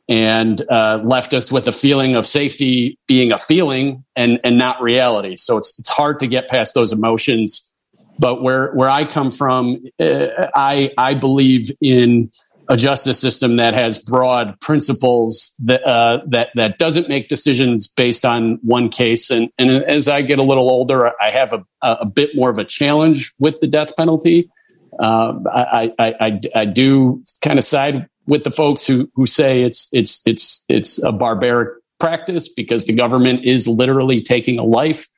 and 0.08 0.62
uh, 0.68 1.00
left 1.04 1.32
us 1.32 1.52
with 1.52 1.68
a 1.68 1.72
feeling 1.72 2.16
of 2.16 2.26
safety 2.26 2.98
being 3.06 3.30
a 3.30 3.38
feeling 3.38 4.04
and, 4.14 4.40
and 4.42 4.56
not 4.56 4.80
reality. 4.80 5.36
So 5.36 5.56
it's, 5.56 5.78
it's 5.78 5.88
hard 5.88 6.18
to 6.20 6.26
get 6.26 6.48
past 6.48 6.74
those 6.74 6.92
emotions. 6.92 7.72
But 8.18 8.42
where, 8.42 8.72
where 8.72 8.88
I 8.88 9.04
come 9.04 9.30
from, 9.30 9.84
uh, 10.00 10.26
I, 10.54 10.92
I 10.96 11.14
believe 11.14 11.70
in 11.80 12.30
a 12.68 12.76
justice 12.76 13.20
system 13.20 13.58
that 13.58 13.74
has 13.74 13.98
broad 13.98 14.58
principles 14.60 15.54
that 15.60 15.84
uh, 15.84 16.18
that 16.26 16.48
that 16.56 16.78
doesn't 16.78 17.08
make 17.08 17.28
decisions 17.28 17.86
based 17.86 18.24
on 18.24 18.58
one 18.62 18.88
case. 18.88 19.30
And, 19.30 19.50
and 19.56 19.70
as 19.84 20.08
I 20.08 20.22
get 20.22 20.40
a 20.40 20.42
little 20.42 20.68
older, 20.68 21.12
I 21.20 21.30
have 21.30 21.52
a, 21.52 21.64
a 21.82 22.06
bit 22.06 22.30
more 22.34 22.50
of 22.50 22.58
a 22.58 22.64
challenge 22.64 23.32
with 23.38 23.60
the 23.60 23.68
death 23.68 23.96
penalty. 23.96 24.50
Uh, 24.98 25.34
I, 25.52 25.92
I, 25.98 26.14
I, 26.20 26.40
I 26.54 26.64
do 26.64 27.22
kind 27.42 27.58
of 27.58 27.64
side 27.64 28.08
with 28.26 28.44
the 28.44 28.50
folks 28.50 28.86
who 28.86 29.10
who 29.14 29.26
say 29.26 29.62
it's 29.62 29.88
it's 29.92 30.22
it's 30.26 30.64
it's 30.68 31.02
a 31.02 31.12
barbaric 31.12 31.78
practice 31.98 32.48
because 32.48 32.84
the 32.84 32.92
government 32.92 33.44
is 33.44 33.66
literally 33.68 34.20
taking 34.20 34.58
a 34.58 34.64
life 34.64 35.08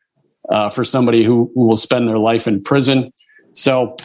uh, 0.49 0.71
for 0.71 0.85
somebody 0.85 1.25
who, 1.25 1.51
who 1.55 1.67
will 1.67 1.77
spend 1.77 2.09
their 2.09 2.19
life 2.19 2.47
in 2.47 2.63
prison. 2.63 3.13
So 3.53 3.97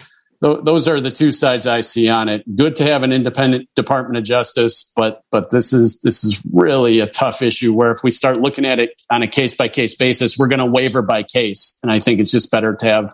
those 0.42 0.90
are 0.90 1.00
the 1.00 1.12
two 1.12 1.32
sides 1.32 1.68
I 1.68 1.80
see 1.80 2.10
on 2.10 2.28
it. 2.28 2.44
Good 2.56 2.76
to 2.78 2.84
have 2.84 3.04
an 3.04 3.14
independent 3.14 3.70
Department 3.78 4.18
of 4.18 4.26
Justice, 4.26 4.92
but 4.96 5.24
but 5.32 5.52
this 5.52 5.72
is 5.72 6.02
this 6.02 6.24
is 6.26 6.44
really 6.52 7.00
a 7.00 7.08
tough 7.08 7.42
issue. 7.42 7.74
Where 7.74 7.92
if 7.92 8.00
we 8.04 8.12
start 8.12 8.42
looking 8.42 8.66
at 8.66 8.80
it 8.80 9.02
on 9.10 9.22
a 9.22 9.28
case 9.28 9.56
by 9.56 9.70
case 9.70 9.96
basis, 9.96 10.38
we're 10.38 10.50
going 10.50 10.60
to 10.60 10.66
waver 10.66 11.02
by 11.02 11.24
case, 11.24 11.78
and 11.82 11.90
I 11.92 12.02
think 12.02 12.20
it's 12.20 12.32
just 12.32 12.52
better 12.52 12.76
to 12.76 12.86
have 12.86 13.14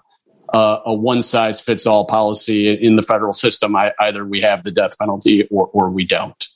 uh, 0.54 0.80
a 0.86 0.94
one 0.94 1.22
size 1.22 1.62
fits 1.62 1.86
all 1.86 2.06
policy 2.06 2.72
in 2.74 2.96
the 2.96 3.02
federal 3.02 3.34
system. 3.34 3.76
I, 3.76 3.94
either 4.00 4.26
we 4.26 4.42
have 4.42 4.64
the 4.64 4.72
death 4.72 4.98
penalty 4.98 5.48
or 5.50 5.68
or 5.68 5.90
we 5.90 6.06
don't. 6.06 6.48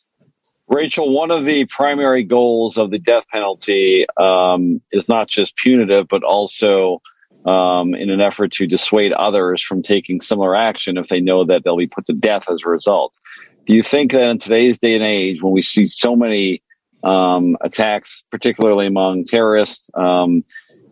Rachel, 0.68 1.14
one 1.14 1.30
of 1.30 1.46
the 1.46 1.66
primary 1.66 2.24
goals 2.24 2.78
of 2.78 2.90
the 2.90 3.00
death 3.00 3.26
penalty 3.32 4.06
um, 4.18 4.82
is 4.92 5.08
not 5.08 5.28
just 5.28 5.56
punitive, 5.58 6.08
but 6.08 6.24
also 6.24 7.02
um, 7.46 7.94
in 7.94 8.10
an 8.10 8.22
effort 8.22 8.52
to 8.54 8.68
dissuade 8.68 9.12
others 9.14 9.62
from 9.62 9.82
taking 9.82 10.22
similar 10.22 10.56
action 10.56 10.98
if 10.98 11.10
they 11.10 11.20
know 11.20 11.44
that 11.44 11.64
they'll 11.64 11.78
be 11.78 11.88
put 11.88 12.06
to 12.06 12.14
death 12.14 12.50
as 12.50 12.62
a 12.66 12.70
result. 12.70 13.20
Do 13.66 13.76
you 13.76 13.84
think 13.84 14.12
that 14.12 14.24
in 14.24 14.40
today's 14.40 14.80
day 14.80 14.96
and 14.96 15.04
age, 15.04 15.42
when 15.42 15.54
we 15.54 15.62
see 15.62 15.86
so 15.86 16.16
many 16.16 16.64
um, 17.04 17.58
attacks, 17.62 18.24
particularly 18.32 18.88
among 18.88 19.26
terrorists, 19.26 19.90
um, 19.96 20.44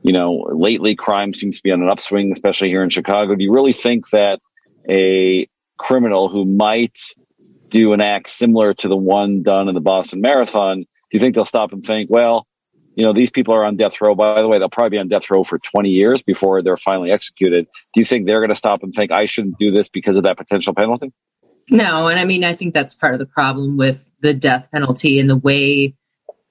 you 0.03 0.13
know, 0.13 0.47
lately 0.51 0.95
crime 0.95 1.33
seems 1.33 1.57
to 1.57 1.63
be 1.63 1.71
on 1.71 1.81
an 1.81 1.89
upswing, 1.89 2.31
especially 2.31 2.69
here 2.69 2.83
in 2.83 2.89
Chicago. 2.89 3.35
Do 3.35 3.43
you 3.43 3.53
really 3.53 3.73
think 3.73 4.09
that 4.09 4.39
a 4.89 5.47
criminal 5.77 6.29
who 6.29 6.45
might 6.45 6.99
do 7.69 7.93
an 7.93 8.01
act 8.01 8.29
similar 8.29 8.73
to 8.75 8.87
the 8.87 8.97
one 8.97 9.43
done 9.43 9.67
in 9.67 9.75
the 9.75 9.81
Boston 9.81 10.21
Marathon, 10.21 10.81
do 10.81 10.87
you 11.11 11.19
think 11.19 11.35
they'll 11.35 11.45
stop 11.45 11.71
and 11.73 11.85
think, 11.85 12.09
well, 12.09 12.47
you 12.95 13.05
know, 13.05 13.13
these 13.13 13.31
people 13.31 13.53
are 13.53 13.63
on 13.63 13.77
death 13.77 14.01
row. 14.01 14.15
By 14.15 14.41
the 14.41 14.47
way, 14.47 14.59
they'll 14.59 14.69
probably 14.69 14.91
be 14.91 14.97
on 14.97 15.07
death 15.07 15.29
row 15.29 15.43
for 15.43 15.59
20 15.59 15.89
years 15.89 16.21
before 16.21 16.61
they're 16.61 16.77
finally 16.77 17.11
executed. 17.11 17.65
Do 17.93 18.01
you 18.01 18.05
think 18.05 18.27
they're 18.27 18.41
going 18.41 18.49
to 18.49 18.55
stop 18.55 18.83
and 18.83 18.93
think, 18.93 19.11
I 19.11 19.25
shouldn't 19.25 19.57
do 19.57 19.71
this 19.71 19.87
because 19.87 20.17
of 20.17 20.23
that 20.23 20.37
potential 20.37 20.73
penalty? 20.73 21.13
No. 21.69 22.07
And 22.07 22.19
I 22.19 22.25
mean, 22.25 22.43
I 22.43 22.53
think 22.53 22.73
that's 22.73 22.93
part 22.93 23.13
of 23.13 23.19
the 23.19 23.25
problem 23.25 23.77
with 23.77 24.11
the 24.21 24.33
death 24.33 24.69
penalty 24.71 25.19
and 25.19 25.29
the 25.29 25.37
way 25.37 25.95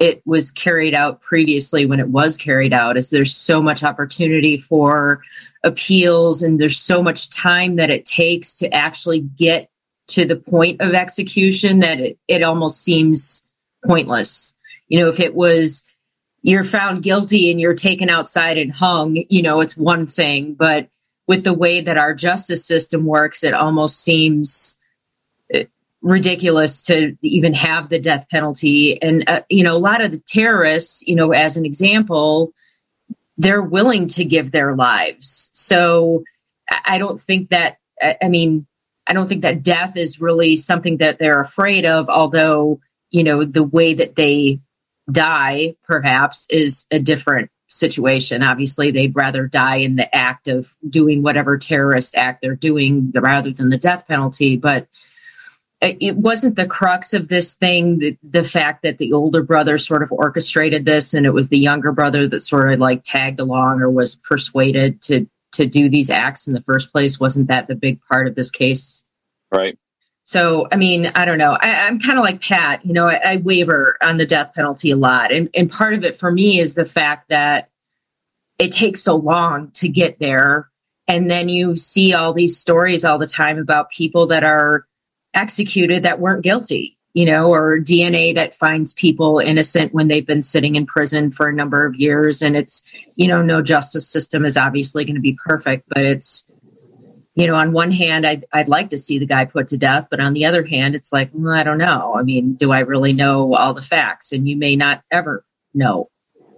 it 0.00 0.22
was 0.24 0.50
carried 0.50 0.94
out 0.94 1.20
previously 1.20 1.84
when 1.84 2.00
it 2.00 2.08
was 2.08 2.36
carried 2.38 2.72
out 2.72 2.96
is 2.96 3.10
there's 3.10 3.36
so 3.36 3.62
much 3.62 3.84
opportunity 3.84 4.56
for 4.56 5.22
appeals 5.62 6.42
and 6.42 6.58
there's 6.58 6.78
so 6.78 7.02
much 7.02 7.28
time 7.28 7.76
that 7.76 7.90
it 7.90 8.06
takes 8.06 8.56
to 8.56 8.74
actually 8.74 9.20
get 9.20 9.70
to 10.08 10.24
the 10.24 10.36
point 10.36 10.80
of 10.80 10.94
execution 10.94 11.80
that 11.80 12.00
it, 12.00 12.18
it 12.26 12.42
almost 12.42 12.82
seems 12.82 13.48
pointless. 13.86 14.56
You 14.88 15.00
know, 15.00 15.08
if 15.08 15.20
it 15.20 15.34
was 15.34 15.84
you're 16.42 16.64
found 16.64 17.02
guilty 17.02 17.50
and 17.50 17.60
you're 17.60 17.74
taken 17.74 18.08
outside 18.08 18.56
and 18.56 18.72
hung, 18.72 19.22
you 19.28 19.42
know, 19.42 19.60
it's 19.60 19.76
one 19.76 20.06
thing. 20.06 20.54
But 20.54 20.88
with 21.28 21.44
the 21.44 21.52
way 21.52 21.82
that 21.82 21.98
our 21.98 22.14
justice 22.14 22.64
system 22.64 23.04
works, 23.04 23.44
it 23.44 23.52
almost 23.52 24.02
seems 24.02 24.79
ridiculous 26.02 26.82
to 26.82 27.16
even 27.22 27.52
have 27.54 27.88
the 27.88 27.98
death 27.98 28.28
penalty. 28.30 29.00
And, 29.02 29.28
uh, 29.28 29.42
you 29.48 29.64
know, 29.64 29.76
a 29.76 29.78
lot 29.78 30.00
of 30.00 30.12
the 30.12 30.22
terrorists, 30.26 31.06
you 31.06 31.14
know, 31.14 31.32
as 31.32 31.56
an 31.56 31.66
example, 31.66 32.52
they're 33.36 33.62
willing 33.62 34.06
to 34.08 34.24
give 34.24 34.50
their 34.50 34.74
lives. 34.74 35.50
So 35.52 36.24
I 36.84 36.98
don't 36.98 37.20
think 37.20 37.50
that, 37.50 37.78
I 38.22 38.28
mean, 38.28 38.66
I 39.06 39.12
don't 39.12 39.26
think 39.26 39.42
that 39.42 39.62
death 39.62 39.96
is 39.96 40.20
really 40.20 40.56
something 40.56 40.98
that 40.98 41.18
they're 41.18 41.40
afraid 41.40 41.84
of, 41.84 42.08
although, 42.08 42.80
you 43.10 43.24
know, 43.24 43.44
the 43.44 43.64
way 43.64 43.94
that 43.94 44.14
they 44.14 44.60
die 45.10 45.74
perhaps 45.84 46.46
is 46.48 46.86
a 46.90 47.00
different 47.00 47.50
situation. 47.66 48.42
Obviously, 48.42 48.90
they'd 48.90 49.16
rather 49.16 49.46
die 49.46 49.76
in 49.76 49.96
the 49.96 50.14
act 50.14 50.48
of 50.48 50.74
doing 50.88 51.22
whatever 51.22 51.58
terrorist 51.58 52.16
act 52.16 52.40
they're 52.40 52.56
doing 52.56 53.10
rather 53.14 53.52
than 53.52 53.68
the 53.68 53.76
death 53.76 54.06
penalty. 54.06 54.56
But 54.56 54.86
it 55.80 56.16
wasn't 56.16 56.56
the 56.56 56.66
crux 56.66 57.14
of 57.14 57.28
this 57.28 57.54
thing 57.54 57.98
the, 57.98 58.18
the 58.22 58.44
fact 58.44 58.82
that 58.82 58.98
the 58.98 59.12
older 59.12 59.42
brother 59.42 59.78
sort 59.78 60.02
of 60.02 60.12
orchestrated 60.12 60.84
this 60.84 61.14
and 61.14 61.26
it 61.26 61.32
was 61.32 61.48
the 61.48 61.58
younger 61.58 61.92
brother 61.92 62.28
that 62.28 62.40
sort 62.40 62.72
of 62.72 62.78
like 62.78 63.02
tagged 63.02 63.40
along 63.40 63.80
or 63.80 63.90
was 63.90 64.14
persuaded 64.14 65.00
to 65.02 65.26
to 65.52 65.66
do 65.66 65.88
these 65.88 66.10
acts 66.10 66.46
in 66.46 66.54
the 66.54 66.62
first 66.62 66.92
place. 66.92 67.18
Wasn't 67.18 67.48
that 67.48 67.66
the 67.66 67.74
big 67.74 68.00
part 68.02 68.28
of 68.28 68.36
this 68.36 68.50
case? 68.50 69.04
Right. 69.52 69.78
So 70.24 70.68
i 70.70 70.76
mean 70.76 71.10
i 71.14 71.24
don't 71.24 71.38
know. 71.38 71.56
I, 71.60 71.88
am 71.88 71.98
kind 71.98 72.18
of 72.18 72.24
like 72.24 72.42
pat 72.42 72.84
you 72.84 72.92
know 72.92 73.06
I, 73.06 73.20
I 73.24 73.36
waver 73.38 73.96
on 74.02 74.18
the 74.18 74.26
death 74.26 74.52
penalty 74.54 74.90
a 74.90 74.96
lot. 74.96 75.32
And, 75.32 75.48
and 75.54 75.70
part 75.70 75.94
of 75.94 76.04
it 76.04 76.16
for 76.16 76.30
me 76.30 76.58
is 76.58 76.74
the 76.74 76.84
fact 76.84 77.28
that 77.28 77.70
it 78.58 78.72
takes 78.72 79.02
so 79.02 79.16
long 79.16 79.70
to 79.72 79.88
get 79.88 80.18
there. 80.18 80.68
And 81.08 81.28
then 81.28 81.48
you 81.48 81.74
see 81.74 82.14
all 82.14 82.32
these 82.32 82.58
stories 82.58 83.04
all 83.04 83.18
the 83.18 83.26
time 83.26 83.58
about 83.58 83.90
people 83.90 84.26
that 84.28 84.44
are 84.44 84.86
executed 85.34 86.02
that 86.02 86.20
weren't 86.20 86.42
guilty, 86.42 86.98
you 87.14 87.24
know, 87.24 87.52
or 87.52 87.78
DNA 87.78 88.34
that 88.34 88.54
finds 88.54 88.94
people 88.94 89.38
innocent 89.38 89.92
when 89.92 90.08
they've 90.08 90.26
been 90.26 90.42
sitting 90.42 90.76
in 90.76 90.86
prison 90.86 91.30
for 91.30 91.48
a 91.48 91.52
number 91.52 91.84
of 91.84 91.94
years. 91.96 92.42
And 92.42 92.56
it's, 92.56 92.82
you 93.16 93.28
know, 93.28 93.42
no 93.42 93.62
justice 93.62 94.08
system 94.08 94.44
is 94.44 94.56
obviously 94.56 95.04
going 95.04 95.16
to 95.16 95.20
be 95.20 95.38
perfect, 95.44 95.88
but 95.88 96.04
it's, 96.04 96.50
you 97.34 97.46
know, 97.46 97.54
on 97.54 97.72
one 97.72 97.92
hand, 97.92 98.26
I'd, 98.26 98.44
I'd 98.52 98.68
like 98.68 98.90
to 98.90 98.98
see 98.98 99.18
the 99.18 99.26
guy 99.26 99.44
put 99.44 99.68
to 99.68 99.78
death, 99.78 100.08
but 100.10 100.20
on 100.20 100.34
the 100.34 100.44
other 100.46 100.64
hand, 100.64 100.94
it's 100.94 101.12
like, 101.12 101.30
well, 101.32 101.54
I 101.54 101.62
don't 101.62 101.78
know. 101.78 102.14
I 102.16 102.22
mean, 102.22 102.54
do 102.54 102.72
I 102.72 102.80
really 102.80 103.12
know 103.12 103.54
all 103.54 103.72
the 103.72 103.82
facts? 103.82 104.32
And 104.32 104.48
you 104.48 104.56
may 104.56 104.76
not 104.76 105.02
ever 105.10 105.44
know 105.72 106.10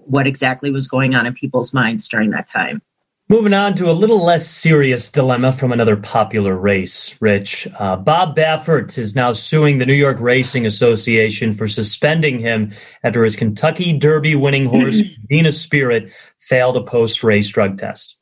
what 0.07 0.27
exactly 0.27 0.70
was 0.70 0.89
going 0.89 1.14
on 1.14 1.27
in 1.27 1.35
people's 1.35 1.73
minds 1.73 2.09
during 2.09 2.31
that 2.31 2.47
time. 2.47 2.83
Moving 3.29 3.55
on 3.55 3.75
to 3.77 3.89
a 3.89 3.93
little 3.93 4.23
less 4.23 4.47
serious 4.47 5.11
dilemma 5.11 5.53
from 5.53 5.73
another 5.73 5.97
popular 5.97 6.55
race, 6.55 7.14
Rich. 7.20 7.66
Uh, 7.79 7.97
Bob 7.97 8.37
Baffert 8.37 8.99
is 8.99 9.14
now 9.14 9.33
suing 9.33 9.79
the 9.79 9.87
New 9.87 9.95
York 9.95 10.18
Racing 10.20 10.66
Association 10.66 11.55
for 11.55 11.66
suspending 11.66 12.41
him 12.41 12.73
after 13.03 13.25
his 13.25 13.37
Kentucky 13.37 13.97
Derby 13.97 14.35
winning 14.35 14.66
horse, 14.66 15.03
Medina 15.23 15.53
Spirit, 15.53 16.12
failed 16.39 16.77
a 16.77 16.83
post 16.83 17.25
race 17.25 17.49
drug 17.49 17.79
test. 17.79 18.18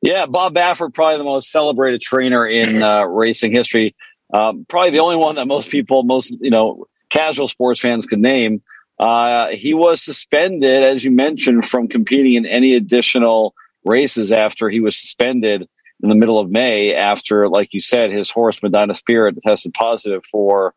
Yeah, 0.00 0.26
Bob 0.26 0.54
Baffert, 0.54 0.94
probably 0.94 1.16
the 1.16 1.24
most 1.24 1.50
celebrated 1.50 2.00
trainer 2.00 2.46
in 2.46 2.82
uh, 2.82 3.02
racing 3.04 3.50
history. 3.50 3.96
Um, 4.32 4.64
probably 4.68 4.90
the 4.90 5.00
only 5.00 5.16
one 5.16 5.34
that 5.36 5.46
most 5.46 5.70
people, 5.70 6.04
most, 6.04 6.30
you 6.40 6.50
know, 6.50 6.86
casual 7.10 7.48
sports 7.48 7.80
fans 7.80 8.06
could 8.06 8.20
name. 8.20 8.62
Uh, 8.98 9.48
he 9.48 9.74
was 9.74 10.02
suspended, 10.02 10.84
as 10.84 11.04
you 11.04 11.10
mentioned, 11.10 11.64
from 11.64 11.88
competing 11.88 12.34
in 12.34 12.46
any 12.46 12.74
additional 12.74 13.54
races 13.88 14.30
after 14.30 14.68
he 14.68 14.80
was 14.80 14.96
suspended 14.96 15.68
in 16.02 16.08
the 16.08 16.14
middle 16.14 16.38
of 16.38 16.50
May 16.50 16.94
after, 16.94 17.48
like 17.48 17.70
you 17.72 17.80
said, 17.80 18.12
his 18.12 18.30
horse 18.30 18.62
Medina 18.62 18.94
Spirit 18.94 19.36
tested 19.42 19.74
positive 19.74 20.24
for 20.24 20.74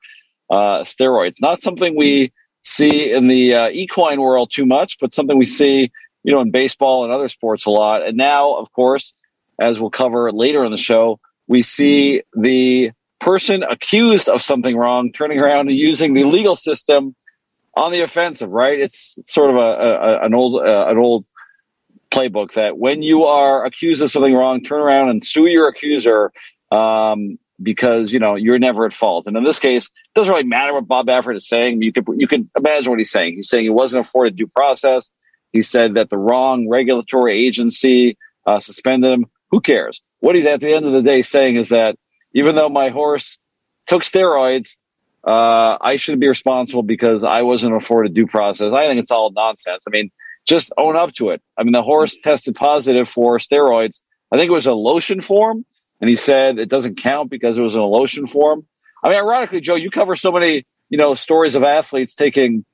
uh, 0.49 0.83
steroids. 0.83 1.35
Not 1.39 1.61
something 1.61 1.95
we 1.95 2.31
see 2.63 3.11
in 3.11 3.27
the 3.27 3.53
uh, 3.53 3.69
equine 3.69 4.21
world 4.21 4.51
too 4.51 4.65
much, 4.65 4.97
but 4.99 5.13
something 5.13 5.37
we 5.37 5.45
see, 5.45 5.91
you 6.23 6.33
know, 6.33 6.41
in 6.41 6.51
baseball 6.51 7.03
and 7.03 7.13
other 7.13 7.27
sports 7.27 7.65
a 7.65 7.69
lot. 7.69 8.05
And 8.05 8.17
now, 8.17 8.55
of 8.55 8.71
course, 8.71 9.13
as 9.59 9.79
we'll 9.79 9.91
cover 9.91 10.31
later 10.31 10.65
in 10.65 10.71
the 10.71 10.77
show, 10.77 11.19
we 11.47 11.61
see 11.61 12.23
the 12.35 12.91
person 13.19 13.63
accused 13.63 14.27
of 14.27 14.41
something 14.41 14.75
wrong 14.75 15.11
turning 15.11 15.39
around 15.39 15.69
and 15.69 15.77
using 15.77 16.13
the 16.13 16.23
legal 16.23 16.55
system 16.55 17.15
on 17.75 17.91
the 17.91 18.01
offensive. 18.01 18.49
Right? 18.49 18.79
It's, 18.79 19.19
sort 19.21 19.51
of 19.51 19.57
a, 19.57 19.61
a 19.61 20.25
an 20.25 20.33
old 20.33 20.61
uh, 20.61 20.87
an 20.89 20.97
old 20.97 21.25
playbook 22.11 22.53
that 22.53 22.77
when 22.77 23.01
you 23.01 23.23
are 23.23 23.65
accused 23.65 24.03
of 24.03 24.11
something 24.11 24.33
wrong, 24.33 24.61
turn 24.61 24.81
around 24.81 25.09
and 25.09 25.23
sue 25.23 25.47
your 25.47 25.67
accuser 25.67 26.31
um, 26.71 27.39
because 27.61 28.11
you 28.11 28.19
know 28.19 28.35
you're 28.35 28.59
never 28.59 28.85
at 28.85 28.93
fault. 28.93 29.27
And 29.27 29.35
in 29.37 29.43
this 29.43 29.59
case, 29.59 29.87
it 29.87 30.13
doesn't 30.15 30.31
really 30.31 30.47
matter 30.47 30.73
what 30.73 30.87
Bob 30.87 31.07
Baffert 31.07 31.35
is 31.35 31.47
saying. 31.47 31.81
You 31.81 31.91
could 31.91 32.07
you 32.17 32.27
can 32.27 32.49
imagine 32.55 32.91
what 32.91 32.99
he's 32.99 33.11
saying. 33.11 33.35
He's 33.35 33.49
saying 33.49 33.63
he 33.63 33.69
wasn't 33.69 34.05
afforded 34.05 34.35
due 34.35 34.47
process. 34.47 35.11
He 35.51 35.63
said 35.63 35.95
that 35.95 36.09
the 36.09 36.17
wrong 36.17 36.69
regulatory 36.69 37.45
agency 37.45 38.17
uh, 38.45 38.59
suspended 38.59 39.11
him. 39.11 39.25
Who 39.49 39.59
cares? 39.59 40.01
What 40.19 40.35
he's 40.35 40.45
at 40.45 40.61
the 40.61 40.73
end 40.73 40.85
of 40.85 40.93
the 40.93 41.01
day 41.01 41.21
saying 41.21 41.57
is 41.57 41.69
that 41.69 41.97
even 42.33 42.55
though 42.55 42.69
my 42.69 42.89
horse 42.89 43.37
took 43.85 44.03
steroids, 44.03 44.77
uh, 45.25 45.77
I 45.81 45.97
shouldn't 45.97 46.21
be 46.21 46.27
responsible 46.27 46.83
because 46.83 47.23
I 47.23 47.41
wasn't 47.41 47.75
afforded 47.75 48.13
due 48.13 48.27
process. 48.27 48.73
I 48.73 48.87
think 48.87 49.01
it's 49.01 49.11
all 49.11 49.31
nonsense. 49.31 49.83
I 49.87 49.91
mean, 49.91 50.09
just 50.47 50.71
own 50.77 50.95
up 50.95 51.13
to 51.13 51.29
it. 51.29 51.41
I 51.57 51.63
mean, 51.63 51.73
the 51.73 51.83
horse 51.83 52.17
tested 52.17 52.55
positive 52.55 53.07
for 53.09 53.37
steroids. 53.37 54.01
I 54.31 54.37
think 54.37 54.49
it 54.49 54.53
was 54.53 54.67
a 54.67 54.73
lotion 54.73 55.21
form, 55.21 55.65
and 55.99 56.09
he 56.09 56.15
said 56.15 56.57
it 56.57 56.69
doesn't 56.69 56.97
count 56.97 57.29
because 57.29 57.57
it 57.57 57.61
was 57.61 57.75
in 57.75 57.81
a 57.81 57.85
lotion 57.85 58.27
form. 58.27 58.65
I 59.03 59.09
mean, 59.09 59.17
ironically, 59.17 59.61
Joe, 59.61 59.75
you 59.75 59.89
cover 59.89 60.15
so 60.15 60.31
many, 60.31 60.65
you 60.89 60.97
know, 60.97 61.15
stories 61.15 61.55
of 61.55 61.63
athletes 61.63 62.15
taking 62.15 62.65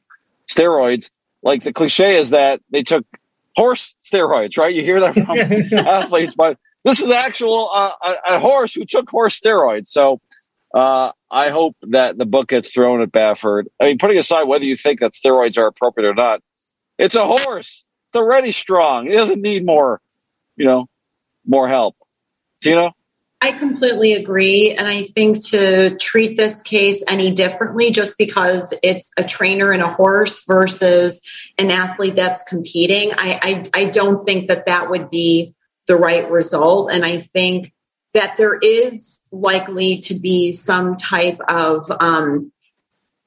steroids. 0.49 1.09
Like 1.43 1.63
the 1.63 1.74
cliche 1.74 2.18
is 2.18 2.32
that 2.32 2.61
they 2.72 2.84
took 2.84 3.05
horse 3.55 3.95
steroids, 4.03 4.57
right? 4.57 4.74
You 4.74 4.82
hear 4.82 4.99
that 4.99 5.13
from 5.13 5.80
athletes, 5.88 6.36
but 6.36 6.57
this 6.84 7.01
is 7.01 7.11
actual 7.11 7.70
uh, 7.74 7.91
a, 8.05 8.36
a, 8.36 8.39
horse 8.39 8.74
who 8.74 8.86
took 8.86 9.09
horse 9.09 9.39
steroids. 9.39 9.88
So 9.88 10.22
uh, 10.74 11.11
I 11.30 11.49
hope 11.49 11.76
that 11.84 12.18
the 12.18 12.26
book 12.26 12.49
gets 12.49 12.72
thrown 12.72 13.01
at 13.01 13.11
Baffert. 13.11 13.65
I 13.80 13.86
mean, 13.86 13.97
putting 13.97 14.18
aside 14.18 14.43
whether 14.43 14.63
you 14.63 14.78
think 14.78 14.99
that 14.99 15.13
steroids 15.13 15.57
are 15.57 15.68
appropriate 15.68 16.09
or 16.09 16.13
not, 16.13 16.41
it's 16.97 17.15
a 17.15 17.25
horse. 17.25 17.85
It's 18.09 18.17
already 18.17 18.51
strong. 18.51 19.07
It 19.07 19.15
doesn't 19.15 19.41
need 19.41 19.65
more, 19.65 20.01
you 20.55 20.65
know, 20.65 20.87
more 21.45 21.67
help. 21.67 21.95
Tina? 22.61 22.91
I 23.39 23.51
completely 23.51 24.13
agree. 24.13 24.71
And 24.71 24.87
I 24.87 25.03
think 25.03 25.45
to 25.49 25.95
treat 25.97 26.37
this 26.37 26.63
case 26.63 27.05
any 27.07 27.31
differently 27.31 27.91
just 27.91 28.17
because 28.17 28.77
it's 28.81 29.11
a 29.17 29.23
trainer 29.23 29.71
and 29.71 29.83
a 29.83 29.87
horse 29.87 30.45
versus 30.47 31.21
an 31.59 31.69
athlete 31.69 32.15
that's 32.15 32.41
competing, 32.43 33.11
I, 33.13 33.63
I, 33.73 33.81
I 33.81 33.85
don't 33.85 34.25
think 34.25 34.47
that 34.47 34.65
that 34.65 34.89
would 34.89 35.11
be 35.11 35.53
the 35.85 35.95
right 35.95 36.29
result. 36.31 36.91
And 36.91 37.05
I 37.05 37.19
think 37.19 37.73
that 38.13 38.37
there 38.37 38.57
is 38.57 39.29
likely 39.31 39.99
to 39.99 40.19
be 40.19 40.51
some 40.51 40.95
type 40.95 41.39
of, 41.47 41.85
um, 41.99 42.51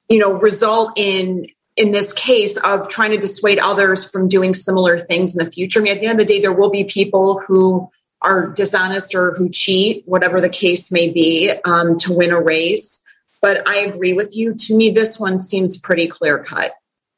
you 0.09 0.19
know, 0.19 0.41
result 0.41 0.95
in 0.97 1.47
in 1.81 1.93
this 1.93 2.13
case 2.13 2.59
of 2.59 2.89
trying 2.89 3.13
to 3.13 3.19
dissuade 3.19 3.59
others 3.59 4.11
from 4.11 4.29
doing 4.29 4.53
similar 4.53 4.99
things 4.99 5.37
in 5.37 5.45
the 5.45 5.51
future. 5.51 5.81
I 5.81 5.83
mean, 5.83 5.93
at 5.93 6.01
the 6.01 6.07
end 6.07 6.21
of 6.21 6.27
the 6.27 6.33
day, 6.33 6.41
there 6.41 6.53
will 6.53 6.71
be 6.71 6.85
people 6.85 7.41
who 7.41 7.91
are 8.23 8.49
dishonest 8.49 9.15
or 9.15 9.35
who 9.35 9.49
cheat, 9.49 10.03
whatever 10.07 10.41
the 10.41 10.51
case 10.51 10.93
may 10.93 11.11
be, 11.11 11.51
um, 11.65 11.97
to 11.97 12.13
win 12.13 12.33
a 12.33 12.41
race. 12.41 13.03
But 13.41 13.67
I 13.67 13.79
agree 13.79 14.13
with 14.13 14.37
you. 14.37 14.55
To 14.55 14.77
me, 14.77 14.91
this 14.91 15.19
one 15.19 15.39
seems 15.39 15.81
pretty 15.81 16.09
clear 16.09 16.45
cut. 16.45 16.73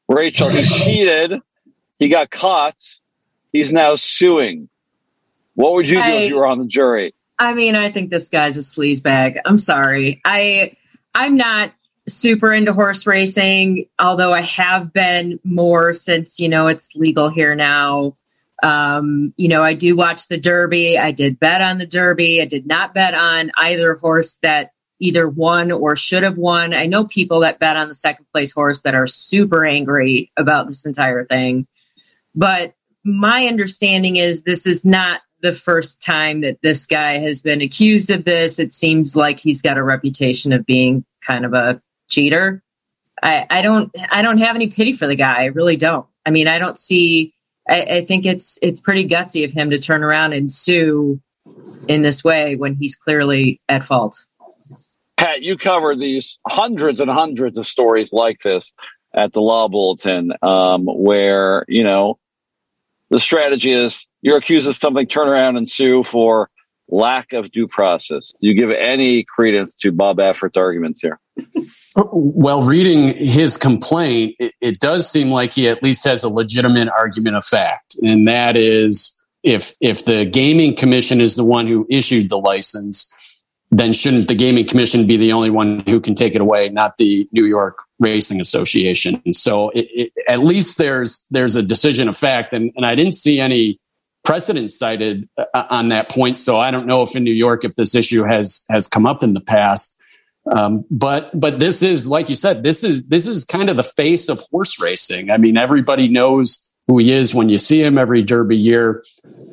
Rachel, 0.07 0.47
he 0.49 0.63
cheated. 0.63 1.41
He 1.99 2.07
got 2.07 2.31
caught. 2.31 2.77
He's 3.51 3.73
now 3.73 3.95
suing. 3.95 4.69
What 5.55 5.73
would 5.73 5.89
you 5.89 5.95
do 5.95 6.01
I, 6.01 6.11
if 6.11 6.29
you 6.29 6.37
were 6.37 6.47
on 6.47 6.59
the 6.59 6.65
jury? 6.65 7.13
I 7.37 7.53
mean, 7.53 7.75
I 7.75 7.91
think 7.91 8.09
this 8.09 8.29
guy's 8.29 8.57
a 8.57 8.61
sleazebag. 8.61 9.41
I'm 9.45 9.57
sorry. 9.57 10.21
I 10.23 10.77
I'm 11.13 11.35
not 11.35 11.73
super 12.07 12.51
into 12.51 12.73
horse 12.73 13.07
racing, 13.07 13.85
although 13.99 14.33
I 14.33 14.41
have 14.41 14.91
been 14.91 15.39
more 15.43 15.93
since, 15.93 16.39
you 16.39 16.49
know, 16.49 16.67
it's 16.67 16.95
legal 16.95 17.29
here 17.29 17.55
now. 17.55 18.17
Um, 18.61 19.33
you 19.37 19.47
know, 19.47 19.63
I 19.63 19.73
do 19.73 19.95
watch 19.95 20.27
the 20.27 20.37
Derby. 20.37 20.97
I 20.97 21.11
did 21.11 21.39
bet 21.39 21.61
on 21.61 21.77
the 21.77 21.85
Derby. 21.85 22.41
I 22.41 22.45
did 22.45 22.65
not 22.65 22.93
bet 22.93 23.13
on 23.13 23.51
either 23.57 23.95
horse 23.95 24.37
that 24.41 24.71
either 24.99 25.27
won 25.27 25.71
or 25.71 25.95
should 25.95 26.23
have 26.23 26.37
won. 26.37 26.73
I 26.73 26.85
know 26.85 27.05
people 27.05 27.41
that 27.41 27.59
bet 27.59 27.75
on 27.75 27.87
the 27.87 27.93
second 27.93 28.25
place 28.33 28.53
horse 28.53 28.81
that 28.81 28.95
are 28.95 29.07
super 29.07 29.65
angry 29.65 30.31
about 30.37 30.67
this 30.67 30.85
entire 30.85 31.25
thing. 31.25 31.67
But 32.35 32.73
my 33.03 33.47
understanding 33.47 34.15
is 34.15 34.43
this 34.43 34.65
is 34.65 34.85
not 34.85 35.21
the 35.41 35.51
first 35.51 36.01
time 36.01 36.41
that 36.41 36.59
this 36.61 36.87
guy 36.87 37.19
has 37.19 37.41
been 37.41 37.61
accused 37.61 38.11
of 38.11 38.23
this. 38.23 38.59
It 38.59 38.71
seems 38.71 39.15
like 39.15 39.39
he's 39.39 39.61
got 39.61 39.77
a 39.77 39.83
reputation 39.83 40.53
of 40.53 40.65
being 40.65 41.03
kind 41.25 41.45
of 41.45 41.53
a 41.53 41.81
cheater. 42.13 42.61
I, 43.21 43.45
I 43.49 43.61
don't 43.61 43.93
I 44.09 44.21
don't 44.21 44.39
have 44.39 44.55
any 44.55 44.67
pity 44.67 44.93
for 44.93 45.07
the 45.07 45.15
guy. 45.15 45.43
I 45.43 45.45
really 45.45 45.77
don't. 45.77 46.05
I 46.25 46.31
mean, 46.31 46.47
I 46.47 46.59
don't 46.59 46.77
see. 46.77 47.33
I, 47.67 47.81
I 47.81 48.05
think 48.05 48.25
it's 48.25 48.57
it's 48.61 48.79
pretty 48.81 49.07
gutsy 49.07 49.45
of 49.45 49.51
him 49.51 49.69
to 49.69 49.79
turn 49.79 50.03
around 50.03 50.33
and 50.33 50.51
sue 50.51 51.21
in 51.87 52.01
this 52.01 52.23
way 52.23 52.55
when 52.55 52.75
he's 52.75 52.95
clearly 52.95 53.61
at 53.69 53.83
fault. 53.83 54.25
Pat, 55.17 55.41
you 55.41 55.57
cover 55.57 55.95
these 55.95 56.39
hundreds 56.47 57.01
and 57.01 57.09
hundreds 57.09 57.57
of 57.57 57.65
stories 57.65 58.11
like 58.11 58.39
this 58.41 58.73
at 59.13 59.31
the 59.31 59.41
Law 59.41 59.67
Bulletin, 59.67 60.33
um, 60.41 60.85
where 60.85 61.65
you 61.67 61.83
know 61.83 62.19
the 63.09 63.19
strategy 63.19 63.71
is 63.71 64.07
you're 64.21 64.37
accused 64.37 64.67
of 64.67 64.75
something, 64.75 65.07
turn 65.07 65.29
around 65.29 65.57
and 65.57 65.69
sue 65.69 66.03
for 66.03 66.49
lack 66.89 67.33
of 67.33 67.51
due 67.51 67.67
process. 67.67 68.33
Do 68.41 68.47
you 68.47 68.53
give 68.53 68.71
any 68.71 69.23
credence 69.23 69.75
to 69.75 69.91
Bob 69.91 70.17
Baffert's 70.17 70.57
arguments 70.57 71.01
here? 71.01 71.19
Well, 71.95 72.63
reading 72.63 73.13
his 73.15 73.55
complaint, 73.55 74.35
it, 74.39 74.53
it, 74.61 74.79
does 74.79 75.09
seem 75.09 75.29
like 75.29 75.53
he 75.53 75.67
at 75.67 75.83
least 75.83 76.03
has 76.05 76.23
a 76.23 76.29
legitimate 76.29 76.89
argument 76.89 77.35
of 77.35 77.45
fact, 77.45 77.95
and 78.01 78.27
that 78.27 78.55
is 78.57 79.19
if 79.43 79.73
if 79.79 80.05
the 80.05 80.25
gaming 80.25 80.75
commission 80.75 81.21
is 81.21 81.35
the 81.35 81.43
one 81.43 81.67
who 81.67 81.85
issued 81.89 82.29
the 82.29 82.39
license, 82.39 83.11
then 83.69 83.93
shouldn't 83.93 84.27
the 84.27 84.35
gaming 84.35 84.67
commission 84.67 85.05
be 85.05 85.17
the 85.17 85.31
only 85.33 85.49
one 85.49 85.83
who 85.87 85.99
can 85.99 86.15
take 86.15 86.33
it 86.33 86.41
away, 86.41 86.69
not 86.69 86.97
the 86.97 87.27
New 87.31 87.45
York 87.45 87.77
Racing 87.99 88.41
Association? 88.41 89.21
And 89.25 89.35
So 89.35 89.69
it, 89.69 89.87
it, 89.93 90.13
at 90.27 90.39
least 90.39 90.77
there's 90.77 91.25
there's 91.29 91.55
a 91.55 91.61
decision 91.61 92.07
of 92.07 92.17
fact, 92.17 92.53
and, 92.53 92.71
and 92.75 92.85
I 92.85 92.95
didn't 92.95 93.15
see 93.15 93.39
any 93.39 93.79
precedent 94.23 94.71
cited 94.71 95.27
uh, 95.37 95.65
on 95.69 95.89
that 95.89 96.09
point. 96.09 96.39
So 96.39 96.59
I 96.59 96.71
don't 96.71 96.87
know 96.87 97.03
if 97.03 97.15
in 97.15 97.23
New 97.23 97.33
York 97.33 97.63
if 97.65 97.75
this 97.75 97.93
issue 97.93 98.23
has 98.23 98.65
has 98.69 98.87
come 98.87 99.05
up 99.05 99.23
in 99.23 99.33
the 99.33 99.41
past. 99.41 99.99
Um, 100.51 100.83
but 100.91 101.31
but 101.39 101.59
this 101.59 101.81
is 101.81 102.07
like 102.07 102.27
you 102.27 102.35
said, 102.35 102.63
this 102.63 102.83
is 102.83 103.05
this 103.05 103.27
is 103.27 103.45
kind 103.45 103.69
of 103.69 103.77
the 103.77 103.83
face 103.83 104.27
of 104.27 104.41
horse 104.51 104.79
racing. 104.79 105.31
I 105.31 105.37
mean, 105.37 105.57
everybody 105.57 106.07
knows 106.07 106.69
who 106.87 106.97
he 106.97 107.13
is 107.13 107.33
when 107.33 107.47
you 107.47 107.57
see 107.57 107.81
him 107.81 107.97
every 107.97 108.21
Derby 108.21 108.57
year, 108.57 109.05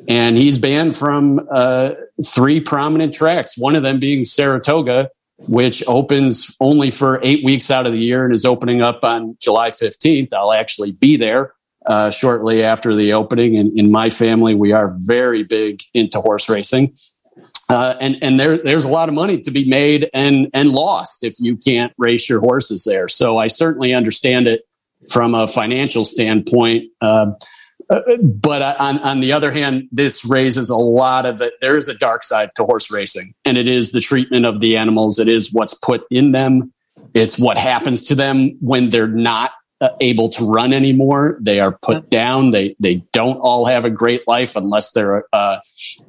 and 0.09 0.37
he's 0.37 0.59
banned 0.59 0.95
from 0.95 1.47
uh, 1.49 1.91
three 2.25 2.59
prominent 2.59 3.13
tracks. 3.13 3.57
One 3.57 3.77
of 3.77 3.83
them 3.83 3.99
being 3.99 4.25
Saratoga, 4.25 5.09
which 5.37 5.81
opens 5.87 6.53
only 6.59 6.91
for 6.91 7.21
eight 7.23 7.45
weeks 7.45 7.71
out 7.71 7.85
of 7.85 7.93
the 7.93 7.99
year 7.99 8.25
and 8.25 8.33
is 8.33 8.45
opening 8.45 8.81
up 8.81 9.05
on 9.05 9.37
July 9.39 9.71
fifteenth. 9.71 10.33
I'll 10.33 10.51
actually 10.51 10.91
be 10.91 11.15
there 11.15 11.53
uh, 11.85 12.09
shortly 12.09 12.63
after 12.63 12.93
the 12.93 13.13
opening. 13.13 13.55
And 13.55 13.79
in 13.79 13.91
my 13.91 14.09
family, 14.09 14.55
we 14.55 14.73
are 14.73 14.93
very 14.97 15.43
big 15.43 15.83
into 15.93 16.19
horse 16.19 16.49
racing. 16.49 16.97
Uh, 17.71 17.95
and 18.01 18.17
and 18.21 18.37
there 18.37 18.57
there's 18.57 18.83
a 18.83 18.89
lot 18.89 19.07
of 19.07 19.15
money 19.15 19.39
to 19.39 19.49
be 19.49 19.63
made 19.63 20.09
and 20.13 20.49
and 20.53 20.71
lost 20.71 21.23
if 21.23 21.35
you 21.39 21.55
can't 21.55 21.93
race 21.97 22.27
your 22.27 22.41
horses 22.41 22.83
there. 22.83 23.07
So 23.07 23.37
I 23.37 23.47
certainly 23.47 23.93
understand 23.93 24.47
it 24.47 24.67
from 25.09 25.33
a 25.33 25.47
financial 25.47 26.03
standpoint. 26.03 26.91
Uh, 26.99 27.31
uh 27.89 28.01
but 28.21 28.61
on, 28.61 28.99
on 28.99 29.21
the 29.21 29.31
other 29.31 29.53
hand, 29.53 29.87
this 29.89 30.25
raises 30.25 30.69
a 30.69 30.75
lot 30.75 31.25
of 31.25 31.41
it. 31.41 31.53
There 31.61 31.77
is 31.77 31.87
a 31.87 31.93
dark 31.93 32.23
side 32.23 32.51
to 32.57 32.65
horse 32.65 32.91
racing, 32.91 33.33
and 33.45 33.57
it 33.57 33.69
is 33.69 33.93
the 33.93 34.01
treatment 34.01 34.45
of 34.45 34.59
the 34.59 34.75
animals. 34.75 35.17
It 35.17 35.29
is 35.29 35.53
what's 35.53 35.73
put 35.73 36.01
in 36.11 36.33
them. 36.33 36.73
It's 37.13 37.39
what 37.39 37.57
happens 37.57 38.03
to 38.05 38.15
them 38.15 38.57
when 38.59 38.89
they're 38.89 39.07
not 39.07 39.51
able 39.99 40.29
to 40.29 40.45
run 40.45 40.73
anymore. 40.73 41.37
They 41.41 41.59
are 41.59 41.77
put 41.81 42.09
down. 42.09 42.51
They 42.51 42.75
they 42.79 42.95
don't 43.11 43.37
all 43.37 43.65
have 43.65 43.85
a 43.85 43.89
great 43.89 44.27
life 44.27 44.55
unless 44.55 44.91
they're 44.91 45.25
uh, 45.33 45.59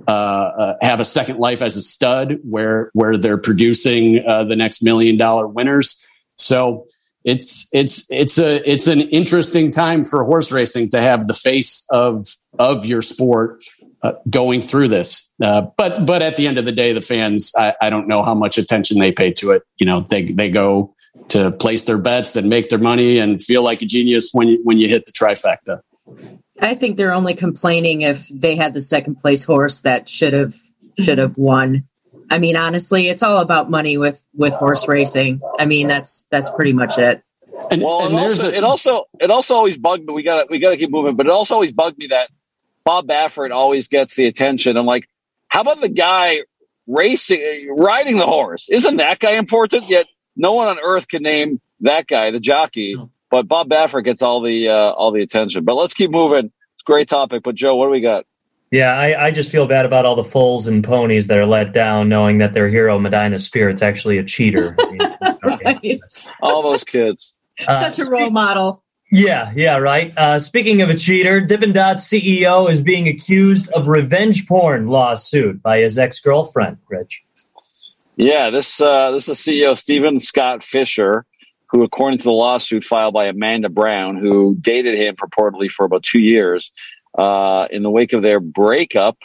uh, 0.07 0.11
uh, 0.11 0.75
have 0.83 1.01
a 1.01 1.05
second 1.05 1.39
life 1.39 1.63
as 1.63 1.77
a 1.77 1.83
stud, 1.83 2.39
where 2.43 2.91
where 2.93 3.17
they're 3.17 3.39
producing 3.39 4.25
uh, 4.27 4.45
the 4.45 4.57
next 4.57 4.83
million 4.83 5.17
dollar 5.17 5.47
winners. 5.47 6.05
So 6.37 6.87
it's 7.25 7.69
it's 7.73 8.11
it's 8.11 8.39
a 8.39 8.69
it's 8.71 8.87
an 8.87 9.01
interesting 9.01 9.71
time 9.71 10.05
for 10.05 10.25
horse 10.25 10.53
racing 10.53 10.91
to 10.91 11.01
have 11.01 11.27
the 11.27 11.35
face 11.35 11.87
of 11.91 12.27
of 12.59 12.85
your 12.85 13.01
sport 13.01 13.63
uh, 14.03 14.13
going 14.29 14.61
through 14.61 14.89
this. 14.89 15.33
Uh, 15.43 15.63
but 15.77 16.05
but 16.05 16.23
at 16.23 16.37
the 16.37 16.47
end 16.47 16.59
of 16.59 16.65
the 16.65 16.73
day, 16.73 16.93
the 16.93 17.01
fans, 17.01 17.53
I, 17.57 17.75
I, 17.81 17.91
don't 17.91 18.09
know 18.09 18.25
how 18.25 18.35
much 18.35 18.59
attention 18.59 18.99
they 18.99 19.13
pay 19.13 19.33
to 19.35 19.53
it. 19.53 19.63
You 19.79 19.87
know, 19.87 20.05
they 20.11 20.33
they 20.33 20.51
go 20.51 20.95
to 21.29 21.51
place 21.51 21.85
their 21.85 21.99
bets 21.99 22.37
and 22.37 22.49
make 22.49 22.69
their 22.69 22.79
money 22.79 23.19
and 23.19 23.43
feel 23.43 23.63
like 23.63 23.83
a 23.83 23.87
genius 23.87 24.31
when 24.33 24.49
you, 24.49 24.61
when 24.65 24.79
you 24.79 24.89
hit 24.89 25.07
the 25.07 25.13
trifecta. 25.13 25.81
I 26.61 26.75
think 26.75 26.97
they're 26.97 27.13
only 27.13 27.35
complaining 27.35 28.03
if 28.03 28.29
they 28.29 28.57
had 28.57 28.75
the 28.75 28.81
second 28.81 29.17
place 29.17 29.45
horse 29.45 29.83
that 29.83 30.09
should 30.09 30.33
have 30.33 30.55
should 30.99 31.19
have 31.19 31.37
won. 31.37 31.85
I 32.31 32.39
mean, 32.39 32.57
honestly, 32.57 33.09
it's 33.09 33.23
all 33.23 33.39
about 33.39 33.71
money 33.71 33.99
with 33.99 34.29
with 34.35 34.55
horse 34.55 34.87
racing. 34.89 35.41
I 35.59 35.67
mean, 35.67 35.89
that's 35.89 36.27
that's 36.31 36.51
pretty 36.51 36.73
much 36.73 36.99
it. 36.99 37.23
And, 37.71 37.83
well, 37.83 38.07
and 38.07 38.15
also, 38.15 38.51
a, 38.51 38.55
it 38.55 38.65
also 38.65 39.05
it 39.21 39.31
also 39.31 39.55
always 39.55 39.77
bugged 39.77 40.07
me. 40.07 40.15
We 40.15 40.23
got 40.23 40.51
we 40.51 40.59
got 40.59 40.71
to 40.71 40.77
keep 40.77 40.91
moving, 40.91 41.17
but 41.17 41.27
it 41.27 41.33
also 41.33 41.55
always 41.55 41.73
bugged 41.73 41.99
me 41.99 42.09
that 42.09 42.31
Bob 42.85 43.07
Baffert 43.07 43.51
always 43.51 43.89
gets 43.89 44.15
the 44.15 44.27
attention. 44.27 44.77
I'm 44.77 44.87
like, 44.87 45.09
how 45.49 45.61
about 45.61 45.81
the 45.81 45.89
guy 45.89 46.43
racing, 46.87 47.75
riding 47.77 48.17
the 48.17 48.27
horse? 48.27 48.69
Isn't 48.69 48.97
that 48.97 49.19
guy 49.19 49.33
important? 49.33 49.89
Yet 49.89 50.07
no 50.37 50.53
one 50.53 50.69
on 50.69 50.79
earth 50.83 51.09
can 51.09 51.23
name 51.23 51.61
that 51.81 52.07
guy, 52.07 52.31
the 52.31 52.41
jockey. 52.41 52.97
But 53.31 53.49
Bob 53.49 53.69
Baffert 53.69 54.05
gets 54.05 54.23
all 54.23 54.43
the 54.43 54.69
uh, 54.69 54.93
all 54.93 55.11
the 55.11 55.23
attention. 55.23 55.65
But 55.65 55.75
let's 55.75 55.95
keep 55.95 56.11
moving. 56.11 56.47
It's 56.47 56.83
a 56.83 56.85
great 56.85 57.09
topic. 57.09 57.43
But 57.43 57.55
Joe, 57.55 57.77
what 57.77 57.87
do 57.87 57.91
we 57.91 58.01
got? 58.01 58.27
Yeah, 58.71 58.95
I, 58.95 59.27
I 59.27 59.31
just 59.31 59.51
feel 59.51 59.67
bad 59.67 59.85
about 59.85 60.07
all 60.07 60.17
the 60.17 60.25
foals 60.25 60.67
and 60.67 60.83
ponies 60.83 61.27
that 61.27 61.37
are 61.37 61.45
let 61.45 61.75
down, 61.75 62.09
knowing 62.09 62.39
that 62.39 62.55
their 62.55 62.69
hero 62.69 62.99
Medina 62.99 63.39
Spirit's 63.39 63.83
actually 63.83 64.17
a 64.17 64.25
cheater. 64.25 64.75
right. 65.43 66.01
All 66.41 66.63
those 66.63 66.83
kids. 66.83 67.39
Uh, 67.69 67.91
Such 67.91 67.99
a 67.99 68.11
role 68.11 68.31
model. 68.31 68.83
Yeah, 69.11 69.53
yeah, 69.55 69.77
right. 69.77 70.17
Uh, 70.17 70.41
speaking 70.41 70.81
of 70.81 70.89
a 70.89 70.95
cheater, 70.95 71.39
Dippin' 71.39 71.75
Dots 71.75 72.09
CEO 72.09 72.71
is 72.71 72.81
being 72.81 73.09
accused 73.09 73.71
of 73.73 73.89
revenge 73.89 74.47
porn 74.47 74.87
lawsuit 74.87 75.63
by 75.63 75.81
his 75.81 75.99
ex 75.99 76.19
girlfriend, 76.19 76.79
Rich. 76.89 77.23
Yeah, 78.17 78.51
this 78.51 78.81
uh, 78.81 79.11
this 79.13 79.29
is 79.29 79.39
CEO 79.39 79.77
Stephen 79.77 80.21
Scott 80.21 80.63
Fischer, 80.63 81.25
who, 81.71 81.83
according 81.83 82.19
to 82.19 82.25
the 82.25 82.33
lawsuit 82.33 82.85
filed 82.85 83.15
by 83.15 83.27
Amanda 83.27 83.71
Brown, 83.71 84.17
who 84.17 84.55
dated 84.61 84.99
him 84.99 85.17
purportedly 85.17 85.71
for 85.71 85.87
about 85.87 86.03
two 86.03 86.21
years, 86.21 86.73
uh, 87.17 87.69
in 87.71 87.83
the 87.83 87.91
wake 87.91 88.13
of 88.13 88.21
their 88.23 88.39
breakup, 88.39 89.17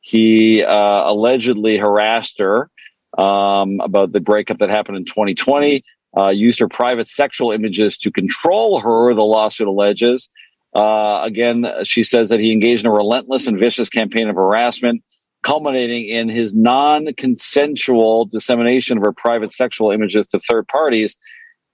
he 0.00 0.62
uh, 0.62 1.10
allegedly 1.10 1.76
harassed 1.76 2.38
her 2.38 2.70
um, 3.18 3.80
about 3.80 4.12
the 4.12 4.20
breakup 4.20 4.58
that 4.58 4.70
happened 4.70 4.96
in 4.98 5.04
2020. 5.04 5.82
Uh, 6.16 6.28
used 6.28 6.60
her 6.60 6.68
private 6.68 7.08
sexual 7.08 7.50
images 7.50 7.98
to 7.98 8.10
control 8.10 8.78
her. 8.80 9.12
The 9.12 9.22
lawsuit 9.22 9.66
alleges. 9.66 10.30
Uh, 10.74 11.20
again, 11.24 11.66
she 11.82 12.04
says 12.04 12.30
that 12.30 12.40
he 12.40 12.52
engaged 12.52 12.84
in 12.84 12.90
a 12.90 12.94
relentless 12.94 13.46
and 13.46 13.58
vicious 13.58 13.90
campaign 13.90 14.28
of 14.28 14.36
harassment 14.36 15.02
culminating 15.42 16.08
in 16.08 16.28
his 16.28 16.54
non 16.54 17.12
consensual 17.14 18.24
dissemination 18.24 18.98
of 18.98 19.04
her 19.04 19.12
private 19.12 19.52
sexual 19.52 19.90
images 19.90 20.26
to 20.28 20.38
third 20.40 20.66
parties, 20.68 21.16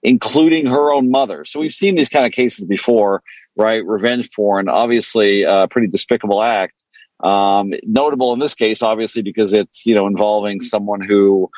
including 0.01 0.65
her 0.65 0.93
own 0.93 1.09
mother. 1.09 1.45
So 1.45 1.59
we've 1.59 1.71
seen 1.71 1.95
these 1.95 2.09
kind 2.09 2.25
of 2.25 2.31
cases 2.31 2.65
before, 2.65 3.23
right? 3.55 3.85
Revenge 3.85 4.29
porn, 4.31 4.69
obviously 4.69 5.43
a 5.43 5.67
pretty 5.67 5.87
despicable 5.87 6.43
act. 6.43 6.83
Um, 7.23 7.73
notable 7.83 8.33
in 8.33 8.39
this 8.39 8.53
case, 8.53 8.81
obviously, 8.81 9.21
because 9.21 9.53
it's 9.53 9.85
you 9.85 9.95
know 9.95 10.07
involving 10.07 10.61
someone 10.61 11.01
who 11.01 11.49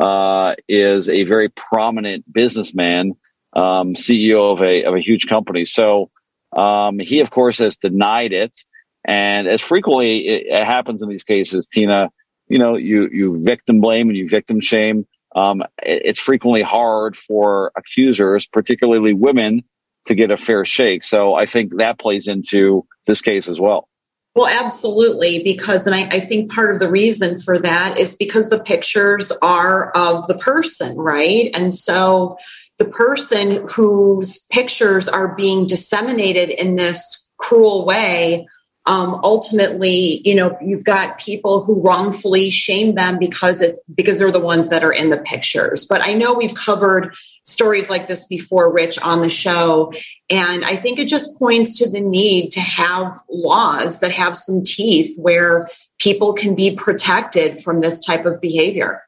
uh, 0.00 0.54
is 0.68 1.08
a 1.08 1.24
very 1.24 1.48
prominent 1.50 2.30
businessman, 2.32 3.12
um, 3.54 3.94
CEO 3.94 4.52
of 4.52 4.62
a 4.62 4.84
of 4.84 4.94
a 4.94 5.00
huge 5.00 5.26
company. 5.26 5.64
So 5.64 6.10
um, 6.56 6.98
he, 6.98 7.20
of 7.20 7.30
course, 7.30 7.58
has 7.58 7.76
denied 7.76 8.32
it. 8.32 8.56
And 9.04 9.48
as 9.48 9.60
frequently 9.62 10.28
it, 10.28 10.64
happens 10.64 11.02
in 11.02 11.08
these 11.08 11.24
cases, 11.24 11.66
Tina, 11.66 12.10
you 12.48 12.58
know, 12.58 12.76
you 12.76 13.08
you 13.10 13.42
victim 13.42 13.80
blame 13.80 14.08
and 14.08 14.16
you 14.16 14.28
victim 14.28 14.60
shame. 14.60 15.06
Um, 15.34 15.62
it, 15.82 16.02
it's 16.04 16.20
frequently 16.20 16.62
hard 16.62 17.16
for 17.16 17.72
accusers, 17.76 18.46
particularly 18.46 19.14
women, 19.14 19.62
to 20.06 20.14
get 20.14 20.30
a 20.30 20.36
fair 20.36 20.64
shake. 20.64 21.04
So 21.04 21.34
I 21.34 21.46
think 21.46 21.76
that 21.76 21.98
plays 21.98 22.28
into 22.28 22.86
this 23.06 23.22
case 23.22 23.48
as 23.48 23.60
well. 23.60 23.88
Well, 24.34 24.46
absolutely, 24.46 25.42
because, 25.42 25.86
and 25.86 25.94
I, 25.94 26.02
I, 26.02 26.20
think 26.20 26.52
part 26.52 26.72
of 26.72 26.80
the 26.80 26.88
reason 26.88 27.40
for 27.40 27.58
that 27.58 27.98
is 27.98 28.14
because 28.14 28.48
the 28.48 28.62
pictures 28.62 29.32
are 29.42 29.90
of 29.90 30.28
the 30.28 30.38
person, 30.38 30.96
right? 30.96 31.50
And 31.52 31.74
so 31.74 32.38
the 32.78 32.84
person 32.84 33.66
whose 33.68 34.38
pictures 34.46 35.08
are 35.08 35.34
being 35.34 35.66
disseminated 35.66 36.48
in 36.48 36.76
this 36.76 37.32
cruel 37.38 37.84
way 37.84 38.46
um, 38.86 39.20
ultimately, 39.22 40.22
you 40.24 40.34
know, 40.34 40.56
you've 40.62 40.84
got 40.84 41.18
people 41.18 41.62
who 41.62 41.82
wrongfully 41.82 42.50
shame 42.50 42.94
them 42.94 43.18
because 43.18 43.60
it 43.60 43.76
because 43.94 44.18
they're 44.18 44.32
the 44.32 44.40
ones 44.40 44.70
that 44.70 44.82
are 44.82 44.92
in 44.92 45.10
the 45.10 45.18
pictures. 45.18 45.86
But 45.86 46.02
I 46.02 46.14
know 46.14 46.34
we've 46.34 46.54
covered 46.54 47.14
stories 47.44 47.90
like 47.90 48.08
this 48.08 48.26
before, 48.26 48.72
Rich, 48.72 48.98
on 49.00 49.20
the 49.20 49.30
show, 49.30 49.92
and 50.30 50.64
I 50.64 50.76
think 50.76 50.98
it 50.98 51.08
just 51.08 51.38
points 51.38 51.78
to 51.78 51.90
the 51.90 52.00
need 52.00 52.52
to 52.52 52.60
have 52.60 53.12
laws 53.28 54.00
that 54.00 54.12
have 54.12 54.36
some 54.36 54.62
teeth 54.64 55.14
where 55.18 55.68
people 55.98 56.32
can 56.32 56.54
be 56.54 56.74
protected 56.74 57.62
from 57.62 57.80
this 57.80 58.04
type 58.04 58.24
of 58.24 58.40
behavior. 58.40 59.02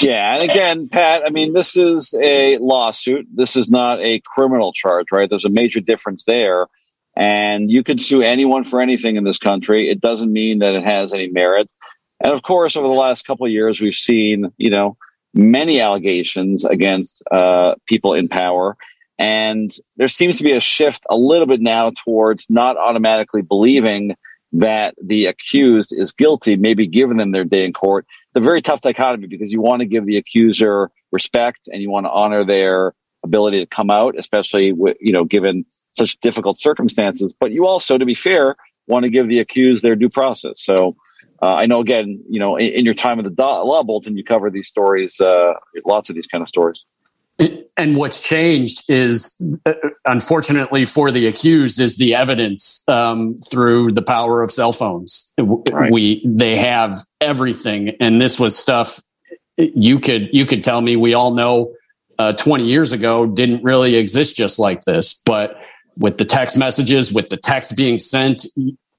Yeah, 0.00 0.34
and 0.34 0.50
again, 0.50 0.88
Pat, 0.88 1.22
I 1.24 1.30
mean, 1.30 1.52
this 1.52 1.76
is 1.76 2.14
a 2.20 2.58
lawsuit. 2.58 3.26
This 3.32 3.56
is 3.56 3.70
not 3.70 4.00
a 4.00 4.20
criminal 4.24 4.72
charge, 4.72 5.06
right? 5.12 5.28
There's 5.28 5.44
a 5.44 5.50
major 5.50 5.80
difference 5.80 6.24
there. 6.24 6.66
And 7.16 7.70
you 7.70 7.84
can 7.84 7.98
sue 7.98 8.22
anyone 8.22 8.64
for 8.64 8.80
anything 8.80 9.16
in 9.16 9.24
this 9.24 9.38
country. 9.38 9.88
It 9.88 10.00
doesn't 10.00 10.32
mean 10.32 10.58
that 10.58 10.74
it 10.74 10.82
has 10.82 11.12
any 11.12 11.28
merit. 11.28 11.70
And 12.20 12.32
of 12.32 12.42
course, 12.42 12.76
over 12.76 12.88
the 12.88 12.94
last 12.94 13.26
couple 13.26 13.46
of 13.46 13.52
years, 13.52 13.80
we've 13.80 13.94
seen, 13.94 14.52
you 14.56 14.70
know, 14.70 14.96
many 15.32 15.80
allegations 15.80 16.64
against 16.64 17.22
uh, 17.30 17.74
people 17.86 18.14
in 18.14 18.28
power. 18.28 18.76
And 19.18 19.76
there 19.96 20.08
seems 20.08 20.38
to 20.38 20.44
be 20.44 20.52
a 20.52 20.60
shift 20.60 21.04
a 21.08 21.16
little 21.16 21.46
bit 21.46 21.60
now 21.60 21.92
towards 22.04 22.46
not 22.50 22.76
automatically 22.76 23.42
believing 23.42 24.16
that 24.52 24.94
the 25.02 25.26
accused 25.26 25.92
is 25.92 26.12
guilty, 26.12 26.56
maybe 26.56 26.86
giving 26.86 27.16
them 27.16 27.32
their 27.32 27.44
day 27.44 27.64
in 27.64 27.72
court. 27.72 28.06
It's 28.28 28.36
a 28.36 28.40
very 28.40 28.62
tough 28.62 28.80
dichotomy 28.80 29.26
because 29.26 29.52
you 29.52 29.60
want 29.60 29.80
to 29.80 29.86
give 29.86 30.06
the 30.06 30.16
accuser 30.16 30.90
respect 31.12 31.68
and 31.72 31.82
you 31.82 31.90
want 31.90 32.06
to 32.06 32.10
honor 32.10 32.44
their 32.44 32.94
ability 33.24 33.58
to 33.60 33.66
come 33.66 33.90
out, 33.90 34.16
especially 34.18 34.72
with, 34.72 34.96
you 35.00 35.12
know, 35.12 35.24
given 35.24 35.64
such 35.96 36.18
difficult 36.20 36.58
circumstances. 36.58 37.34
But 37.38 37.52
you 37.52 37.66
also, 37.66 37.98
to 37.98 38.04
be 38.04 38.14
fair, 38.14 38.56
want 38.86 39.04
to 39.04 39.10
give 39.10 39.28
the 39.28 39.38
accused 39.38 39.82
their 39.82 39.96
due 39.96 40.10
process. 40.10 40.60
So 40.60 40.96
uh, 41.42 41.54
I 41.54 41.66
know, 41.66 41.80
again, 41.80 42.22
you 42.28 42.38
know, 42.38 42.56
in, 42.56 42.72
in 42.72 42.84
your 42.84 42.94
time 42.94 43.18
at 43.18 43.24
the 43.24 43.42
law 43.42 43.82
bulletin, 43.82 44.16
you 44.16 44.24
cover 44.24 44.50
these 44.50 44.68
stories, 44.68 45.20
uh, 45.20 45.54
lots 45.84 46.08
of 46.08 46.14
these 46.14 46.26
kind 46.26 46.42
of 46.42 46.48
stories. 46.48 46.84
And 47.76 47.96
what's 47.96 48.20
changed 48.20 48.88
is, 48.88 49.42
uh, 49.66 49.72
unfortunately 50.06 50.84
for 50.84 51.10
the 51.10 51.26
accused, 51.26 51.80
is 51.80 51.96
the 51.96 52.14
evidence 52.14 52.84
um, 52.86 53.36
through 53.50 53.90
the 53.90 54.02
power 54.02 54.40
of 54.40 54.52
cell 54.52 54.70
phones. 54.70 55.32
Right. 55.40 55.90
We 55.90 56.22
they 56.24 56.56
have 56.58 56.98
everything, 57.20 57.96
and 57.98 58.22
this 58.22 58.38
was 58.38 58.56
stuff 58.56 59.02
you 59.56 59.98
could 59.98 60.28
you 60.32 60.46
could 60.46 60.62
tell 60.62 60.80
me 60.80 60.94
we 60.94 61.14
all 61.14 61.32
know 61.32 61.74
uh, 62.20 62.32
20 62.32 62.64
years 62.64 62.92
ago 62.92 63.26
didn't 63.26 63.64
really 63.64 63.96
exist 63.96 64.36
just 64.36 64.60
like 64.60 64.82
this, 64.82 65.20
but 65.24 65.60
with 65.96 66.18
the 66.18 66.24
text 66.24 66.58
messages, 66.58 67.12
with 67.12 67.28
the 67.28 67.36
text 67.36 67.76
being 67.76 67.98
sent, 67.98 68.46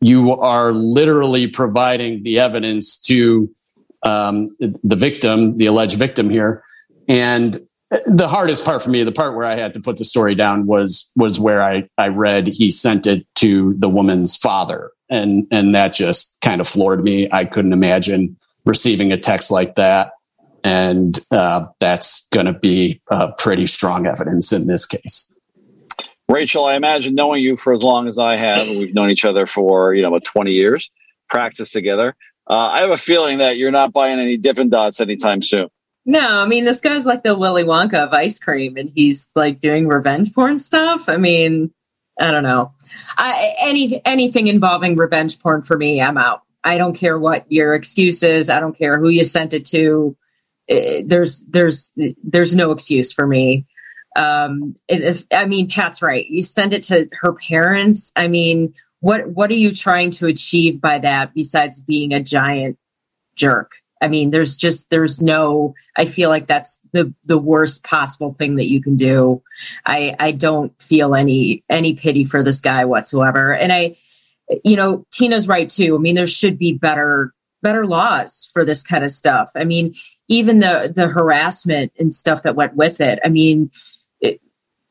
you 0.02 0.34
are 0.34 0.72
literally 0.72 1.48
providing 1.48 2.24
the 2.24 2.40
evidence 2.40 2.98
to 3.00 3.50
um, 4.04 4.56
the 4.60 4.96
victim, 4.96 5.58
the 5.58 5.66
alleged 5.66 5.98
victim 5.98 6.30
here. 6.30 6.64
And 7.08 7.58
the 8.06 8.28
hardest 8.28 8.66
part 8.66 8.82
for 8.82 8.90
me, 8.90 9.04
the 9.04 9.12
part 9.12 9.36
where 9.36 9.46
I 9.46 9.56
had 9.56 9.74
to 9.74 9.80
put 9.80 9.98
the 9.98 10.06
story 10.06 10.36
down 10.36 10.66
was 10.66 11.12
was 11.16 11.40
where 11.40 11.62
I, 11.62 11.88
I 11.98 12.08
read 12.08 12.48
he 12.48 12.72
sent 12.72 13.08
it 13.08 13.26
to 13.36 13.76
the 13.78 13.90
woman's 13.90 14.36
father. 14.36 14.92
And 15.10 15.48
and 15.52 15.76
that 15.76 15.94
just 15.94 16.40
kind 16.42 16.62
of 16.62 16.68
floored 16.68 17.04
me. 17.04 17.30
I 17.32 17.46
couldn't 17.46 17.74
imagine 17.74 18.38
receiving 18.66 19.12
a 19.12 19.18
text 19.18 19.52
like 19.52 19.76
that. 19.76 20.12
And 20.64 21.20
uh, 21.30 21.68
that's 21.80 22.28
going 22.30 22.48
to 22.48 22.54
be 22.54 23.02
uh, 23.12 23.32
pretty 23.38 23.68
strong 23.68 24.08
evidence 24.08 24.52
in 24.52 24.66
this 24.66 24.88
case. 24.88 25.32
Rachel, 26.30 26.66
I 26.66 26.76
imagine 26.76 27.16
knowing 27.16 27.44
you 27.44 27.56
for 27.56 27.74
as 27.74 27.84
long 27.84 28.08
as 28.08 28.18
I 28.18 28.38
have, 28.38 28.68
we've 28.68 28.94
known 28.94 29.12
each 29.12 29.26
other 29.26 29.46
for 29.46 29.94
you 29.94 30.02
know 30.02 30.10
about 30.10 30.24
twenty 30.24 30.52
years, 30.52 30.90
practice 31.30 31.72
together. 31.72 32.16
Uh, 32.50 32.58
I 32.58 32.80
have 32.82 32.92
a 32.92 32.98
feeling 32.98 33.40
that 33.40 33.58
you're 33.58 33.72
not 33.72 33.94
buying 33.94 34.20
any 34.20 34.38
Dippin' 34.38 34.70
Dots 34.70 35.00
anytime 35.02 35.42
soon. 35.42 35.70
No, 36.06 36.20
I 36.20 36.46
mean 36.46 36.66
this 36.66 36.82
guy's 36.82 37.06
like 37.06 37.24
the 37.24 37.36
Willy 37.36 37.64
Wonka 37.64 37.96
of 37.96 38.14
ice 38.14 38.40
cream, 38.40 38.78
and 38.78 38.92
he's 38.94 39.30
like 39.36 39.60
doing 39.60 39.88
revenge 39.88 40.34
porn 40.34 40.60
stuff. 40.60 41.10
I 41.10 41.18
mean, 41.18 41.72
I 42.20 42.32
don't 42.32 42.44
know. 42.44 42.74
I, 43.18 43.56
any 43.60 44.04
anything 44.06 44.48
involving 44.48 44.96
revenge 44.96 45.40
porn 45.40 45.62
for 45.62 45.78
me, 45.78 46.02
I'm 46.02 46.18
out. 46.18 46.42
I 46.64 46.78
don't 46.78 46.96
care 46.96 47.20
what 47.20 47.46
your 47.52 47.76
excuse 47.76 48.24
is. 48.24 48.50
I 48.50 48.60
don't 48.60 48.78
care 48.78 49.00
who 49.00 49.10
you 49.10 49.24
sent 49.24 49.54
it 49.54 49.66
to. 49.68 50.18
It, 50.68 51.08
there's 51.08 51.46
there's 51.46 51.94
there's 52.24 52.56
no 52.56 52.72
excuse 52.72 53.12
for 53.12 53.28
me. 53.28 53.68
Um, 54.16 54.76
it, 54.88 55.26
I 55.34 55.46
mean, 55.46 55.70
Pat's 55.70 56.02
right. 56.02 56.26
You 56.28 56.42
send 56.42 56.74
it 56.74 56.84
to 56.84 57.08
her 57.22 57.34
parents. 57.34 58.12
I 58.16 58.28
mean, 58.28 58.74
what 59.00 59.28
what 59.28 59.52
are 59.52 59.56
you 59.56 59.72
trying 59.72 60.12
to 60.12 60.28
achieve 60.28 60.82
by 60.82 61.00
that 61.00 61.34
besides 61.34 61.82
being 61.82 62.14
a 62.14 62.24
giant 62.24 62.78
jerk? 63.36 63.74
I 64.02 64.08
mean, 64.08 64.30
there's 64.30 64.58
just 64.58 64.90
there's 64.90 65.22
no. 65.22 65.74
I 65.98 66.06
feel 66.06 66.30
like 66.30 66.48
that's 66.48 66.80
the 66.92 67.14
the 67.26 67.38
worst 67.38 67.84
possible 67.84 68.32
thing 68.34 68.56
that 68.58 68.70
you 68.70 68.82
can 68.82 68.96
do. 68.96 69.42
I 69.86 70.16
I 70.20 70.32
don't 70.32 70.80
feel 70.82 71.16
any 71.16 71.64
any 71.70 71.96
pity 71.96 72.24
for 72.24 72.44
this 72.44 72.62
guy 72.62 72.86
whatsoever. 72.86 73.54
And 73.54 73.72
I, 73.72 73.96
you 74.64 74.76
know, 74.76 75.06
Tina's 75.12 75.48
right 75.48 75.70
too. 75.70 75.96
I 75.96 76.00
mean, 76.00 76.16
there 76.16 76.28
should 76.28 76.58
be 76.58 76.74
better 76.74 77.34
better 77.62 77.86
laws 77.88 78.50
for 78.54 78.64
this 78.64 78.84
kind 78.84 79.04
of 79.04 79.12
stuff. 79.12 79.50
I 79.56 79.64
mean, 79.64 79.94
even 80.28 80.60
the 80.60 80.92
the 80.94 81.08
harassment 81.08 81.92
and 81.98 82.14
stuff 82.14 82.44
that 82.44 82.56
went 82.56 82.76
with 82.76 83.02
it. 83.02 83.20
I 83.24 83.30
mean, 83.30 83.72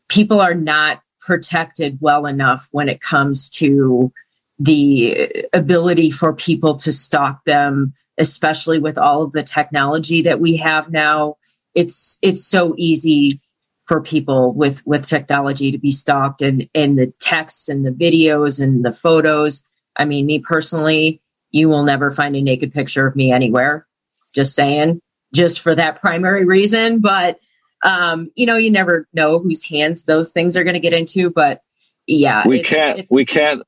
people 0.09 0.40
are 0.40 0.55
not 0.55 1.00
protected 1.20 1.98
well 2.00 2.26
enough 2.26 2.68
when 2.72 2.88
it 2.88 3.00
comes 3.00 3.48
to 3.48 4.12
the 4.59 5.46
ability 5.52 6.11
for 6.11 6.32
people 6.32 6.76
to 6.76 6.92
stalk 6.92 7.44
them 7.44 7.94
especially 8.18 8.78
with 8.78 8.98
all 8.98 9.22
of 9.22 9.32
the 9.32 9.42
technology 9.42 10.22
that 10.22 10.40
we 10.40 10.57
have 10.57 10.90
now. 10.90 11.36
It's 11.74 12.18
it's 12.22 12.44
so 12.44 12.74
easy 12.78 13.40
for 13.86 14.00
people 14.00 14.52
with 14.52 14.86
with 14.86 15.07
technology 15.07 15.72
to 15.72 15.78
be 15.78 15.90
stalked 15.90 16.42
and 16.42 16.68
and 16.74 16.98
the 16.98 17.12
texts 17.20 17.68
and 17.68 17.84
the 17.84 17.90
videos 17.90 18.62
and 18.62 18.84
the 18.84 18.92
photos. 18.92 19.62
I 19.96 20.05
mean 20.05 20.26
me 20.26 20.38
personally 20.38 21.20
you 21.50 21.68
will 21.68 21.84
never 21.84 22.11
find 22.11 22.34
a 22.34 22.42
naked 22.42 22.72
picture 22.72 23.07
of 23.07 23.16
me 23.16 23.32
anywhere. 23.32 23.86
Just 24.34 24.55
saying. 24.55 25.00
Just 25.32 25.61
for 25.61 25.74
that 25.74 26.00
primary 26.00 26.44
reason 26.44 27.00
but 27.00 27.38
um, 27.82 28.30
you 28.34 28.46
know, 28.46 28.56
you 28.56 28.70
never 28.70 29.08
know 29.12 29.38
whose 29.38 29.64
hands 29.64 30.04
those 30.04 30.32
things 30.32 30.56
are 30.56 30.64
going 30.64 30.74
to 30.74 30.80
get 30.80 30.92
into, 30.92 31.30
but 31.30 31.62
yeah, 32.06 32.46
we 32.46 32.60
it's, 32.60 32.68
can't, 32.68 32.98
it's, 32.98 33.12
we 33.12 33.24
can't, 33.24 33.62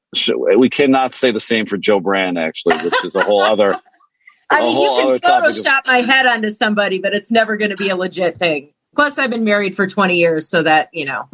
we 0.56 0.68
cannot 0.68 1.14
say 1.14 1.32
the 1.32 1.40
same 1.40 1.66
for 1.66 1.76
Joe 1.76 2.00
Brand 2.00 2.38
actually, 2.38 2.76
which 2.78 3.04
is 3.04 3.14
a 3.14 3.22
whole 3.22 3.42
other. 3.42 3.80
I 4.50 4.62
mean, 4.62 4.80
you 4.80 5.18
can 5.20 5.42
Photoshop 5.42 5.80
of- 5.80 5.86
my 5.86 5.98
head 5.98 6.26
onto 6.26 6.50
somebody, 6.50 6.98
but 6.98 7.14
it's 7.14 7.32
never 7.32 7.56
going 7.56 7.70
to 7.70 7.76
be 7.76 7.88
a 7.88 7.96
legit 7.96 8.38
thing. 8.38 8.72
Plus, 8.94 9.18
I've 9.18 9.30
been 9.30 9.44
married 9.44 9.76
for 9.76 9.86
20 9.86 10.16
years, 10.16 10.48
so 10.48 10.62
that, 10.62 10.88
you 10.92 11.04
know, 11.04 11.28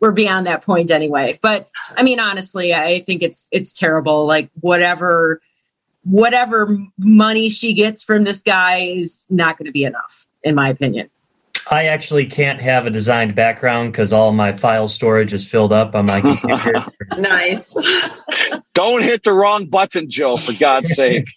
we're 0.00 0.12
beyond 0.12 0.46
that 0.46 0.62
point 0.62 0.90
anyway. 0.90 1.38
But 1.42 1.70
I 1.96 2.02
mean, 2.02 2.20
honestly, 2.20 2.72
I 2.72 3.00
think 3.00 3.22
it's, 3.22 3.48
it's 3.52 3.72
terrible. 3.72 4.26
Like 4.26 4.48
whatever, 4.60 5.40
whatever 6.04 6.78
money 6.98 7.50
she 7.50 7.74
gets 7.74 8.02
from 8.02 8.24
this 8.24 8.42
guy 8.42 8.78
is 8.78 9.26
not 9.28 9.58
going 9.58 9.66
to 9.66 9.72
be 9.72 9.84
enough, 9.84 10.26
in 10.42 10.54
my 10.54 10.68
opinion. 10.68 11.10
I 11.70 11.84
actually 11.84 12.26
can't 12.26 12.60
have 12.60 12.86
a 12.86 12.90
designed 12.90 13.34
background 13.34 13.92
because 13.92 14.12
all 14.12 14.32
my 14.32 14.52
file 14.52 14.88
storage 14.88 15.32
is 15.32 15.48
filled 15.48 15.72
up 15.72 15.94
on 15.94 16.06
my 16.06 16.20
computer. 16.20 16.84
nice. 17.18 17.76
Don't 18.74 19.02
hit 19.02 19.22
the 19.22 19.32
wrong 19.32 19.66
button, 19.66 20.10
Joe, 20.10 20.36
for 20.36 20.58
God's 20.58 20.94
sake. 20.94 21.28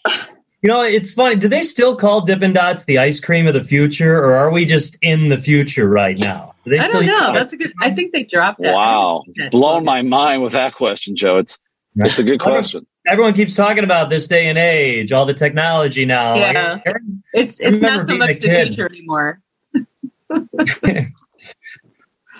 You 0.61 0.69
know, 0.69 0.81
it's 0.81 1.13
funny. 1.13 1.35
Do 1.35 1.47
they 1.47 1.61
still 1.61 1.95
call 1.95 2.21
Dippin' 2.21 2.53
Dots 2.53 2.85
the 2.85 2.97
ice 2.97 3.19
cream 3.19 3.45
of 3.45 3.53
the 3.53 3.63
future, 3.63 4.17
or 4.17 4.35
are 4.35 4.51
we 4.51 4.65
just 4.65 4.97
in 5.01 5.29
the 5.29 5.37
future 5.37 5.87
right 5.87 6.17
now? 6.17 6.55
Do 6.65 6.75
I 6.79 6.87
don't 6.87 7.05
know. 7.05 7.31
That's 7.31 7.53
a 7.53 7.57
good. 7.57 7.71
I 7.79 7.91
think 7.91 8.11
they 8.11 8.23
dropped 8.23 8.61
that. 8.61 8.73
Wow, 8.73 9.23
blown 9.51 9.83
my 9.85 10.01
mind 10.01 10.41
with 10.41 10.53
that 10.53 10.73
question, 10.73 11.15
Joe. 11.15 11.37
It's 11.37 11.59
it's 11.97 12.17
a 12.17 12.23
good 12.23 12.39
question. 12.39 12.87
Everyone 13.05 13.33
keeps 13.33 13.53
talking 13.53 13.83
about 13.83 14.09
this 14.09 14.25
day 14.25 14.47
and 14.47 14.57
age, 14.57 15.11
all 15.11 15.27
the 15.27 15.35
technology 15.35 16.05
now. 16.05 16.33
Yeah, 16.33 16.79
I, 16.83 16.89
I, 16.89 16.93
it's 17.35 17.59
it's 17.59 17.81
not 17.81 18.07
so 18.07 18.17
much 18.17 18.39
the 18.39 18.49
future 18.49 18.87
anymore. 18.87 19.41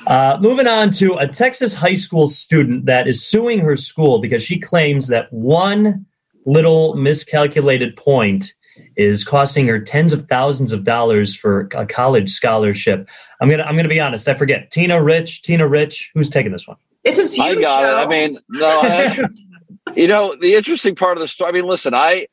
uh, 0.08 0.38
moving 0.42 0.68
on 0.68 0.92
to 0.92 1.16
a 1.16 1.28
Texas 1.28 1.76
high 1.76 1.94
school 1.94 2.28
student 2.28 2.86
that 2.86 3.08
is 3.08 3.26
suing 3.26 3.60
her 3.60 3.76
school 3.76 4.20
because 4.20 4.44
she 4.44 4.60
claims 4.60 5.08
that 5.08 5.32
one 5.32 6.06
little 6.46 6.96
miscalculated 6.96 7.96
point 7.96 8.54
is 8.98 9.24
costing 9.24 9.68
her 9.68 9.80
tens 9.80 10.14
of 10.14 10.28
thousands 10.28 10.72
of 10.72 10.84
dollars 10.84 11.36
for 11.36 11.70
a 11.74 11.86
college 11.86 12.30
scholarship. 12.32 13.08
I'm 13.42 13.50
gonna 13.50 13.64
I'm 13.64 13.76
gonna 13.76 13.90
be 13.90 14.00
honest. 14.00 14.28
I 14.28 14.34
forget. 14.34 14.72
Tina 14.72 15.02
Rich. 15.02 15.44
Tina 15.44 15.68
Rich. 15.68 16.12
Who's 16.14 16.30
taking 16.30 16.52
this 16.52 16.68
one? 16.68 16.78
It's 17.04 17.38
a 17.38 17.44
I 17.44 17.56
got 17.56 17.70
show. 17.70 18.02
it. 18.02 18.04
I 18.04 18.08
mean, 18.08 18.40
no. 18.50 18.82
I, 18.82 19.28
you 19.96 20.08
know, 20.08 20.36
the 20.40 20.56
interesting 20.56 20.96
part 20.96 21.14
of 21.14 21.20
the 21.20 21.28
story. 21.28 21.50
I 21.50 21.52
mean, 21.54 21.66
listen. 21.66 21.94
I, 21.94 22.28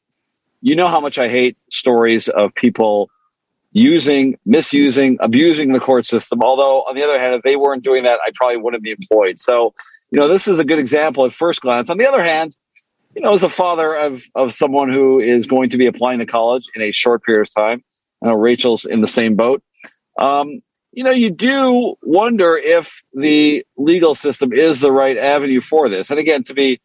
you 0.61 0.77
know 0.77 0.89
how 0.89 1.01
much 1.01 1.19
I 1.19 1.29
hate 1.29 1.57
stories 1.71 2.29
of 2.29 2.55
people 2.55 3.11
using, 3.73 4.39
misusing, 4.45 5.17
abusing 5.21 5.73
the 5.73 5.81
court 5.81 6.07
system. 6.07 6.43
Although, 6.43 6.83
on 6.83 6.95
the 6.95 7.03
other 7.03 7.19
hand, 7.19 7.35
if 7.35 7.43
they 7.43 7.57
weren't 7.57 7.83
doing 7.83 8.05
that, 8.05 8.21
I 8.25 8.31
probably 8.35 8.59
wouldn't 8.59 8.83
be 8.83 8.91
employed. 8.91 9.41
So, 9.41 9.75
you 10.11 10.21
know, 10.21 10.29
this 10.29 10.47
is 10.47 10.59
a 10.59 10.65
good 10.65 10.79
example 10.79 11.25
at 11.25 11.33
first 11.33 11.63
glance. 11.63 11.91
On 11.91 11.97
the 11.97 12.07
other 12.07 12.23
hand, 12.23 12.57
you 13.15 13.23
know, 13.23 13.33
as 13.33 13.43
a 13.43 13.49
father 13.49 13.95
of, 13.95 14.23
of 14.35 14.53
someone 14.53 14.91
who 14.91 15.21
is 15.21 15.47
going 15.47 15.71
to 15.71 15.79
be 15.79 15.87
applying 15.87 16.19
to 16.19 16.27
college 16.27 16.67
in 16.75 16.83
a 16.83 16.93
short 16.93 17.23
period 17.25 17.43
of 17.43 17.55
time, 17.55 17.83
I 18.23 18.29
know 18.29 18.35
Rachel's 18.35 18.85
in 18.85 19.01
the 19.01 19.07
same 19.07 19.37
boat. 19.37 19.63
Um, 20.19 20.61
you 20.93 21.05
know, 21.05 21.11
you 21.11 21.31
do 21.31 21.97
wonder 22.03 22.57
if 22.57 23.03
the 23.15 23.65
legal 23.77 24.15
system 24.15 24.53
is 24.53 24.81
the 24.81 24.93
right 24.93 25.17
avenue 25.17 25.61
for 25.61 25.89
this. 25.89 26.11
And 26.11 26.21
again, 26.21 26.45
to 26.45 26.55
be, 26.55 26.81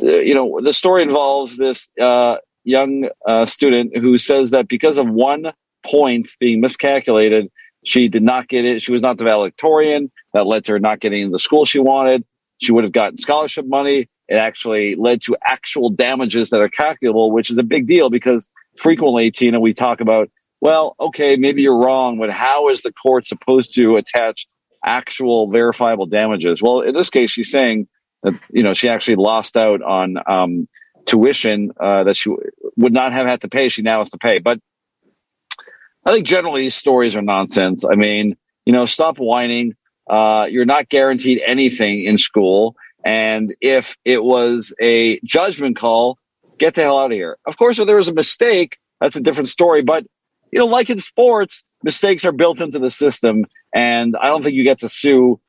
uh, 0.00 0.06
you 0.06 0.34
know, 0.34 0.60
the 0.62 0.72
story 0.72 1.02
involves 1.02 1.56
this 1.56 1.88
uh, 2.00 2.36
young 2.62 3.08
uh, 3.26 3.46
student 3.46 3.96
who 3.96 4.16
says 4.18 4.52
that 4.52 4.68
because 4.68 4.98
of 4.98 5.08
one 5.08 5.52
points 5.84 6.36
being 6.38 6.60
miscalculated. 6.60 7.50
She 7.84 8.08
did 8.08 8.22
not 8.22 8.48
get 8.48 8.64
it. 8.64 8.82
She 8.82 8.92
was 8.92 9.02
not 9.02 9.18
the 9.18 9.24
valedictorian. 9.24 10.10
That 10.34 10.46
led 10.46 10.64
to 10.66 10.72
her 10.72 10.78
not 10.78 11.00
getting 11.00 11.30
the 11.30 11.38
school 11.38 11.64
she 11.64 11.78
wanted. 11.78 12.24
She 12.58 12.72
would 12.72 12.84
have 12.84 12.92
gotten 12.92 13.16
scholarship 13.16 13.66
money. 13.66 14.08
It 14.28 14.34
actually 14.34 14.94
led 14.96 15.22
to 15.22 15.36
actual 15.46 15.88
damages 15.88 16.50
that 16.50 16.60
are 16.60 16.68
calculable, 16.68 17.30
which 17.30 17.50
is 17.50 17.56
a 17.56 17.62
big 17.62 17.86
deal 17.86 18.10
because 18.10 18.46
frequently, 18.76 19.30
Tina, 19.30 19.58
we 19.58 19.72
talk 19.72 20.00
about, 20.00 20.28
well, 20.60 20.96
okay, 21.00 21.36
maybe 21.36 21.62
you're 21.62 21.78
wrong, 21.78 22.18
but 22.18 22.30
how 22.30 22.68
is 22.68 22.82
the 22.82 22.92
court 22.92 23.26
supposed 23.26 23.74
to 23.76 23.96
attach 23.96 24.46
actual 24.84 25.48
verifiable 25.48 26.06
damages? 26.06 26.60
Well, 26.60 26.80
in 26.80 26.94
this 26.94 27.10
case, 27.10 27.30
she's 27.30 27.50
saying 27.50 27.88
that, 28.22 28.34
you 28.50 28.62
know, 28.62 28.74
she 28.74 28.88
actually 28.88 29.16
lost 29.16 29.56
out 29.56 29.82
on 29.82 30.18
um, 30.26 30.68
tuition 31.06 31.72
uh, 31.80 32.04
that 32.04 32.16
she 32.16 32.30
would 32.76 32.92
not 32.92 33.12
have 33.12 33.26
had 33.26 33.40
to 33.42 33.48
pay. 33.48 33.68
She 33.68 33.82
now 33.82 34.00
has 34.00 34.10
to 34.10 34.18
pay. 34.18 34.40
But 34.40 34.58
I 36.04 36.12
think 36.12 36.26
generally 36.26 36.62
these 36.62 36.74
stories 36.74 37.16
are 37.16 37.22
nonsense. 37.22 37.84
I 37.84 37.94
mean, 37.94 38.36
you 38.64 38.72
know, 38.72 38.86
stop 38.86 39.18
whining. 39.18 39.74
Uh, 40.08 40.46
you're 40.48 40.64
not 40.64 40.88
guaranteed 40.88 41.42
anything 41.44 42.04
in 42.04 42.18
school. 42.18 42.76
And 43.04 43.54
if 43.60 43.96
it 44.04 44.22
was 44.22 44.74
a 44.80 45.20
judgment 45.20 45.76
call, 45.76 46.18
get 46.58 46.74
the 46.74 46.82
hell 46.82 46.98
out 46.98 47.06
of 47.06 47.12
here. 47.12 47.38
Of 47.46 47.56
course, 47.56 47.78
if 47.78 47.86
there 47.86 47.96
was 47.96 48.08
a 48.08 48.14
mistake, 48.14 48.78
that's 49.00 49.16
a 49.16 49.20
different 49.20 49.48
story. 49.48 49.82
But, 49.82 50.04
you 50.50 50.58
know, 50.58 50.66
like 50.66 50.90
in 50.90 50.98
sports, 50.98 51.62
mistakes 51.82 52.24
are 52.24 52.32
built 52.32 52.60
into 52.60 52.78
the 52.78 52.90
system. 52.90 53.44
And 53.74 54.16
I 54.20 54.26
don't 54.26 54.42
think 54.42 54.54
you 54.54 54.64
get 54.64 54.80
to 54.80 54.88
sue 54.88 55.40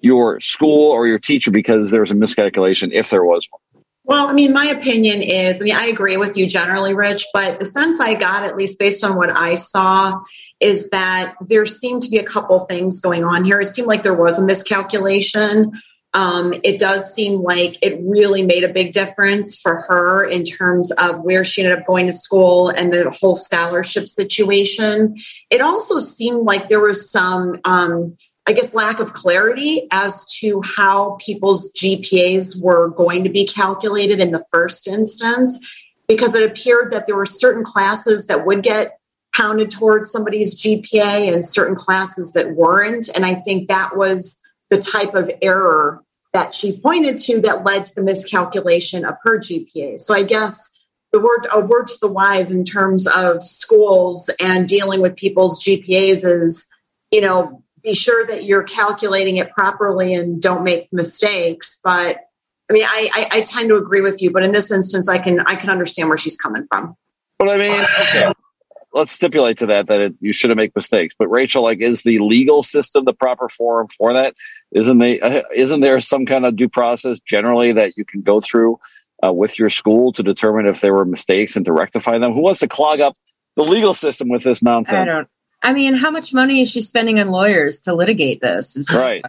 your 0.00 0.40
school 0.40 0.90
or 0.90 1.06
your 1.06 1.18
teacher 1.18 1.50
because 1.50 1.90
there 1.90 2.00
was 2.00 2.10
a 2.10 2.14
miscalculation 2.14 2.92
if 2.92 3.10
there 3.10 3.24
was 3.24 3.46
one. 3.50 3.60
Well, 4.06 4.28
I 4.28 4.32
mean, 4.34 4.52
my 4.52 4.66
opinion 4.66 5.20
is, 5.20 5.60
I 5.60 5.64
mean, 5.64 5.74
I 5.74 5.86
agree 5.86 6.16
with 6.16 6.36
you 6.36 6.46
generally, 6.46 6.94
Rich, 6.94 7.26
but 7.34 7.58
the 7.58 7.66
sense 7.66 8.00
I 8.00 8.14
got, 8.14 8.44
at 8.44 8.56
least 8.56 8.78
based 8.78 9.02
on 9.02 9.16
what 9.16 9.36
I 9.36 9.56
saw, 9.56 10.22
is 10.60 10.90
that 10.90 11.34
there 11.40 11.66
seemed 11.66 12.04
to 12.04 12.10
be 12.10 12.18
a 12.18 12.24
couple 12.24 12.60
things 12.60 13.00
going 13.00 13.24
on 13.24 13.44
here. 13.44 13.60
It 13.60 13.66
seemed 13.66 13.88
like 13.88 14.04
there 14.04 14.14
was 14.14 14.38
a 14.38 14.46
miscalculation. 14.46 15.72
Um, 16.14 16.54
it 16.62 16.78
does 16.78 17.12
seem 17.12 17.42
like 17.42 17.78
it 17.82 17.98
really 18.00 18.46
made 18.46 18.62
a 18.62 18.72
big 18.72 18.92
difference 18.92 19.60
for 19.60 19.74
her 19.88 20.24
in 20.24 20.44
terms 20.44 20.92
of 20.92 21.22
where 21.22 21.42
she 21.42 21.64
ended 21.64 21.80
up 21.80 21.84
going 21.84 22.06
to 22.06 22.12
school 22.12 22.68
and 22.68 22.94
the 22.94 23.10
whole 23.10 23.34
scholarship 23.34 24.06
situation. 24.06 25.16
It 25.50 25.60
also 25.60 25.98
seemed 25.98 26.46
like 26.46 26.68
there 26.68 26.80
was 26.80 27.10
some 27.10 27.58
um, 27.64 28.16
I 28.48 28.52
guess, 28.52 28.74
lack 28.74 29.00
of 29.00 29.12
clarity 29.12 29.88
as 29.90 30.26
to 30.38 30.62
how 30.62 31.18
people's 31.20 31.72
GPAs 31.72 32.62
were 32.62 32.90
going 32.90 33.24
to 33.24 33.30
be 33.30 33.46
calculated 33.46 34.20
in 34.20 34.30
the 34.30 34.44
first 34.52 34.86
instance, 34.86 35.68
because 36.06 36.36
it 36.36 36.48
appeared 36.48 36.92
that 36.92 37.06
there 37.06 37.16
were 37.16 37.26
certain 37.26 37.64
classes 37.64 38.28
that 38.28 38.46
would 38.46 38.62
get 38.62 38.98
counted 39.34 39.70
towards 39.70 40.10
somebody's 40.10 40.62
GPA 40.62 41.32
and 41.32 41.44
certain 41.44 41.74
classes 41.74 42.32
that 42.32 42.52
weren't. 42.52 43.08
And 43.14 43.26
I 43.26 43.34
think 43.34 43.68
that 43.68 43.96
was 43.96 44.42
the 44.70 44.78
type 44.78 45.14
of 45.14 45.30
error 45.42 46.02
that 46.32 46.54
she 46.54 46.78
pointed 46.78 47.18
to 47.18 47.40
that 47.42 47.64
led 47.64 47.86
to 47.86 47.94
the 47.94 48.02
miscalculation 48.04 49.04
of 49.04 49.16
her 49.22 49.38
GPA. 49.38 49.98
So 50.00 50.14
I 50.14 50.22
guess 50.22 50.78
the 51.12 51.20
word 51.20 51.46
a 51.52 51.60
word 51.60 51.86
to 51.88 51.98
the 52.00 52.12
wise 52.12 52.52
in 52.52 52.64
terms 52.64 53.06
of 53.06 53.46
schools 53.46 54.30
and 54.40 54.68
dealing 54.68 55.00
with 55.00 55.16
people's 55.16 55.64
GPAs 55.64 56.24
is, 56.24 56.70
you 57.10 57.20
know, 57.20 57.62
be 57.86 57.94
sure 57.94 58.26
that 58.26 58.44
you're 58.44 58.64
calculating 58.64 59.36
it 59.36 59.50
properly 59.52 60.12
and 60.12 60.42
don't 60.42 60.64
make 60.64 60.92
mistakes. 60.92 61.78
But 61.82 62.18
I 62.68 62.72
mean, 62.72 62.84
I, 62.84 63.08
I, 63.14 63.38
I 63.38 63.40
tend 63.42 63.68
to 63.68 63.76
agree 63.76 64.00
with 64.00 64.20
you, 64.20 64.32
but 64.32 64.42
in 64.42 64.50
this 64.50 64.72
instance, 64.72 65.08
I 65.08 65.18
can 65.18 65.40
I 65.40 65.54
can 65.54 65.70
understand 65.70 66.08
where 66.08 66.18
she's 66.18 66.36
coming 66.36 66.66
from. 66.68 66.96
But 67.38 67.48
I 67.48 67.56
mean, 67.56 67.84
okay, 68.00 68.32
let's 68.92 69.12
stipulate 69.12 69.58
to 69.58 69.66
that 69.66 69.86
that 69.86 70.00
it, 70.00 70.14
you 70.20 70.32
shouldn't 70.32 70.56
make 70.56 70.74
mistakes. 70.74 71.14
But 71.16 71.28
Rachel, 71.28 71.62
like, 71.62 71.80
is 71.80 72.02
the 72.02 72.18
legal 72.18 72.62
system 72.64 73.04
the 73.04 73.14
proper 73.14 73.48
forum 73.48 73.86
for 73.96 74.12
that? 74.14 74.34
Isn't 74.72 74.98
they? 74.98 75.20
Uh, 75.20 75.42
isn't 75.54 75.80
there 75.80 76.00
some 76.00 76.26
kind 76.26 76.44
of 76.44 76.56
due 76.56 76.68
process 76.68 77.20
generally 77.20 77.72
that 77.72 77.92
you 77.96 78.04
can 78.04 78.22
go 78.22 78.40
through 78.40 78.80
uh, 79.24 79.32
with 79.32 79.60
your 79.60 79.70
school 79.70 80.12
to 80.14 80.24
determine 80.24 80.66
if 80.66 80.80
there 80.80 80.92
were 80.92 81.04
mistakes 81.04 81.54
and 81.54 81.64
to 81.66 81.72
rectify 81.72 82.18
them? 82.18 82.32
Who 82.32 82.40
wants 82.40 82.60
to 82.60 82.68
clog 82.68 83.00
up 83.00 83.16
the 83.54 83.62
legal 83.62 83.94
system 83.94 84.28
with 84.28 84.42
this 84.42 84.60
nonsense? 84.60 84.96
I 84.96 85.04
don't. 85.04 85.28
I 85.66 85.72
mean, 85.72 85.94
how 85.94 86.12
much 86.12 86.32
money 86.32 86.62
is 86.62 86.70
she 86.70 86.80
spending 86.80 87.18
on 87.18 87.26
lawyers 87.26 87.80
to 87.80 87.94
litigate 87.94 88.40
this? 88.40 88.76
Is 88.76 88.88
right. 88.92 89.24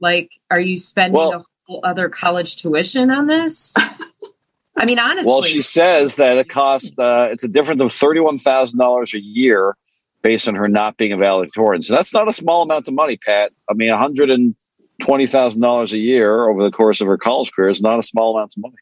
Like, 0.00 0.32
are 0.50 0.58
you 0.58 0.78
spending 0.78 1.16
well, 1.16 1.32
a 1.32 1.44
whole 1.68 1.80
other 1.84 2.08
college 2.08 2.56
tuition 2.56 3.12
on 3.12 3.28
this? 3.28 3.72
I 4.76 4.84
mean, 4.84 4.98
honestly. 4.98 5.30
Well, 5.30 5.42
she 5.42 5.62
says 5.62 6.16
that 6.16 6.38
it 6.38 6.48
costs, 6.48 6.92
uh, 6.98 7.28
it's 7.30 7.44
a 7.44 7.48
difference 7.48 7.82
of 7.82 7.90
$31,000 7.90 9.14
a 9.14 9.20
year 9.20 9.76
based 10.22 10.48
on 10.48 10.56
her 10.56 10.66
not 10.66 10.96
being 10.96 11.12
a 11.12 11.16
valedictorian. 11.16 11.82
So 11.82 11.94
that's 11.94 12.12
not 12.12 12.26
a 12.26 12.32
small 12.32 12.62
amount 12.62 12.88
of 12.88 12.94
money, 12.94 13.16
Pat. 13.16 13.52
I 13.70 13.74
mean, 13.74 13.90
$120,000 13.90 15.92
a 15.92 15.98
year 15.98 16.48
over 16.48 16.64
the 16.64 16.72
course 16.72 17.00
of 17.00 17.06
her 17.06 17.16
college 17.16 17.52
career 17.52 17.68
is 17.68 17.80
not 17.80 18.00
a 18.00 18.02
small 18.02 18.36
amount 18.36 18.54
of 18.56 18.60
money. 18.60 18.74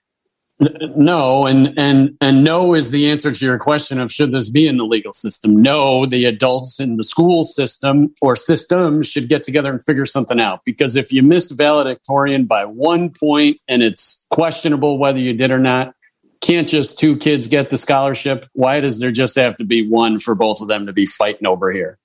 No, 0.61 1.47
and 1.47 1.75
and 1.77 2.17
and 2.21 2.45
no 2.45 2.75
is 2.75 2.93
the 2.93 3.11
answer 3.11 3.33
to 3.33 3.45
your 3.45 3.59
question 3.59 4.01
of 4.01 4.13
should 4.13 4.31
this 4.31 4.51
be 4.51 4.69
in 4.69 4.77
the 4.77 4.85
legal 4.85 5.13
system? 5.13 5.61
No, 5.61 6.07
the 6.07 6.25
adults 6.27 6.79
in 6.79 6.97
the 6.97 7.03
school 7.03 7.43
system 7.43 8.15
or 8.21 8.37
system 8.37 9.03
should 9.03 9.29
get 9.29 9.43
together 9.43 9.71
and 9.71 9.85
figure 9.85 10.05
something 10.05 10.39
out. 10.39 10.61
Because 10.65 10.95
if 10.95 11.13
you 11.13 11.25
missed 11.25 11.57
valedictorian 11.57 12.45
by 12.45 12.65
one 12.65 13.11
point 13.11 13.59
and 13.67 13.83
it's 13.83 14.25
questionable 14.31 14.97
whether 14.97 15.19
you 15.19 15.33
did 15.33 15.51
or 15.51 15.59
not, 15.59 15.93
can't 16.41 16.69
just 16.69 17.01
two 17.01 17.17
kids 17.17 17.49
get 17.49 17.71
the 17.71 17.79
scholarship? 17.79 18.47
Why 18.53 18.79
does 18.79 19.01
there 19.01 19.11
just 19.11 19.35
have 19.35 19.57
to 19.57 19.65
be 19.65 19.89
one 19.89 20.19
for 20.19 20.37
both 20.37 20.61
of 20.61 20.69
them 20.69 20.87
to 20.87 20.93
be 20.93 21.05
fighting 21.05 21.49
over 21.49 21.73
here? 21.73 21.99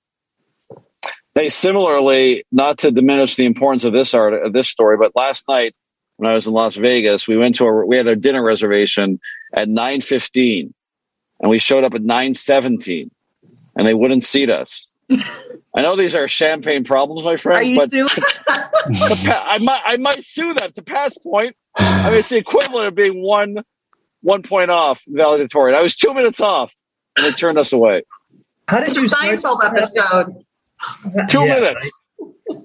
Hey, 1.36 1.48
similarly, 1.48 2.44
not 2.50 2.78
to 2.78 2.90
diminish 2.90 3.36
the 3.36 3.46
importance 3.46 3.84
of 3.84 3.92
this 3.92 4.12
art 4.12 4.34
of 4.34 4.52
this 4.52 4.68
story, 4.68 4.96
but 4.96 5.12
last 5.14 5.44
night 5.46 5.74
when 6.20 6.30
I 6.30 6.34
was 6.34 6.46
in 6.46 6.52
Las 6.52 6.76
Vegas. 6.76 7.26
We 7.26 7.38
went 7.38 7.54
to 7.56 7.64
a 7.64 7.86
we 7.86 7.96
had 7.96 8.06
a 8.06 8.14
dinner 8.14 8.42
reservation 8.42 9.18
at 9.54 9.68
nine 9.70 10.02
fifteen, 10.02 10.74
and 11.40 11.50
we 11.50 11.58
showed 11.58 11.82
up 11.82 11.94
at 11.94 12.02
nine 12.02 12.34
seventeen, 12.34 13.10
and 13.74 13.86
they 13.86 13.94
wouldn't 13.94 14.22
seat 14.24 14.50
us. 14.50 14.86
I 15.10 15.82
know 15.82 15.96
these 15.96 16.14
are 16.14 16.28
champagne 16.28 16.84
problems, 16.84 17.24
my 17.24 17.36
friends, 17.36 17.70
but 17.74 17.90
to, 17.90 18.06
to, 18.08 19.42
I 19.42 19.58
might 19.62 19.80
I 19.86 19.96
might 19.96 20.22
sue 20.22 20.52
them 20.52 20.72
to 20.72 20.82
pass 20.82 21.16
point. 21.16 21.56
I 21.76 22.10
mean, 22.10 22.18
it's 22.18 22.28
the 22.28 22.36
equivalent 22.36 22.88
of 22.88 22.94
being 22.94 23.22
one 23.22 23.64
one 24.20 24.42
point 24.42 24.70
off 24.70 25.02
valedictorian. 25.08 25.78
I 25.78 25.80
was 25.80 25.96
two 25.96 26.12
minutes 26.12 26.42
off, 26.42 26.74
and 27.16 27.24
they 27.24 27.32
turned 27.32 27.56
us 27.56 27.72
away. 27.72 28.02
How 28.68 28.80
did 28.80 28.94
you 28.94 29.08
Seinfeld 29.08 29.64
episode? 29.64 30.44
Two 31.30 31.44
yeah, 31.44 31.60
minutes. 31.60 31.90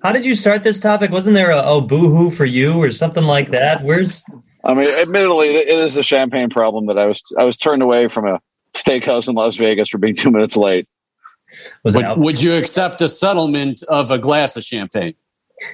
How 0.04 0.12
did 0.12 0.26
you 0.26 0.36
start 0.36 0.64
this 0.64 0.80
topic? 0.80 1.12
Wasn't 1.12 1.36
there 1.36 1.52
a 1.52 1.62
oh 1.62 1.82
boohoo 1.82 2.32
for 2.32 2.46
you 2.46 2.82
or 2.82 2.92
something 2.92 3.24
like 3.24 3.52
that? 3.52 3.84
Where's 3.84 4.24
I 4.64 4.74
mean, 4.74 4.88
admittedly, 4.88 5.50
it 5.56 5.68
is 5.68 5.96
a 5.96 6.04
champagne 6.04 6.50
problem 6.50 6.88
that 6.88 6.98
I 6.98 7.06
was 7.06 7.22
I 7.38 7.44
was 7.44 7.56
turned 7.56 7.82
away 7.82 8.08
from 8.08 8.28
a 8.28 8.40
steakhouse 8.74 9.30
in 9.30 9.36
Las 9.36 9.56
Vegas 9.56 9.90
for 9.90 9.98
being 9.98 10.16
two 10.18 10.32
minutes 10.32 10.58
late. 10.58 10.88
Was 11.84 11.96
would, 11.96 12.18
would 12.18 12.42
you 12.42 12.54
accept 12.54 13.02
a 13.02 13.10
settlement 13.10 13.84
of 13.84 14.12
a 14.12 14.18
glass 14.18 14.58
of 14.58 14.64
champagne? 14.64 15.14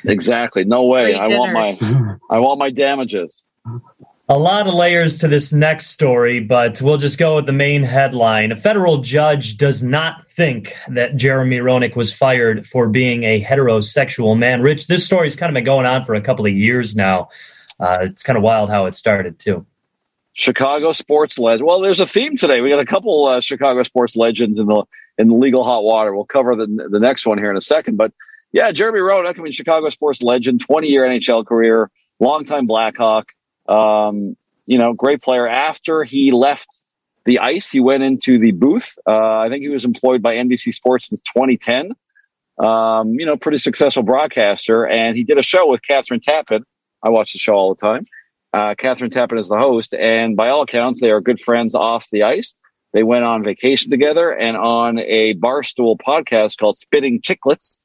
Exactly. 0.06 0.64
No 0.64 0.86
way. 0.86 1.16
I 1.16 1.28
want 1.30 1.54
my 1.54 2.18
I 2.30 2.40
want 2.40 2.60
my 2.60 2.70
damages. 2.70 3.44
A 4.32 4.40
lot 4.40 4.66
of 4.66 4.74
layers 4.74 5.18
to 5.18 5.28
this 5.28 5.52
next 5.52 5.88
story, 5.88 6.40
but 6.40 6.82
we'll 6.82 6.96
just 6.96 7.20
go 7.20 7.36
with 7.36 7.48
the 7.48 7.52
main 7.52 7.84
headline. 7.84 8.54
A 8.54 8.56
federal 8.56 9.00
judge 9.00 9.58
does 9.58 9.84
not 9.84 10.26
think 10.26 10.74
that 10.88 11.18
Jeremy 11.18 11.58
Roenick 11.58 11.98
was 11.98 12.14
fired 12.14 12.66
for 12.66 12.88
being 12.88 13.26
a 13.26 13.44
heterosexual 13.44 14.40
man. 14.40 14.62
Rich, 14.62 14.88
this 14.88 15.06
story's 15.06 15.36
kind 15.36 15.50
of 15.50 15.54
been 15.54 15.66
going 15.66 15.86
on 15.86 16.06
for 16.06 16.16
a 16.16 16.22
couple 16.22 16.46
of 16.46 16.54
years 16.54 16.96
now. 16.96 17.28
Uh, 17.78 17.98
it's 18.04 18.24
kind 18.24 18.38
of 18.38 18.42
wild 18.42 18.70
how 18.70 18.86
it 18.86 18.96
started, 18.96 19.38
too. 19.38 19.66
Chicago 20.32 20.94
sports 20.94 21.38
legend. 21.38 21.68
Well, 21.68 21.82
there's 21.82 22.00
a 22.00 22.08
theme 22.08 22.38
today. 22.38 22.62
We 22.62 22.70
got 22.70 22.80
a 22.80 22.86
couple 22.86 23.26
uh, 23.26 23.42
Chicago 23.42 23.84
sports 23.84 24.16
legends 24.16 24.58
in 24.58 24.68
the 24.68 24.86
in 25.18 25.28
the 25.28 25.36
legal 25.36 25.66
hot 25.66 25.84
water. 25.84 26.16
We'll 26.16 26.24
cover 26.24 26.56
the 26.56 26.88
the 26.90 27.02
next 27.02 27.26
one 27.26 27.38
here 27.38 27.52
in 27.52 27.58
a 27.58 27.62
second. 27.62 27.98
But 27.98 28.14
yeah, 28.54 28.72
Jeremy 28.72 29.00
Roenick, 29.00 29.38
I 29.38 29.42
mean, 29.42 29.52
Chicago 29.52 29.90
sports 29.90 30.22
legend, 30.22 30.62
20 30.62 30.88
year 30.88 31.06
NHL 31.06 31.46
career, 31.46 31.92
longtime 32.22 32.66
Blackhawk. 32.66 33.34
Um, 33.72 34.36
you 34.66 34.78
know, 34.78 34.94
great 34.94 35.22
player. 35.22 35.48
After 35.48 36.04
he 36.04 36.32
left 36.32 36.68
the 37.26 37.40
ice, 37.40 37.70
he 37.70 37.80
went 37.80 38.04
into 38.04 38.38
the 38.38 38.52
booth. 38.52 38.98
Uh, 39.08 39.40
I 39.40 39.50
think 39.50 39.62
he 39.62 39.70
was 39.70 39.86
employed 39.86 40.22
by 40.22 40.36
NBC 40.36 40.74
Sports 40.74 41.08
since 41.08 41.22
2010. 41.22 41.94
Um, 42.58 43.14
you 43.14 43.26
know, 43.26 43.38
pretty 43.38 43.58
successful 43.58 44.04
broadcaster. 44.04 44.86
And 44.86 45.18
he 45.18 45.24
did 45.24 45.38
a 45.38 45.44
show 45.44 45.70
with 45.70 45.82
Kathryn 45.82 46.22
Tappen. 46.22 46.64
I 47.04 47.10
watch 47.10 47.34
the 47.34 47.40
show 47.40 47.54
all 47.54 47.74
the 47.74 47.82
time. 47.82 48.06
Uh, 48.54 48.76
Kathryn 48.76 49.10
Tappen 49.10 49.40
is 49.40 49.48
the 49.48 49.58
host. 49.58 49.94
And 49.94 50.36
by 50.36 50.50
all 50.50 50.62
accounts, 50.62 51.02
they 51.02 51.12
are 51.12 51.22
good 51.22 51.40
friends 51.40 51.74
off 51.74 52.10
the 52.12 52.24
ice. 52.24 52.54
They 52.94 53.04
went 53.04 53.24
on 53.24 53.44
vacation 53.44 53.90
together 53.90 54.32
and 54.32 54.58
on 54.58 55.00
a 55.00 55.34
barstool 55.36 55.98
podcast 55.98 56.58
called 56.58 56.78
Spitting 56.78 57.22
Chicklets. 57.22 57.80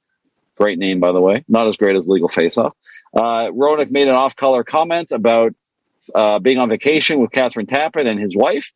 Great 0.57 0.79
name, 0.79 1.01
by 1.01 1.13
the 1.13 1.21
way. 1.21 1.45
Not 1.49 1.69
as 1.69 1.77
great 1.77 1.97
as 1.97 2.09
Legal 2.09 2.29
Face 2.29 2.59
Off. 2.59 2.75
Uh, 3.15 3.51
Roenick 3.51 3.91
made 3.91 4.09
an 4.09 4.15
off 4.15 4.35
color 4.37 4.65
comment 4.65 5.13
about 5.13 5.55
uh, 6.15 6.39
being 6.39 6.59
on 6.59 6.69
vacation 6.69 7.19
with 7.19 7.31
Kathryn 7.31 7.67
Tappen 7.67 8.07
and 8.07 8.21
his 8.21 8.37
wife, 8.37 8.73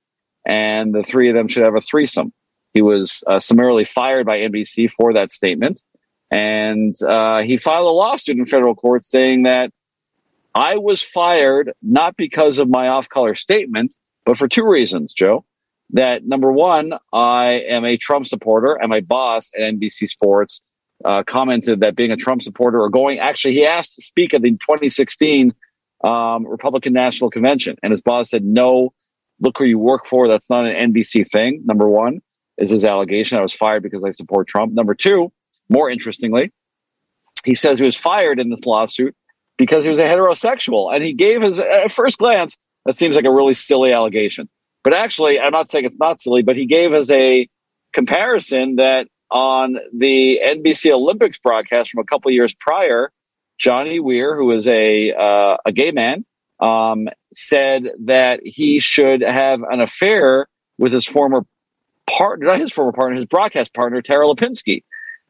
and 0.46 0.94
the 0.94 1.02
three 1.02 1.28
of 1.28 1.34
them 1.34 1.48
should 1.48 1.62
have 1.62 1.76
a 1.76 1.80
threesome. 1.80 2.32
He 2.72 2.82
was 2.82 3.22
uh, 3.26 3.40
summarily 3.40 3.84
fired 3.84 4.26
by 4.26 4.38
NBC 4.38 4.90
for 4.90 5.12
that 5.14 5.32
statement, 5.32 5.82
and 6.30 6.94
uh, 7.02 7.42
he 7.42 7.56
filed 7.56 7.86
a 7.86 7.90
lawsuit 7.90 8.38
in 8.38 8.44
federal 8.44 8.74
court 8.74 9.04
saying 9.04 9.44
that 9.44 9.72
I 10.54 10.76
was 10.76 11.02
fired 11.02 11.72
not 11.82 12.16
because 12.16 12.58
of 12.58 12.68
my 12.68 12.88
off-color 12.88 13.34
statement, 13.34 13.94
but 14.24 14.36
for 14.36 14.48
two 14.48 14.68
reasons, 14.68 15.12
Joe. 15.12 15.44
That 15.92 16.24
number 16.24 16.52
one, 16.52 16.92
I 17.12 17.64
am 17.68 17.84
a 17.84 17.96
Trump 17.96 18.26
supporter, 18.26 18.74
and 18.74 18.90
my 18.90 19.00
boss 19.00 19.50
at 19.56 19.74
NBC 19.74 20.08
Sports 20.08 20.60
uh, 21.04 21.22
commented 21.24 21.80
that 21.80 21.96
being 21.96 22.12
a 22.12 22.16
Trump 22.16 22.42
supporter 22.42 22.80
or 22.80 22.90
going, 22.90 23.18
actually, 23.18 23.54
he 23.54 23.66
asked 23.66 23.94
to 23.94 24.02
speak 24.02 24.34
at 24.34 24.42
the 24.42 24.50
2016 24.50 25.52
um, 26.04 26.46
Republican 26.46 26.92
National 26.92 27.30
Convention. 27.30 27.76
And 27.82 27.90
his 27.90 28.02
boss 28.02 28.30
said, 28.30 28.44
no, 28.44 28.92
look 29.40 29.58
who 29.58 29.64
you 29.64 29.78
work 29.78 30.06
for. 30.06 30.28
That's 30.28 30.48
not 30.48 30.66
an 30.66 30.92
NBC 30.92 31.28
thing. 31.28 31.62
Number 31.64 31.88
one 31.88 32.20
is 32.58 32.70
his 32.70 32.84
allegation. 32.84 33.38
I 33.38 33.42
was 33.42 33.52
fired 33.52 33.82
because 33.82 34.04
I 34.04 34.10
support 34.10 34.48
Trump. 34.48 34.72
Number 34.72 34.94
two, 34.94 35.32
more 35.68 35.90
interestingly, 35.90 36.52
he 37.44 37.54
says 37.54 37.78
he 37.78 37.84
was 37.84 37.96
fired 37.96 38.38
in 38.38 38.50
this 38.50 38.66
lawsuit 38.66 39.14
because 39.56 39.84
he 39.84 39.90
was 39.90 39.98
a 39.98 40.04
heterosexual. 40.04 40.94
And 40.94 41.02
he 41.02 41.12
gave 41.12 41.42
his, 41.42 41.58
at 41.58 41.90
first 41.90 42.18
glance, 42.18 42.56
that 42.86 42.96
seems 42.96 43.16
like 43.16 43.24
a 43.24 43.30
really 43.30 43.54
silly 43.54 43.92
allegation. 43.92 44.48
But 44.82 44.94
actually, 44.94 45.38
I'm 45.38 45.52
not 45.52 45.70
saying 45.70 45.84
it's 45.84 45.98
not 45.98 46.20
silly, 46.20 46.42
but 46.42 46.56
he 46.56 46.66
gave 46.66 46.92
us 46.92 47.10
a 47.10 47.48
comparison 47.92 48.76
that 48.76 49.08
on 49.30 49.76
the 49.96 50.40
NBC 50.44 50.90
Olympics 50.90 51.38
broadcast 51.38 51.90
from 51.90 52.00
a 52.00 52.04
couple 52.04 52.30
years 52.30 52.54
prior, 52.54 53.12
Johnny 53.60 54.00
Weir, 54.00 54.34
who 54.34 54.50
is 54.52 54.66
a 54.66 55.12
uh, 55.12 55.58
a 55.64 55.72
gay 55.72 55.92
man, 55.92 56.24
um, 56.58 57.08
said 57.34 57.84
that 58.00 58.40
he 58.42 58.80
should 58.80 59.20
have 59.20 59.62
an 59.62 59.80
affair 59.80 60.48
with 60.78 60.92
his 60.92 61.06
former 61.06 61.44
partner, 62.06 62.46
not 62.46 62.58
his 62.58 62.72
former 62.72 62.92
partner, 62.92 63.16
his 63.16 63.26
broadcast 63.26 63.72
partner, 63.74 64.02
Tara 64.02 64.26
Lipinski. 64.26 64.82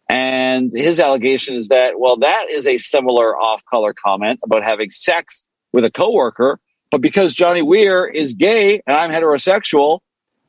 And 0.09 0.73
his 0.75 0.99
allegation 0.99 1.55
is 1.55 1.69
that, 1.69 2.01
well, 2.01 2.17
that 2.19 2.47
is 2.51 2.67
a 2.67 2.79
similar 2.79 3.37
off 3.39 3.65
color 3.67 3.93
comment 3.93 4.41
about 4.45 4.65
having 4.65 4.91
sex 4.91 5.45
with 5.73 5.85
a 5.85 5.91
coworker. 5.91 6.59
But 6.91 7.01
because 7.01 7.35
Johnny 7.35 7.63
Weir 7.63 8.07
is 8.07 8.35
gay 8.35 8.83
and 8.87 8.97
I'm 8.97 9.11
heterosexual, 9.11 10.01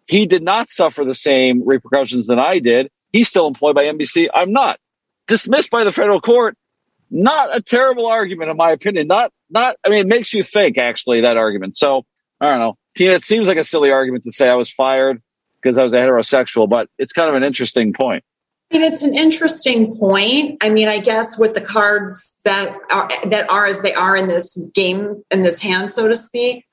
he 0.07 0.25
did 0.25 0.41
not 0.41 0.69
suffer 0.69 1.05
the 1.05 1.13
same 1.13 1.61
repercussions 1.63 2.25
that 2.27 2.39
I 2.39 2.57
did. 2.57 2.89
He's 3.11 3.29
still 3.29 3.47
employed 3.47 3.75
by 3.75 3.83
NBC. 3.83 4.29
I'm 4.33 4.51
not. 4.51 4.79
Dismissed 5.27 5.69
by 5.69 5.83
the 5.83 5.91
federal 5.91 6.21
court. 6.21 6.57
Not 7.11 7.55
a 7.55 7.61
terrible 7.61 8.07
argument, 8.07 8.49
in 8.49 8.57
my 8.57 8.71
opinion. 8.71 9.07
Not, 9.07 9.31
not, 9.49 9.75
I 9.85 9.89
mean, 9.89 9.99
it 9.99 10.07
makes 10.07 10.33
you 10.33 10.43
think, 10.43 10.77
actually, 10.77 11.21
that 11.21 11.37
argument. 11.37 11.75
So, 11.75 12.05
I 12.39 12.49
don't 12.49 12.59
know. 12.59 12.77
Tina, 12.95 13.13
it 13.13 13.23
seems 13.23 13.47
like 13.47 13.57
a 13.57 13.63
silly 13.63 13.91
argument 13.91 14.23
to 14.23 14.31
say 14.31 14.49
I 14.49 14.55
was 14.55 14.71
fired 14.71 15.21
because 15.61 15.77
I 15.77 15.83
was 15.83 15.93
a 15.93 15.97
heterosexual, 15.97 16.69
but 16.69 16.89
it's 16.97 17.13
kind 17.13 17.29
of 17.29 17.35
an 17.35 17.43
interesting 17.43 17.93
point. 17.93 18.23
I 18.71 18.77
mean, 18.77 18.91
it's 18.91 19.03
an 19.03 19.15
interesting 19.15 19.95
point. 19.95 20.63
I 20.63 20.69
mean, 20.69 20.87
I 20.87 20.99
guess 20.99 21.37
with 21.37 21.53
the 21.53 21.61
cards 21.61 22.39
that 22.45 22.73
are 22.89 23.09
that 23.29 23.51
are 23.51 23.65
as 23.65 23.81
they 23.81 23.93
are 23.93 24.15
in 24.15 24.29
this 24.29 24.71
game 24.73 25.21
in 25.29 25.43
this 25.43 25.61
hand, 25.61 25.89
so 25.89 26.07
to 26.07 26.15
speak, 26.15 26.65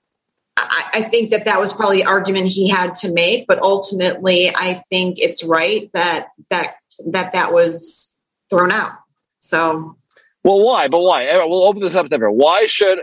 I, 0.56 0.90
I 0.94 1.02
think 1.02 1.30
that 1.30 1.46
that 1.46 1.58
was 1.58 1.72
probably 1.72 1.98
the 1.98 2.06
argument 2.06 2.48
he 2.48 2.68
had 2.68 2.94
to 2.94 3.12
make. 3.12 3.48
But 3.48 3.58
ultimately, 3.60 4.48
I 4.54 4.74
think 4.74 5.18
it's 5.18 5.44
right 5.44 5.90
that 5.92 6.28
that 6.50 6.76
that 7.06 7.32
that 7.32 7.52
was 7.52 8.16
thrown 8.48 8.70
out. 8.70 8.92
So, 9.40 9.96
well, 10.44 10.60
why? 10.60 10.88
But 10.88 11.00
why? 11.00 11.24
We'll 11.46 11.66
open 11.66 11.82
this 11.82 11.94
up 11.94 12.08
to 12.08 12.14
everyone. 12.14 12.38
Why 12.38 12.66
should 12.66 13.00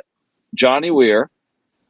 Johnny 0.54 0.92
Weir, 0.92 1.30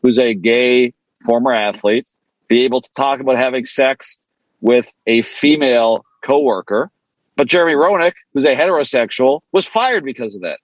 who's 0.02 0.18
a 0.18 0.34
gay 0.34 0.94
former 1.24 1.54
athlete, 1.54 2.08
be 2.48 2.64
able 2.64 2.82
to 2.82 2.90
talk 2.94 3.20
about 3.20 3.38
having 3.38 3.66
sex 3.66 4.20
with 4.62 4.92
a 5.06 5.22
female 5.22 6.06
coworker? 6.24 6.92
But 7.36 7.48
Jeremy 7.48 7.74
Roenick, 7.74 8.14
who's 8.34 8.46
a 8.46 8.56
heterosexual, 8.56 9.42
was 9.52 9.68
fired 9.68 10.04
because 10.04 10.36
of 10.36 10.42
that. 10.42 10.60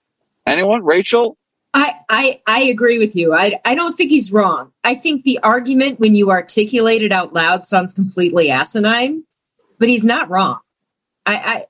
Anyone? 0.46 0.84
Rachel? 0.84 1.36
I, 1.74 1.94
I, 2.08 2.40
I 2.46 2.62
agree 2.64 2.98
with 2.98 3.16
you. 3.16 3.34
I, 3.34 3.58
I 3.64 3.74
don't 3.74 3.92
think 3.92 4.10
he's 4.10 4.32
wrong. 4.32 4.72
I 4.84 4.94
think 4.94 5.24
the 5.24 5.38
argument, 5.42 6.00
when 6.00 6.14
you 6.14 6.30
articulate 6.30 7.02
it 7.02 7.12
out 7.12 7.32
loud, 7.32 7.64
sounds 7.64 7.94
completely 7.94 8.50
asinine, 8.50 9.24
but 9.78 9.88
he's 9.88 10.04
not 10.04 10.28
wrong. 10.28 10.60
I, 11.24 11.36
I, 11.36 11.64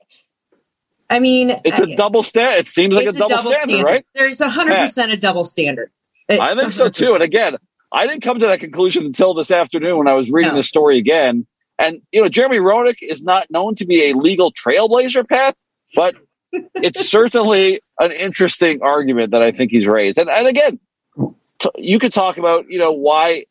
I 1.09 1.19
mean, 1.19 1.59
it's 1.63 1.79
a 1.79 1.95
double 1.95 2.23
standard. 2.23 2.59
It 2.59 2.67
seems 2.67 2.93
like 2.93 3.07
a 3.07 3.11
double, 3.11 3.25
a 3.25 3.29
double 3.29 3.51
standard, 3.51 3.69
standard, 3.69 3.85
right? 3.85 4.05
There's 4.15 4.41
a 4.41 4.49
hundred 4.49 4.77
percent 4.77 5.11
a 5.11 5.17
double 5.17 5.43
standard. 5.43 5.91
I 6.29 6.55
think 6.55 6.71
100%. 6.71 6.73
so 6.73 6.89
too. 6.89 7.13
And 7.13 7.23
again, 7.23 7.57
I 7.91 8.07
didn't 8.07 8.23
come 8.23 8.39
to 8.39 8.47
that 8.47 8.59
conclusion 8.59 9.05
until 9.05 9.33
this 9.33 9.51
afternoon 9.51 9.97
when 9.97 10.07
I 10.07 10.13
was 10.13 10.31
reading 10.31 10.53
no. 10.53 10.57
the 10.57 10.63
story 10.63 10.97
again. 10.97 11.45
And 11.77 12.01
you 12.11 12.21
know, 12.21 12.29
Jeremy 12.29 12.57
Roenick 12.57 12.97
is 13.01 13.23
not 13.23 13.49
known 13.51 13.75
to 13.75 13.85
be 13.85 14.09
a 14.09 14.15
legal 14.15 14.51
trailblazer, 14.51 15.27
Pat, 15.27 15.57
but 15.95 16.15
it's 16.51 17.09
certainly 17.09 17.81
an 17.99 18.11
interesting 18.11 18.81
argument 18.81 19.31
that 19.31 19.41
I 19.41 19.51
think 19.51 19.71
he's 19.71 19.85
raised. 19.85 20.17
And, 20.17 20.29
and 20.29 20.47
again, 20.47 20.79
t- 21.59 21.69
you 21.77 21.99
could 21.99 22.13
talk 22.13 22.37
about 22.37 22.69
you 22.69 22.79
know 22.79 22.91
why 22.91 23.45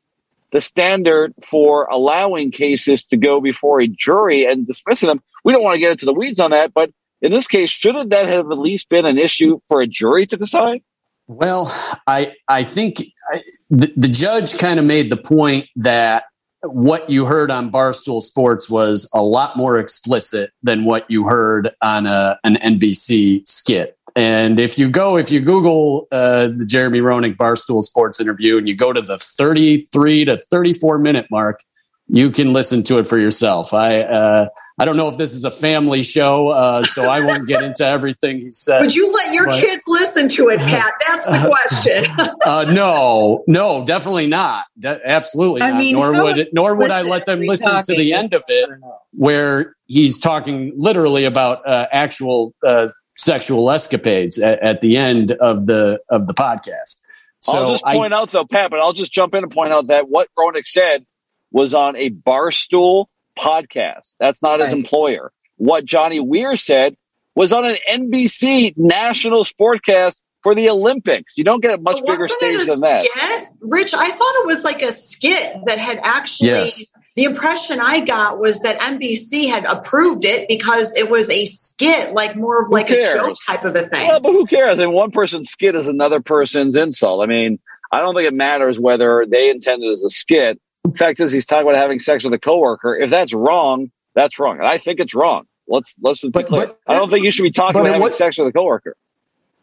the 0.53 0.61
standard 0.61 1.33
for 1.43 1.87
allowing 1.87 2.51
cases 2.51 3.05
to 3.05 3.17
go 3.17 3.41
before 3.41 3.81
a 3.81 3.87
jury 3.87 4.45
and 4.45 4.67
dismissing 4.67 5.09
them. 5.09 5.23
We 5.45 5.53
don't 5.53 5.63
want 5.63 5.75
to 5.75 5.81
get 5.81 5.93
into 5.93 6.05
the 6.05 6.13
weeds 6.13 6.41
on 6.41 6.51
that, 6.51 6.75
but 6.75 6.91
in 7.23 7.31
this 7.31 7.47
case, 7.47 7.71
shouldn't 7.71 8.11
that 8.11 8.29
have 8.29 8.51
at 8.51 8.59
least 8.59 8.89
been 8.89 9.07
an 9.07 9.19
issue 9.19 9.61
for 9.67 9.81
a 9.81 9.87
jury 9.87 10.27
to 10.27 10.37
decide? 10.37 10.83
Well, 11.29 11.73
I 12.07 12.33
I 12.49 12.65
think 12.65 13.01
I, 13.33 13.41
the, 13.71 13.93
the 13.97 14.09
judge 14.09 14.59
kind 14.59 14.79
of 14.79 14.85
made 14.85 15.11
the 15.11 15.17
point 15.17 15.69
that 15.77 16.25
what 16.65 17.09
you 17.09 17.27
heard 17.27 17.51
on 17.51 17.71
Barstool 17.71 18.21
Sports 18.21 18.69
was 18.69 19.09
a 19.15 19.23
lot 19.23 19.57
more 19.57 19.79
explicit 19.79 20.51
than 20.63 20.85
what 20.85 21.11
you 21.11 21.25
heard 21.25 21.71
on 21.81 22.07
a, 22.07 22.39
an 22.45 22.57
NBC 22.57 23.47
skit. 23.47 23.97
And 24.15 24.61
if 24.61 24.79
you 24.79 24.89
go, 24.89 25.17
if 25.17 25.31
you 25.31 25.41
Google 25.41 26.07
uh, 26.13 26.49
the 26.49 26.65
Jeremy 26.67 27.01
Roenick 27.01 27.37
Barstool 27.37 27.83
Sports 27.83 28.21
interview 28.21 28.59
and 28.59 28.69
you 28.69 28.77
go 28.77 28.93
to 28.93 29.01
the 29.01 29.19
33 29.19 30.27
to 30.27 30.39
34 30.39 30.99
minute 30.99 31.27
mark, 31.31 31.61
you 32.09 32.31
can 32.31 32.53
listen 32.53 32.83
to 32.85 32.99
it 32.99 33.09
for 33.09 33.19
yourself. 33.19 33.73
I, 33.73 34.03
uh, 34.03 34.49
I 34.79 34.85
don't 34.87 34.97
know 34.97 35.09
if 35.09 35.19
this 35.19 35.35
is 35.35 35.45
a 35.45 35.51
family 35.51 36.03
show, 36.03 36.49
uh, 36.49 36.83
so 36.83 37.03
I 37.03 37.21
won't 37.21 37.47
get 37.47 37.63
into 37.63 37.85
everything 37.85 38.39
he 38.39 38.51
said. 38.51 38.81
Would 38.81 38.95
you 38.95 39.13
let 39.13 39.35
your 39.35 39.47
but, 39.47 39.57
kids 39.57 39.85
listen 39.87 40.29
to 40.29 40.49
it, 40.49 40.61
Pat? 40.61 40.95
That's 41.07 41.27
the 41.27 41.47
question. 41.47 42.07
uh, 42.47 42.65
no, 42.73 43.45
no, 43.47 43.85
definitely 43.85 44.29
not. 44.29 44.65
De- 44.79 45.01
absolutely 45.07 45.63
I 45.63 45.71
not. 45.71 45.79
Mean, 45.79 45.95
nor 45.95 46.23
would 46.23 46.49
nor 46.53 46.77
would 46.77 46.91
I 46.91 47.03
let 47.03 47.27
them 47.27 47.41
listen 47.41 47.83
to 47.83 47.95
the 47.95 48.15
end 48.15 48.33
of 48.33 48.43
it, 48.49 48.71
where 49.13 49.77
he's 49.87 50.19
talking 50.19 50.73
literally 50.75 51.25
about 51.25 51.67
uh, 51.69 51.87
actual 51.93 52.55
uh, 52.65 52.89
sexual 53.19 53.71
escapades 53.71 54.39
at, 54.39 54.59
at, 54.61 54.81
the 54.81 54.97
end 54.97 55.33
of 55.33 55.67
the 55.67 56.01
of 56.09 56.27
the 56.27 56.35
podcast. 56.35 56.99
So 57.41 57.59
I'll 57.59 57.67
just 57.67 57.85
point 57.85 58.15
I, 58.15 58.19
out 58.19 58.31
though, 58.31 58.47
Pat, 58.47 58.71
but 58.71 58.81
I'll 58.81 58.95
just 58.95 59.13
jump 59.13 59.35
in 59.35 59.43
and 59.43 59.53
point 59.53 59.73
out 59.73 59.89
that 59.89 60.09
what 60.09 60.29
Roenick 60.39 60.67
said 60.67 61.05
was 61.51 61.75
on 61.75 61.95
a 61.97 62.09
barstool 62.09 63.07
podcast. 63.39 64.15
That's 64.19 64.43
not 64.43 64.53
right. 64.53 64.61
his 64.63 64.73
employer. 64.73 65.33
What 65.57 65.85
Johnny 65.85 66.21
Weir 66.21 66.57
said 66.57 66.97
was 67.35 67.53
on 67.53 67.65
an 67.67 67.77
NBC 67.91 68.77
national 68.77 69.45
sportcast 69.45 70.21
for 70.43 70.55
the 70.55 70.69
Olympics. 70.69 71.39
You 71.39 71.45
don't 71.45 71.63
get 71.63 71.73
a 71.73 71.79
much 71.79 71.97
but 72.01 72.07
bigger 72.07 72.29
stage 72.29 72.67
than 72.67 72.81
that. 72.81 73.05
Skit? 73.05 73.49
Rich, 73.61 73.95
I 73.95 74.09
thought 74.09 74.35
it 74.43 74.47
was 74.47 74.65
like 74.65 74.83
a 74.83 74.91
skit 74.91 75.57
that 75.67 75.79
had 75.79 76.01
actually. 76.03 76.49
Yes. 76.49 76.93
The 77.15 77.25
impression 77.25 77.79
I 77.79 78.01
got 78.01 78.39
was 78.39 78.61
that 78.61 78.81
NBC 78.81 79.47
had 79.47 79.67
approved 79.67 80.25
it 80.25 80.49
because 80.49 80.97
it 80.97 81.11
was 81.11 81.29
a 81.29 81.45
skit, 81.45 82.15
like 82.15 82.37
more 82.37 82.65
of 82.65 82.71
like 82.71 82.89
a 82.89 83.05
joke 83.05 83.37
type 83.47 83.65
of 83.67 83.77
a 83.77 83.81
thing. 83.81 84.09
Yeah, 84.09 84.19
but 84.19 84.33
who 84.33 84.47
cares? 84.47 84.81
I 84.81 84.87
mean, 84.87 84.95
one 84.95 85.11
person's 85.11 85.51
skit 85.51 85.75
is 85.75 85.89
another 85.89 86.21
person's 86.21 86.75
insult. 86.75 87.23
I 87.23 87.27
mean, 87.27 87.59
I 87.91 87.99
don't 87.99 88.15
think 88.15 88.29
it 88.29 88.33
matters 88.33 88.79
whether 88.79 89.27
they 89.29 89.51
intended 89.51 89.93
as 89.93 90.03
a 90.03 90.09
skit 90.09 90.59
the 90.59 90.72
fact 90.97 91.21
is, 91.21 91.33
he's 91.33 91.47
talking 91.47 91.67
about 91.69 91.77
having 91.77 91.99
sex 91.99 92.25
with 92.25 92.35
a 92.35 92.39
coworker. 92.39 92.97
If 92.97 93.11
that's 93.11 93.33
wrong, 93.33 93.91
that's 94.15 94.39
wrong, 94.39 94.59
and 94.59 94.67
I 94.67 94.79
think 94.79 95.01
it's 95.01 95.15
wrong. 95.15 95.47
Let's 95.69 95.95
let's 96.01 96.23
be 96.23 96.31
but, 96.31 96.47
clear. 96.47 96.67
But, 96.67 96.79
I 96.87 96.95
don't 96.95 97.11
think 97.11 97.25
you 97.25 97.31
should 97.31 97.45
be 97.45 97.51
talking 97.51 97.81
about 97.81 97.87
having 97.87 98.03
was, 98.03 98.17
sex 98.17 98.39
with 98.39 98.49
a 98.49 98.53
coworker. 98.53 98.97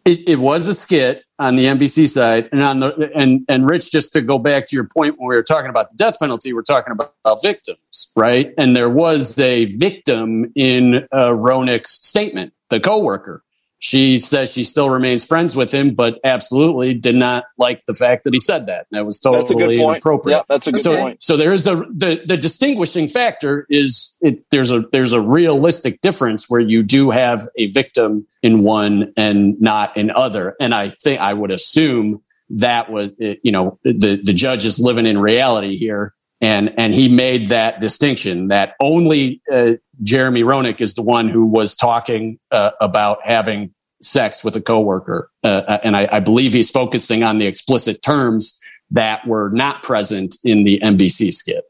It, 0.06 0.28
it 0.28 0.36
was 0.38 0.68
a 0.68 0.74
skit 0.74 1.24
on 1.38 1.56
the 1.56 1.66
NBC 1.66 2.10
side, 2.10 2.50
and 2.52 2.64
on 2.64 2.80
the 2.80 3.12
and 3.16 3.46
and 3.50 3.70
Rich. 3.70 3.92
Just 3.92 4.14
to 4.14 4.22
go 4.22 4.40
back 4.40 4.66
to 4.68 4.76
your 4.76 4.86
point 4.86 5.20
when 5.20 5.28
we 5.30 5.36
were 5.36 5.44
talking 5.44 5.70
about 5.70 5.90
the 5.90 5.98
death 5.98 6.20
penalty, 6.20 6.54
we're 6.54 6.62
talking 6.62 6.94
about, 6.94 7.14
victims, 7.44 8.12
right? 8.16 8.54
And 8.58 8.76
there 8.76 8.90
was 8.90 9.38
a 9.40 9.66
victim 9.66 10.52
in 10.56 11.08
uh, 11.12 11.30
Roenick's 11.30 12.06
statement, 12.08 12.54
the 12.70 12.80
coworker. 12.80 13.44
She 13.82 14.20
says 14.20 14.54
she 14.54 14.66
still 14.66 14.90
remains 14.90 15.26
friends 15.26 15.56
with 15.56 15.74
him, 15.74 15.96
but 15.96 16.20
absolutely 16.26 16.94
did 16.94 17.16
not 17.16 17.46
like 17.58 17.86
the 17.86 17.94
fact 17.94 18.26
that 18.26 18.34
he 18.34 18.40
said 18.40 18.66
that. 18.66 18.88
That 18.92 19.06
was 19.06 19.22
totally 19.22 19.82
inappropriate. 19.82 20.40
Yeah, 20.40 20.44
that's 20.50 20.68
a 20.68 20.74
good 20.74 20.82
so, 20.82 20.98
point. 20.98 21.24
So 21.24 21.38
there 21.38 21.54
is 21.54 21.66
a 21.66 21.76
the, 21.76 22.22
the 22.26 22.36
distinguishing 22.36 23.08
factor 23.08 23.66
is 23.70 24.18
it, 24.20 24.44
there's 24.52 24.72
a 24.72 24.82
there's 24.92 25.14
a 25.14 25.22
realistic 25.22 26.02
difference 26.02 26.50
where 26.50 26.60
you 26.60 26.84
do 26.84 27.10
have 27.10 27.48
a 27.58 27.68
victim 27.68 28.28
in 28.44 28.64
one 28.64 29.14
and 29.16 29.60
not 29.62 29.96
in 29.96 30.12
other. 30.12 30.56
And 30.60 30.76
I 30.76 30.90
think 30.90 31.22
I 31.22 31.34
would 31.34 31.52
assume 31.52 32.22
that 32.50 32.92
was 32.92 33.12
you 33.18 33.52
know 33.52 33.80
the 33.84 34.20
the 34.22 34.34
judge 34.34 34.66
is 34.66 34.78
living 34.80 35.06
in 35.06 35.18
reality 35.18 35.78
here 35.78 36.14
and 36.42 36.74
and 36.78 36.94
he 36.94 37.10
made 37.10 37.50
that 37.50 37.80
distinction 37.80 38.48
that 38.48 38.76
only 38.80 39.42
uh, 39.52 39.74
Jeremy 40.04 40.44
Roenick 40.44 40.80
is 40.80 40.94
the 40.94 41.02
one 41.02 41.30
who 41.30 41.46
was 41.46 41.76
talking 41.76 42.40
uh, 42.52 42.72
about 42.80 43.20
having 43.24 43.74
sex 44.02 44.44
with 44.44 44.56
a 44.56 44.62
coworker, 44.62 45.30
uh, 45.44 45.80
and 45.84 45.98
I, 45.98 46.08
I, 46.12 46.20
believe 46.22 46.54
he's 46.54 46.72
focusing 46.72 47.22
on 47.22 47.38
the 47.38 47.46
explicit 47.46 48.02
terms 48.02 48.58
that 48.92 49.28
were 49.28 49.50
not 49.50 49.84
present 49.84 50.38
in 50.44 50.64
the 50.64 50.80
NBC 50.80 51.34
skit. 51.34 51.66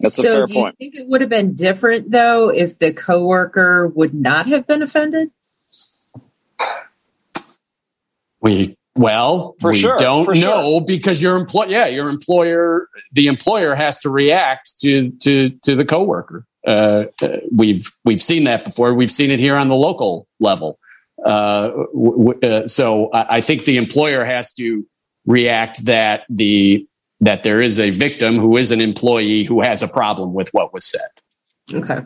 That's 0.00 0.16
so 0.16 0.22
a 0.22 0.32
fair 0.32 0.46
do 0.46 0.54
point. 0.54 0.76
you 0.78 0.90
think 0.90 1.00
it 1.02 1.08
would 1.08 1.20
have 1.20 1.30
been 1.30 1.54
different 1.54 2.10
though 2.10 2.48
if 2.48 2.78
the 2.78 2.92
coworker 2.92 3.88
would 3.88 4.14
not 4.14 4.46
have 4.46 4.66
been 4.66 4.82
offended? 4.82 5.30
We 8.40 8.76
Well, 8.94 9.56
For 9.60 9.70
we 9.70 9.78
sure, 9.78 9.96
don't 9.96 10.26
for 10.26 10.34
know 10.34 10.80
because 10.80 11.22
your 11.22 11.36
employer, 11.36 11.68
yeah, 11.68 11.86
your 11.86 12.10
employer, 12.10 12.88
the 13.12 13.26
employer 13.26 13.74
has 13.74 13.98
to 14.00 14.10
react 14.10 14.80
to 14.80 15.10
to 15.22 15.50
to 15.62 15.74
the 15.74 15.84
coworker. 15.84 16.44
Uh, 16.66 17.04
uh, 17.22 17.38
we've 17.50 17.90
we've 18.04 18.20
seen 18.20 18.44
that 18.44 18.64
before. 18.64 18.94
We've 18.94 19.10
seen 19.10 19.30
it 19.30 19.40
here 19.40 19.56
on 19.56 19.68
the 19.68 19.76
local 19.76 20.26
level. 20.40 20.78
Uh, 21.24 21.68
w- 21.94 22.32
w- 22.32 22.40
uh, 22.40 22.66
so 22.66 23.10
I, 23.12 23.36
I 23.36 23.40
think 23.40 23.64
the 23.64 23.76
employer 23.78 24.24
has 24.24 24.52
to 24.54 24.86
react 25.26 25.84
that 25.86 26.24
the 26.28 26.86
that 27.22 27.44
there 27.44 27.62
is 27.62 27.78
a 27.78 27.90
victim 27.90 28.36
who 28.38 28.56
is 28.56 28.72
an 28.72 28.80
employee 28.80 29.44
who 29.44 29.62
has 29.62 29.82
a 29.82 29.88
problem 29.88 30.34
with 30.34 30.52
what 30.52 30.74
was 30.74 30.84
said. 30.84 31.08
Okay. 31.72 32.00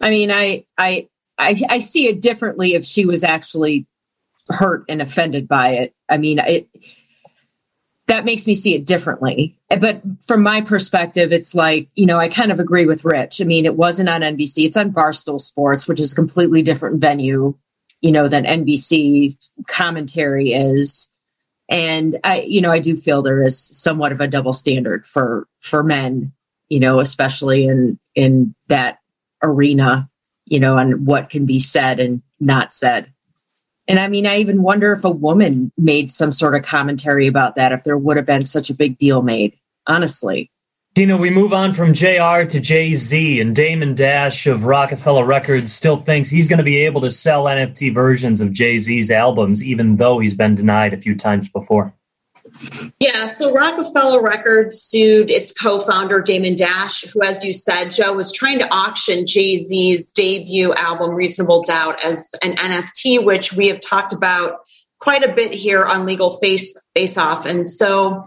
I 0.00 0.10
mean, 0.10 0.30
I, 0.30 0.66
I, 0.76 1.08
I, 1.38 1.60
I 1.70 1.78
see 1.78 2.08
it 2.08 2.20
differently 2.20 2.74
if 2.74 2.84
she 2.84 3.06
was 3.06 3.24
actually 3.24 3.86
hurt 4.48 4.84
and 4.88 5.00
offended 5.00 5.48
by 5.48 5.70
it. 5.70 5.94
I 6.08 6.18
mean, 6.18 6.38
it, 6.38 6.68
that 8.06 8.24
makes 8.24 8.46
me 8.46 8.54
see 8.54 8.74
it 8.74 8.86
differently. 8.86 9.56
But 9.68 10.02
from 10.26 10.42
my 10.42 10.60
perspective, 10.60 11.32
it's 11.32 11.54
like, 11.54 11.88
you 11.94 12.06
know, 12.06 12.18
I 12.18 12.28
kind 12.28 12.52
of 12.52 12.60
agree 12.60 12.86
with 12.86 13.04
Rich. 13.04 13.40
I 13.40 13.44
mean, 13.44 13.64
it 13.64 13.76
wasn't 13.76 14.10
on 14.10 14.20
NBC, 14.20 14.66
it's 14.66 14.76
on 14.76 14.92
Barstool 14.92 15.40
Sports, 15.40 15.88
which 15.88 16.00
is 16.00 16.12
a 16.12 16.16
completely 16.16 16.62
different 16.62 17.00
venue, 17.00 17.56
you 18.00 18.12
know, 18.12 18.28
than 18.28 18.44
NBC 18.44 19.34
commentary 19.66 20.52
is. 20.52 21.10
And 21.70 22.18
I, 22.24 22.42
you 22.42 22.60
know, 22.60 22.70
I 22.70 22.78
do 22.78 22.94
feel 22.94 23.22
there 23.22 23.42
is 23.42 23.58
somewhat 23.58 24.12
of 24.12 24.20
a 24.20 24.28
double 24.28 24.52
standard 24.52 25.06
for 25.06 25.48
for 25.60 25.82
men, 25.82 26.32
you 26.68 26.78
know, 26.78 27.00
especially 27.00 27.64
in 27.64 27.98
in 28.14 28.54
that 28.68 28.98
arena, 29.42 30.10
you 30.44 30.60
know, 30.60 30.76
and 30.76 31.06
what 31.06 31.30
can 31.30 31.46
be 31.46 31.58
said 31.58 32.00
and 32.00 32.20
not 32.38 32.74
said. 32.74 33.13
And 33.86 33.98
I 33.98 34.08
mean, 34.08 34.26
I 34.26 34.38
even 34.38 34.62
wonder 34.62 34.92
if 34.92 35.04
a 35.04 35.10
woman 35.10 35.70
made 35.76 36.10
some 36.10 36.32
sort 36.32 36.54
of 36.54 36.62
commentary 36.62 37.26
about 37.26 37.54
that, 37.56 37.72
if 37.72 37.84
there 37.84 37.98
would 37.98 38.16
have 38.16 38.26
been 38.26 38.44
such 38.46 38.70
a 38.70 38.74
big 38.74 38.96
deal 38.96 39.22
made, 39.22 39.58
honestly. 39.86 40.50
Tina, 40.94 41.16
we 41.16 41.28
move 41.28 41.52
on 41.52 41.72
from 41.72 41.92
JR 41.92 42.44
to 42.44 42.60
Jay 42.60 42.94
Z, 42.94 43.40
and 43.40 43.54
Damon 43.54 43.96
Dash 43.96 44.46
of 44.46 44.64
Roc-A-Fella 44.64 45.24
Records 45.24 45.72
still 45.72 45.96
thinks 45.96 46.30
he's 46.30 46.48
going 46.48 46.58
to 46.58 46.64
be 46.64 46.84
able 46.84 47.00
to 47.00 47.10
sell 47.10 47.44
NFT 47.44 47.92
versions 47.92 48.40
of 48.40 48.52
Jay 48.52 48.78
Z's 48.78 49.10
albums, 49.10 49.64
even 49.64 49.96
though 49.96 50.20
he's 50.20 50.34
been 50.34 50.54
denied 50.54 50.94
a 50.94 51.00
few 51.00 51.16
times 51.16 51.48
before. 51.48 51.92
Yeah, 53.00 53.26
so 53.26 53.52
Roc-A-Fella 53.52 54.22
Records 54.22 54.80
sued 54.80 55.30
its 55.30 55.52
co 55.52 55.80
founder, 55.80 56.20
Damon 56.20 56.54
Dash, 56.54 57.02
who, 57.02 57.22
as 57.22 57.44
you 57.44 57.52
said, 57.52 57.90
Joe, 57.90 58.14
was 58.14 58.32
trying 58.32 58.60
to 58.60 58.72
auction 58.72 59.26
Jay 59.26 59.58
Z's 59.58 60.12
debut 60.12 60.72
album, 60.74 61.14
Reasonable 61.14 61.64
Doubt, 61.64 62.02
as 62.04 62.30
an 62.42 62.56
NFT, 62.56 63.24
which 63.24 63.52
we 63.52 63.68
have 63.68 63.80
talked 63.80 64.12
about 64.12 64.60
quite 65.00 65.28
a 65.28 65.32
bit 65.32 65.52
here 65.52 65.84
on 65.84 66.06
Legal 66.06 66.38
Face, 66.38 66.78
Face 66.94 67.18
Off. 67.18 67.44
And 67.44 67.66
so, 67.66 68.22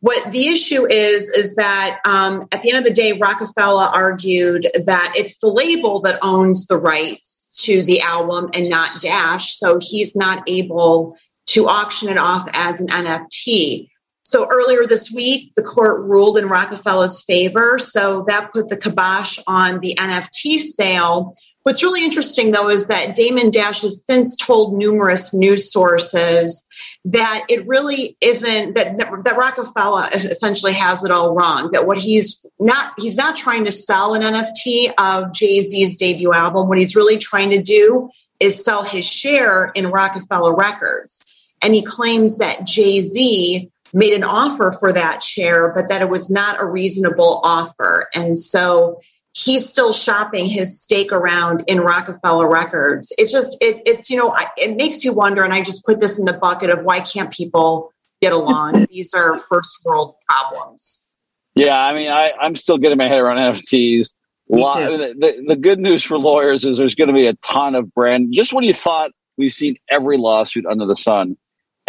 what 0.00 0.30
the 0.32 0.48
issue 0.48 0.86
is, 0.86 1.28
is 1.30 1.56
that 1.56 2.00
um, 2.04 2.46
at 2.52 2.62
the 2.62 2.70
end 2.70 2.78
of 2.78 2.84
the 2.84 2.94
day, 2.94 3.12
Roc-A-Fella 3.12 3.90
argued 3.92 4.68
that 4.86 5.12
it's 5.16 5.38
the 5.38 5.48
label 5.48 6.00
that 6.02 6.18
owns 6.22 6.66
the 6.66 6.78
rights 6.78 7.50
to 7.58 7.82
the 7.82 8.00
album 8.00 8.50
and 8.54 8.70
not 8.70 9.02
Dash. 9.02 9.56
So 9.58 9.78
he's 9.80 10.16
not 10.16 10.42
able 10.46 11.16
to 11.50 11.68
auction 11.68 12.08
it 12.08 12.18
off 12.18 12.48
as 12.52 12.80
an 12.80 12.88
NFT. 12.88 13.88
So 14.22 14.46
earlier 14.48 14.86
this 14.86 15.10
week, 15.10 15.52
the 15.56 15.62
court 15.62 16.02
ruled 16.02 16.38
in 16.38 16.48
Roc-A-Fella's 16.48 17.22
favor. 17.22 17.78
So 17.78 18.24
that 18.28 18.52
put 18.52 18.68
the 18.68 18.76
kibosh 18.76 19.40
on 19.46 19.80
the 19.80 19.96
NFT 19.96 20.60
sale. 20.60 21.34
What's 21.64 21.82
really 21.82 22.04
interesting, 22.04 22.52
though, 22.52 22.68
is 22.68 22.86
that 22.86 23.16
Damon 23.16 23.50
Dash 23.50 23.82
has 23.82 24.04
since 24.04 24.36
told 24.36 24.78
numerous 24.78 25.34
news 25.34 25.72
sources 25.72 26.66
that 27.04 27.46
it 27.48 27.66
really 27.66 28.16
isn't 28.20 28.74
that 28.74 28.98
that 29.24 29.36
Roc-A-Fella 29.36 30.10
essentially 30.12 30.74
has 30.74 31.02
it 31.02 31.10
all 31.10 31.34
wrong. 31.34 31.70
That 31.72 31.86
what 31.86 31.98
he's 31.98 32.44
not 32.58 32.92
he's 32.98 33.16
not 33.16 33.36
trying 33.36 33.64
to 33.64 33.72
sell 33.72 34.14
an 34.14 34.22
NFT 34.22 34.92
of 34.98 35.32
Jay 35.32 35.62
Z's 35.62 35.96
debut 35.96 36.32
album. 36.32 36.68
What 36.68 36.78
he's 36.78 36.94
really 36.94 37.18
trying 37.18 37.50
to 37.50 37.62
do 37.62 38.10
is 38.38 38.64
sell 38.64 38.82
his 38.84 39.06
share 39.06 39.72
in 39.74 39.90
Roc-A-Fella 39.90 40.54
Records. 40.54 41.29
And 41.62 41.74
he 41.74 41.82
claims 41.82 42.38
that 42.38 42.66
Jay 42.66 43.02
Z 43.02 43.70
made 43.92 44.14
an 44.14 44.24
offer 44.24 44.72
for 44.72 44.92
that 44.92 45.22
share, 45.22 45.72
but 45.74 45.88
that 45.88 46.02
it 46.02 46.08
was 46.08 46.30
not 46.30 46.60
a 46.60 46.66
reasonable 46.66 47.40
offer. 47.44 48.08
And 48.14 48.38
so 48.38 49.00
he's 49.32 49.68
still 49.68 49.92
shopping 49.92 50.46
his 50.46 50.80
stake 50.80 51.12
around 51.12 51.64
in 51.66 51.80
Roc-A-Fella 51.80 52.46
Records. 52.48 53.12
It's 53.18 53.32
just, 53.32 53.56
it, 53.60 53.80
it's, 53.86 54.10
you 54.10 54.16
know, 54.16 54.36
it 54.56 54.76
makes 54.76 55.04
you 55.04 55.12
wonder. 55.12 55.42
And 55.42 55.52
I 55.52 55.62
just 55.62 55.84
put 55.84 56.00
this 56.00 56.18
in 56.18 56.24
the 56.24 56.32
bucket 56.32 56.70
of 56.70 56.84
why 56.84 57.00
can't 57.00 57.32
people 57.32 57.92
get 58.20 58.32
along? 58.32 58.86
These 58.90 59.14
are 59.14 59.38
first 59.38 59.82
world 59.84 60.16
problems. 60.28 61.12
Yeah, 61.54 61.78
I 61.78 61.94
mean, 61.94 62.10
I, 62.10 62.32
I'm 62.40 62.54
still 62.54 62.78
getting 62.78 62.98
my 62.98 63.08
head 63.08 63.18
around 63.18 63.38
NFTs. 63.38 64.14
Lot, 64.48 64.78
the, 64.78 65.44
the 65.46 65.56
good 65.56 65.78
news 65.78 66.02
for 66.02 66.18
lawyers 66.18 66.64
is 66.64 66.78
there's 66.78 66.96
going 66.96 67.08
to 67.08 67.14
be 67.14 67.26
a 67.26 67.34
ton 67.34 67.76
of 67.76 67.94
brand. 67.94 68.32
Just 68.32 68.52
when 68.52 68.64
you 68.64 68.74
thought 68.74 69.12
we've 69.36 69.52
seen 69.52 69.76
every 69.88 70.16
lawsuit 70.16 70.66
under 70.66 70.86
the 70.86 70.96
sun, 70.96 71.36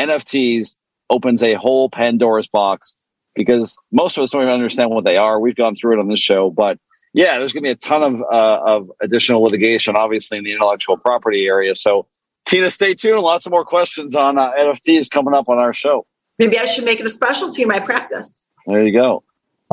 NFTs 0.07 0.75
opens 1.09 1.43
a 1.43 1.53
whole 1.53 1.89
Pandora's 1.89 2.47
box 2.47 2.95
because 3.35 3.77
most 3.91 4.17
of 4.17 4.23
us 4.23 4.29
don't 4.29 4.41
even 4.41 4.53
understand 4.53 4.89
what 4.89 5.05
they 5.05 5.17
are. 5.17 5.39
We've 5.39 5.55
gone 5.55 5.75
through 5.75 5.93
it 5.93 5.99
on 5.99 6.07
this 6.07 6.19
show, 6.19 6.49
but 6.49 6.79
yeah, 7.13 7.37
there's 7.37 7.53
going 7.53 7.63
to 7.63 7.67
be 7.67 7.71
a 7.71 7.75
ton 7.75 8.03
of 8.03 8.21
uh, 8.21 8.61
of 8.65 8.91
additional 9.01 9.41
litigation, 9.41 9.95
obviously 9.95 10.37
in 10.37 10.43
the 10.43 10.53
intellectual 10.53 10.97
property 10.97 11.45
area. 11.45 11.75
So, 11.75 12.07
Tina, 12.45 12.71
stay 12.71 12.93
tuned. 12.93 13.21
Lots 13.21 13.45
of 13.45 13.51
more 13.51 13.65
questions 13.65 14.15
on 14.15 14.37
uh, 14.37 14.51
NFTs 14.53 15.09
coming 15.09 15.33
up 15.33 15.49
on 15.49 15.57
our 15.57 15.73
show. 15.73 16.05
Maybe 16.39 16.57
I 16.57 16.65
should 16.65 16.85
make 16.85 16.99
it 16.99 17.05
a 17.05 17.09
specialty 17.09 17.63
in 17.63 17.67
my 17.67 17.79
practice. 17.79 18.47
There 18.65 18.83
you 18.83 18.93
go. 18.93 19.23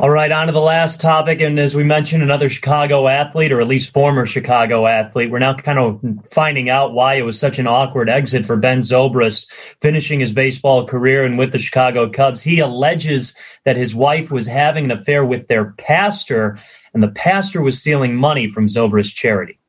All 0.01 0.09
right, 0.09 0.31
on 0.31 0.47
to 0.47 0.53
the 0.53 0.61
last 0.61 1.01
topic. 1.01 1.41
And 1.41 1.59
as 1.59 1.75
we 1.75 1.83
mentioned, 1.83 2.23
another 2.23 2.49
Chicago 2.49 3.09
athlete, 3.09 3.51
or 3.51 3.59
at 3.59 3.67
least 3.67 3.93
former 3.93 4.25
Chicago 4.25 4.87
athlete, 4.87 5.29
we're 5.29 5.39
now 5.39 5.53
kind 5.55 5.77
of 5.77 5.99
finding 6.31 6.69
out 6.69 6.93
why 6.93 7.15
it 7.15 7.23
was 7.23 7.37
such 7.37 7.59
an 7.59 7.67
awkward 7.67 8.07
exit 8.07 8.45
for 8.45 8.55
Ben 8.55 8.79
Zobrist, 8.79 9.51
finishing 9.81 10.21
his 10.21 10.31
baseball 10.31 10.85
career 10.85 11.25
and 11.25 11.37
with 11.37 11.51
the 11.51 11.59
Chicago 11.59 12.09
Cubs. 12.09 12.41
He 12.41 12.59
alleges 12.59 13.35
that 13.65 13.75
his 13.75 13.93
wife 13.93 14.31
was 14.31 14.47
having 14.47 14.85
an 14.85 14.91
affair 14.91 15.25
with 15.25 15.49
their 15.49 15.71
pastor, 15.73 16.57
and 16.93 17.03
the 17.03 17.09
pastor 17.09 17.61
was 17.61 17.77
stealing 17.77 18.15
money 18.15 18.49
from 18.49 18.67
Zobrist's 18.67 19.11
charity. 19.11 19.59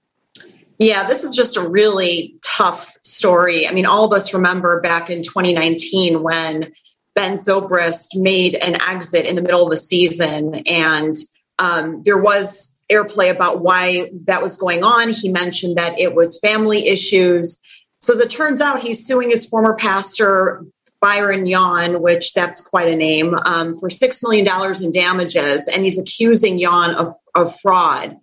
Yeah, 0.79 1.09
this 1.09 1.25
is 1.25 1.35
just 1.35 1.57
a 1.57 1.69
really 1.69 2.37
tough 2.41 2.97
story. 3.03 3.67
I 3.67 3.73
mean, 3.73 3.85
all 3.85 4.05
of 4.05 4.13
us 4.13 4.33
remember 4.33 4.81
back 4.81 5.11
in 5.11 5.23
2019 5.25 6.23
when 6.23 6.73
Ben 7.15 7.35
Zobrist 7.35 8.11
made 8.15 8.55
an 8.55 8.81
exit 8.81 9.27
in 9.27 9.37
the 9.37 9.43
middle 9.43 9.65
of 9.65 9.71
the 9.71 9.77
season, 9.77 10.63
and 10.67 11.15
um, 11.59 12.03
there 12.05 12.21
was 12.21 12.83
airplay 12.91 13.31
about 13.31 13.61
why 13.61 14.11
that 14.25 14.43
was 14.43 14.57
going 14.57 14.83
on. 14.83 15.11
He 15.11 15.29
mentioned 15.31 15.77
that 15.77 15.99
it 15.99 16.15
was 16.15 16.41
family 16.41 16.89
issues. 16.89 17.61
So, 18.01 18.13
as 18.13 18.21
it 18.21 18.31
turns 18.31 18.61
out, 18.61 18.81
he's 18.81 19.07
suing 19.07 19.31
his 19.31 19.47
former 19.47 19.77
pastor, 19.77 20.65
Byron 21.01 21.47
Yawn, 21.47 22.03
which 22.03 22.35
that's 22.35 22.67
quite 22.67 22.89
a 22.89 22.97
name, 22.97 23.35
um, 23.45 23.75
for 23.75 23.89
$6 23.89 24.23
million 24.23 24.47
in 24.83 24.93
damages, 24.93 25.69
and 25.69 25.85
he's 25.85 25.99
accusing 25.99 26.59
Yawn 26.59 26.95
of, 26.95 27.15
of 27.35 27.59
fraud. 27.61 28.17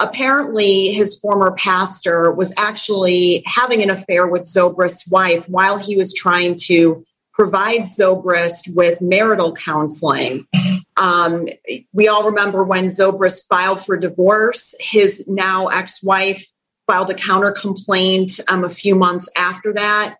Apparently, 0.00 0.88
his 0.88 1.18
former 1.20 1.52
pastor 1.52 2.32
was 2.32 2.54
actually 2.58 3.42
having 3.46 3.82
an 3.82 3.90
affair 3.90 4.26
with 4.26 4.42
Zobrist's 4.42 5.10
wife 5.10 5.48
while 5.48 5.78
he 5.78 5.96
was 5.96 6.12
trying 6.12 6.56
to 6.64 7.04
provide 7.32 7.82
Zobrist 7.82 8.74
with 8.74 9.00
marital 9.00 9.54
counseling. 9.54 10.46
Um, 10.96 11.46
we 11.92 12.08
all 12.08 12.26
remember 12.28 12.64
when 12.64 12.86
Zobrist 12.86 13.48
filed 13.48 13.80
for 13.84 13.96
divorce, 13.96 14.74
his 14.78 15.28
now 15.28 15.68
ex 15.68 16.02
wife 16.02 16.44
filed 16.86 17.10
a 17.10 17.14
counter 17.14 17.52
complaint 17.52 18.32
um, 18.48 18.64
a 18.64 18.70
few 18.70 18.94
months 18.94 19.30
after 19.36 19.72
that. 19.74 20.16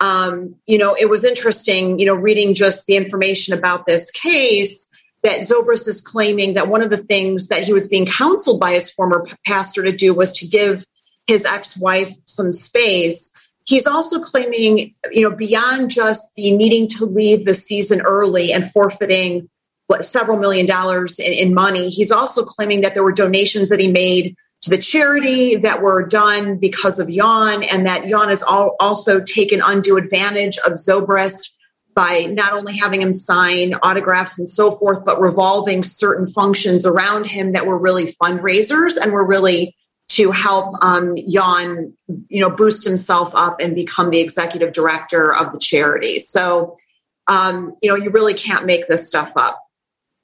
Um, 0.00 0.56
you 0.66 0.78
know, 0.78 0.96
it 0.98 1.08
was 1.08 1.24
interesting, 1.24 1.98
you 1.98 2.06
know, 2.06 2.14
reading 2.14 2.54
just 2.54 2.86
the 2.86 2.96
information 2.96 3.56
about 3.56 3.86
this 3.86 4.10
case 4.10 4.90
that 5.22 5.40
Zobrist 5.40 5.88
is 5.88 6.00
claiming 6.00 6.54
that 6.54 6.68
one 6.68 6.82
of 6.82 6.90
the 6.90 6.96
things 6.96 7.48
that 7.48 7.62
he 7.62 7.72
was 7.72 7.88
being 7.88 8.06
counseled 8.06 8.60
by 8.60 8.74
his 8.74 8.90
former 8.90 9.26
pastor 9.46 9.82
to 9.82 9.92
do 9.92 10.14
was 10.14 10.38
to 10.38 10.48
give 10.48 10.84
his 11.26 11.46
ex 11.46 11.78
wife 11.78 12.14
some 12.26 12.52
space 12.52 13.34
he's 13.64 13.86
also 13.86 14.20
claiming, 14.20 14.94
you 15.10 15.28
know, 15.28 15.34
beyond 15.34 15.90
just 15.90 16.34
the 16.36 16.56
needing 16.56 16.86
to 16.86 17.06
leave 17.06 17.44
the 17.44 17.54
season 17.54 18.02
early 18.02 18.52
and 18.52 18.70
forfeiting 18.70 19.48
what, 19.86 20.04
several 20.04 20.38
million 20.38 20.66
dollars 20.66 21.18
in, 21.18 21.32
in, 21.32 21.54
money, 21.54 21.90
he's 21.90 22.10
also 22.10 22.42
claiming 22.42 22.82
that 22.82 22.94
there 22.94 23.02
were 23.02 23.12
donations 23.12 23.68
that 23.68 23.80
he 23.80 23.90
made 23.90 24.34
to 24.62 24.70
the 24.70 24.78
charity 24.78 25.56
that 25.56 25.82
were 25.82 26.06
done 26.06 26.58
because 26.58 26.98
of 26.98 27.10
Yawn, 27.10 27.62
and 27.64 27.86
that 27.86 28.08
Yawn 28.08 28.30
has 28.30 28.42
all, 28.42 28.76
also 28.80 29.22
taken 29.22 29.60
undue 29.62 29.98
advantage 29.98 30.56
of 30.66 30.74
Zobrist 30.74 31.50
by 31.94 32.24
not 32.24 32.54
only 32.54 32.76
having 32.76 33.02
him 33.02 33.12
sign 33.12 33.74
autographs 33.82 34.38
and 34.38 34.48
so 34.48 34.72
forth, 34.72 35.04
but 35.04 35.20
revolving 35.20 35.82
certain 35.82 36.28
functions 36.28 36.86
around 36.86 37.24
him 37.24 37.52
that 37.52 37.66
were 37.66 37.78
really 37.78 38.14
fundraisers 38.22 38.96
and 39.00 39.12
were 39.12 39.24
really 39.24 39.76
to 40.08 40.30
help 40.30 40.76
um, 40.82 41.14
Jan, 41.16 41.92
you 42.28 42.40
know, 42.40 42.50
boost 42.50 42.84
himself 42.86 43.34
up 43.34 43.60
and 43.60 43.74
become 43.74 44.10
the 44.10 44.20
executive 44.20 44.72
director 44.72 45.34
of 45.34 45.52
the 45.52 45.58
charity. 45.58 46.20
So, 46.20 46.76
um, 47.26 47.74
you 47.82 47.88
know, 47.88 47.96
you 47.96 48.10
really 48.10 48.34
can't 48.34 48.66
make 48.66 48.86
this 48.86 49.08
stuff 49.08 49.32
up. 49.36 49.60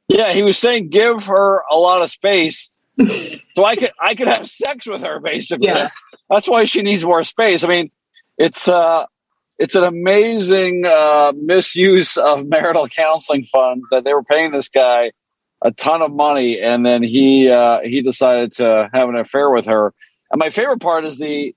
Yeah, 0.09 0.33
he 0.33 0.43
was 0.43 0.59
saying 0.59 0.91
give 0.91 1.27
her 1.27 1.63
a 1.71 1.77
lot 1.77 2.03
of 2.03 2.11
space 2.11 2.71
so 3.53 3.65
I 3.65 3.77
could 3.77 3.91
I 4.01 4.15
could 4.15 4.29
have 4.29 4.49
sex 4.49 4.87
with 4.87 5.03
her 5.03 5.21
basically. 5.21 5.69
Yeah. 5.69 5.89
That's 6.29 6.49
why 6.49 6.65
she 6.65 6.83
needs 6.83 7.05
more 7.05 7.25
space. 7.25 7.65
I 7.65 7.69
mean, 7.69 7.91
it's 8.39 8.69
uh 8.69 9.07
it's 9.59 9.75
an 9.75 9.85
amazing 9.85 10.87
uh, 10.87 11.35
misuse 11.37 12.17
of 12.17 12.47
marital 12.47 12.89
counseling 12.89 13.45
funds 13.45 13.87
that 13.91 14.05
they 14.05 14.15
were 14.15 14.23
paying 14.23 14.53
this 14.53 14.71
guy 14.71 15.13
a 15.63 15.71
ton 15.71 16.03
of 16.03 16.13
money, 16.13 16.61
and 16.61 16.85
then 16.85 17.03
he 17.03 17.51
uh, 17.51 17.81
he 17.83 18.03
decided 18.03 18.53
to 18.53 18.89
have 18.93 19.09
an 19.09 19.17
affair 19.17 19.51
with 19.51 19.67
her. 19.67 19.93
And 20.31 20.39
my 20.39 20.49
favorite 20.49 20.81
part 20.81 21.05
is 21.05 21.19
the 21.19 21.55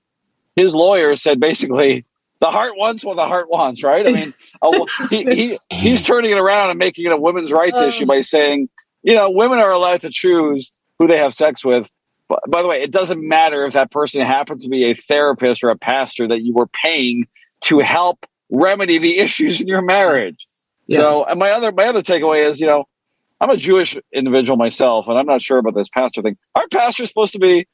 his 0.56 0.74
lawyer 0.74 1.16
said 1.16 1.40
basically 1.40 2.04
the 2.40 2.50
heart 2.50 2.72
wants 2.76 3.04
what 3.04 3.16
the 3.16 3.26
heart 3.26 3.48
wants, 3.50 3.82
right? 3.82 4.06
I 4.06 4.10
mean, 4.10 4.34
he, 5.10 5.24
he 5.24 5.58
he's 5.70 6.02
turning 6.02 6.32
it 6.32 6.38
around 6.38 6.70
and 6.70 6.78
making 6.78 7.06
it 7.06 7.12
a 7.12 7.16
women's 7.16 7.50
rights 7.50 7.80
oh. 7.80 7.86
issue 7.86 8.06
by 8.06 8.20
saying, 8.20 8.68
you 9.02 9.14
know, 9.14 9.30
women 9.30 9.58
are 9.58 9.72
allowed 9.72 10.02
to 10.02 10.10
choose 10.10 10.72
who 10.98 11.06
they 11.08 11.18
have 11.18 11.32
sex 11.32 11.64
with. 11.64 11.90
But, 12.28 12.40
by 12.48 12.62
the 12.62 12.68
way, 12.68 12.82
it 12.82 12.90
doesn't 12.90 13.26
matter 13.26 13.66
if 13.66 13.74
that 13.74 13.90
person 13.90 14.22
happens 14.22 14.64
to 14.64 14.70
be 14.70 14.84
a 14.84 14.94
therapist 14.94 15.62
or 15.62 15.68
a 15.68 15.76
pastor 15.76 16.28
that 16.28 16.42
you 16.42 16.54
were 16.54 16.66
paying 16.66 17.26
to 17.62 17.80
help 17.80 18.26
remedy 18.50 18.98
the 18.98 19.18
issues 19.20 19.60
in 19.60 19.66
your 19.66 19.82
marriage. 19.82 20.46
Yeah. 20.86 20.98
So, 20.98 21.24
and 21.24 21.38
my 21.38 21.50
other 21.50 21.72
my 21.72 21.86
other 21.86 22.02
takeaway 22.02 22.50
is, 22.50 22.60
you 22.60 22.66
know, 22.66 22.84
I'm 23.40 23.50
a 23.50 23.56
Jewish 23.56 23.96
individual 24.12 24.56
myself, 24.56 25.08
and 25.08 25.18
I'm 25.18 25.26
not 25.26 25.42
sure 25.42 25.58
about 25.58 25.74
this 25.74 25.88
pastor 25.88 26.22
thing. 26.22 26.36
Aren't 26.54 26.70
pastors 26.70 27.08
supposed 27.08 27.32
to 27.34 27.38
be 27.38 27.66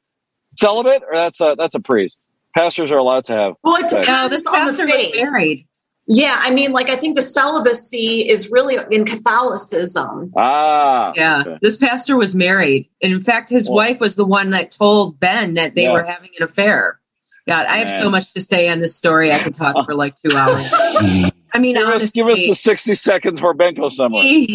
celibate, 0.57 1.03
or 1.03 1.15
that's 1.15 1.41
a 1.41 1.55
that's 1.57 1.74
a 1.74 1.81
priest? 1.81 2.19
Pastors 2.57 2.91
are 2.91 2.97
allowed 2.97 3.27
to 3.27 3.35
have. 3.35 3.55
Well, 3.62 3.77
it 3.77 3.89
depends 3.89 4.09
no, 4.09 4.28
this 4.28 4.49
pastor 4.49 4.87
was 4.87 5.12
married. 5.15 5.66
Yeah, 6.12 6.37
I 6.41 6.51
mean, 6.53 6.73
like 6.73 6.91
I 6.91 6.97
think 6.97 7.15
the 7.15 7.23
celibacy 7.23 8.28
is 8.28 8.51
really 8.51 8.77
in 8.91 9.05
Catholicism. 9.05 10.32
Ah, 10.37 11.12
yeah. 11.15 11.43
Okay. 11.43 11.59
This 11.62 11.77
pastor 11.77 12.16
was 12.16 12.35
married, 12.35 12.89
and 13.01 13.12
in 13.12 13.20
fact, 13.20 13.51
his 13.51 13.69
well, 13.69 13.77
wife 13.77 14.01
was 14.01 14.16
the 14.16 14.24
one 14.24 14.51
that 14.51 14.73
told 14.73 15.20
Ben 15.20 15.55
that 15.55 15.77
they 15.77 15.82
yes. 15.82 15.93
were 15.93 16.03
having 16.03 16.31
an 16.39 16.43
affair. 16.43 16.99
God, 17.47 17.66
I 17.66 17.77
have 17.77 17.91
so 17.91 18.11
much 18.11 18.32
to 18.32 18.41
say 18.41 18.69
on 18.69 18.81
this 18.81 18.97
story. 18.97 19.32
I 19.32 19.39
could 19.39 19.55
talk 19.55 19.87
for 19.87 19.95
like 19.95 20.16
two 20.20 20.32
hours. 20.37 20.73
I 20.73 21.59
mean, 21.59 21.77
give 21.77 21.87
honestly, 21.87 22.05
us, 22.05 22.11
give 22.11 22.27
us 22.27 22.47
the 22.47 22.55
sixty 22.55 22.95
seconds 22.97 23.41
for 23.41 23.55
Benko 23.55 23.93
summary. 23.93 24.49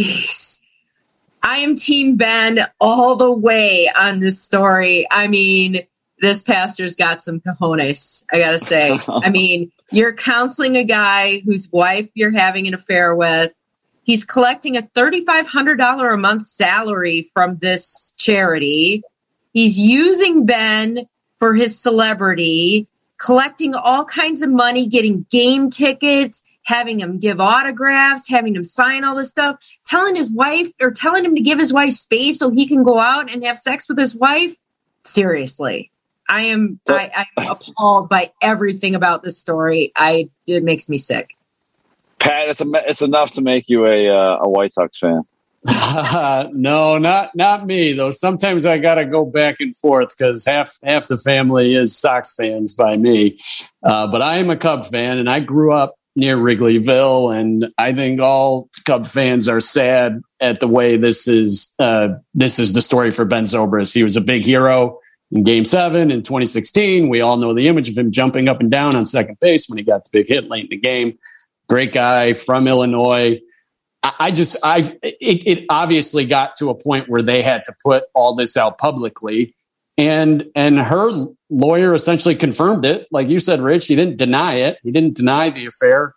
I 1.45 1.57
am 1.57 1.75
Team 1.75 2.15
Ben 2.15 2.65
all 2.81 3.15
the 3.17 3.31
way 3.31 3.87
on 3.95 4.19
this 4.19 4.41
story. 4.41 5.05
I 5.11 5.27
mean, 5.27 5.81
this 6.17 6.41
pastor's 6.41 6.95
got 6.95 7.21
some 7.21 7.39
cojones. 7.39 8.23
I 8.33 8.39
gotta 8.39 8.57
say. 8.57 8.99
I 9.07 9.29
mean, 9.29 9.71
you're 9.91 10.15
counseling 10.15 10.75
a 10.75 10.83
guy 10.83 11.43
whose 11.45 11.71
wife 11.71 12.09
you're 12.15 12.31
having 12.31 12.67
an 12.67 12.73
affair 12.73 13.13
with. 13.13 13.53
He's 14.01 14.25
collecting 14.25 14.75
a 14.75 14.81
$3,500 14.81 16.13
a 16.13 16.17
month 16.17 16.47
salary 16.47 17.29
from 17.31 17.59
this 17.59 18.15
charity. 18.17 19.03
He's 19.53 19.79
using 19.79 20.47
Ben 20.47 21.05
for 21.37 21.53
his 21.53 21.79
celebrity, 21.79 22.87
collecting 23.19 23.75
all 23.75 24.03
kinds 24.03 24.41
of 24.41 24.49
money, 24.49 24.87
getting 24.87 25.27
game 25.29 25.69
tickets, 25.69 26.43
having 26.65 26.99
him 26.99 27.19
give 27.19 27.39
autographs, 27.39 28.29
having 28.29 28.55
him 28.55 28.63
sign 28.63 29.03
all 29.03 29.15
this 29.15 29.29
stuff, 29.29 29.57
telling 29.85 30.15
his 30.15 30.29
wife 30.29 30.71
or 30.81 30.91
telling 30.91 31.23
him 31.23 31.35
to 31.35 31.41
give 31.41 31.57
his 31.57 31.71
wife 31.71 31.93
space 31.93 32.39
so 32.39 32.49
he 32.49 32.67
can 32.67 32.83
go 32.83 32.99
out 32.99 33.31
and 33.31 33.43
have 33.43 33.57
sex 33.57 33.87
with 33.87 33.97
his 33.97 34.15
wife. 34.15 34.55
Seriously. 35.03 35.91
I 36.27 36.41
am 36.41 36.79
I, 36.89 37.25
I'm 37.37 37.47
appalled 37.47 38.09
by 38.09 38.31
everything 38.41 38.95
about 38.95 39.21
this 39.21 39.37
story. 39.37 39.91
I 39.95 40.29
it 40.47 40.63
makes 40.63 40.89
me 40.89 40.97
sick. 40.97 41.29
Pat, 42.19 42.49
it's 42.49 42.61
a, 42.61 42.89
it's 42.89 43.03
enough 43.03 43.33
to 43.33 43.41
make 43.41 43.65
you 43.67 43.85
a 43.85 44.09
uh, 44.09 44.39
a 44.41 44.49
White 44.49 44.73
Sox 44.73 44.97
fan. 44.97 45.21
no, 46.53 46.97
not 46.97 47.35
not 47.35 47.67
me 47.67 47.93
though. 47.93 48.09
Sometimes 48.09 48.65
I 48.65 48.79
got 48.79 48.95
to 48.95 49.05
go 49.05 49.23
back 49.25 49.57
and 49.59 49.75
forth 49.77 50.15
because 50.17 50.45
half 50.45 50.79
half 50.83 51.07
the 51.07 51.17
family 51.17 51.75
is 51.75 51.95
Sox 51.95 52.33
fans 52.35 52.73
by 52.73 52.97
me, 52.97 53.37
uh, 53.83 54.07
but 54.07 54.23
I 54.23 54.37
am 54.37 54.49
a 54.49 54.57
Cub 54.57 54.85
fan, 54.85 55.19
and 55.19 55.29
I 55.29 55.41
grew 55.41 55.73
up 55.73 55.95
near 56.15 56.37
Wrigleyville, 56.37 57.35
and 57.35 57.67
I 57.77 57.93
think 57.93 58.21
all 58.21 58.69
Cub 58.85 59.05
fans 59.05 59.49
are 59.49 59.59
sad 59.59 60.21
at 60.39 60.59
the 60.59 60.67
way 60.67 60.97
this 60.97 61.27
is. 61.27 61.73
Uh, 61.79 62.09
this 62.33 62.59
is 62.59 62.73
the 62.73 62.81
story 62.81 63.11
for 63.11 63.25
Ben 63.25 63.45
Zobrist. 63.45 63.93
He 63.93 64.03
was 64.03 64.15
a 64.15 64.21
big 64.21 64.45
hero 64.45 64.99
in 65.31 65.43
Game 65.43 65.65
Seven 65.65 66.11
in 66.11 66.21
2016. 66.21 67.09
We 67.09 67.21
all 67.21 67.37
know 67.37 67.53
the 67.53 67.67
image 67.67 67.89
of 67.89 67.97
him 67.97 68.11
jumping 68.11 68.47
up 68.47 68.59
and 68.59 68.71
down 68.71 68.95
on 68.95 69.05
second 69.05 69.39
base 69.39 69.67
when 69.67 69.77
he 69.77 69.83
got 69.83 70.03
the 70.03 70.09
big 70.11 70.27
hit 70.27 70.49
late 70.49 70.65
in 70.65 70.69
the 70.69 70.77
game. 70.77 71.17
Great 71.67 71.93
guy 71.93 72.33
from 72.33 72.67
Illinois 72.67 73.41
I 74.19 74.31
just 74.31 74.57
I 74.63 74.79
it, 75.01 75.17
it, 75.21 75.65
obviously 75.69 76.25
got 76.25 76.57
to 76.57 76.69
a 76.69 76.75
point 76.75 77.09
where 77.09 77.21
they 77.21 77.41
had 77.41 77.63
to 77.63 77.73
put 77.83 78.03
all 78.13 78.35
this 78.35 78.55
out 78.55 78.77
publicly, 78.77 79.54
and 79.97 80.45
and 80.55 80.79
her 80.79 81.25
lawyer 81.49 81.93
essentially 81.93 82.35
confirmed 82.35 82.85
it. 82.85 83.07
Like 83.11 83.29
you 83.29 83.39
said, 83.39 83.61
Rich, 83.61 83.87
he 83.87 83.95
didn't 83.95 84.17
deny 84.17 84.55
it. 84.55 84.77
He 84.83 84.91
didn't 84.91 85.15
deny 85.15 85.49
the 85.49 85.65
affair, 85.65 86.13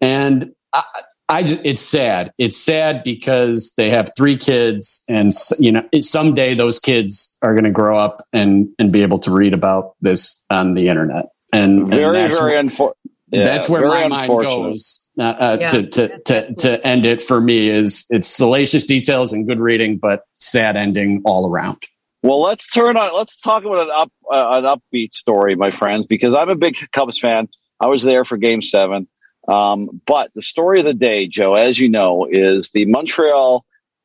and 0.00 0.52
I, 0.72 0.82
I 1.28 1.42
just 1.42 1.60
it's 1.64 1.82
sad. 1.82 2.32
It's 2.38 2.56
sad 2.56 3.02
because 3.02 3.74
they 3.76 3.90
have 3.90 4.10
three 4.16 4.36
kids, 4.36 5.04
and 5.08 5.30
you 5.58 5.72
know 5.72 5.82
someday 6.00 6.54
those 6.54 6.78
kids 6.80 7.36
are 7.42 7.54
going 7.54 7.64
to 7.64 7.70
grow 7.70 7.98
up 7.98 8.22
and 8.32 8.68
and 8.78 8.90
be 8.90 9.02
able 9.02 9.18
to 9.20 9.30
read 9.30 9.52
about 9.52 9.94
this 10.00 10.42
on 10.50 10.74
the 10.74 10.88
internet. 10.88 11.26
And 11.52 11.88
very 11.88 12.20
and 12.20 12.32
very 12.32 12.56
unfortunate. 12.56 12.96
Yeah, 13.30 13.44
that's 13.44 13.68
where 13.68 13.86
my 13.86 14.08
mind 14.08 14.28
goes 14.28 15.06
uh, 15.18 15.22
uh, 15.22 15.56
yeah, 15.60 15.66
to 15.66 15.86
to 15.86 16.18
to, 16.20 16.54
to 16.54 16.86
end 16.86 17.04
it 17.04 17.22
for 17.22 17.40
me 17.40 17.68
is 17.68 18.06
it's 18.08 18.28
salacious 18.28 18.84
details 18.84 19.32
and 19.32 19.46
good 19.46 19.60
reading, 19.60 19.98
but 19.98 20.22
sad 20.34 20.76
ending 20.76 21.20
all 21.24 21.50
around. 21.50 21.82
Well, 22.22 22.42
let's 22.42 22.68
turn 22.68 22.96
on. 22.96 23.14
Let's 23.14 23.40
talk 23.40 23.64
about 23.64 23.80
an 23.80 23.90
up 23.94 24.12
uh, 24.30 24.58
an 24.58 24.64
upbeat 24.64 25.12
story, 25.12 25.54
my 25.54 25.70
friends, 25.70 26.06
because 26.06 26.34
I'm 26.34 26.48
a 26.48 26.56
big 26.56 26.76
Cubs 26.92 27.18
fan. 27.18 27.48
I 27.80 27.86
was 27.86 28.02
there 28.02 28.24
for 28.24 28.36
Game 28.36 28.60
Seven, 28.60 29.06
um, 29.46 30.00
but 30.04 30.32
the 30.34 30.42
story 30.42 30.80
of 30.80 30.84
the 30.84 30.94
day, 30.94 31.28
Joe, 31.28 31.54
as 31.54 31.78
you 31.78 31.88
know, 31.88 32.26
is 32.28 32.70
the 32.70 32.86
Montreal 32.86 33.64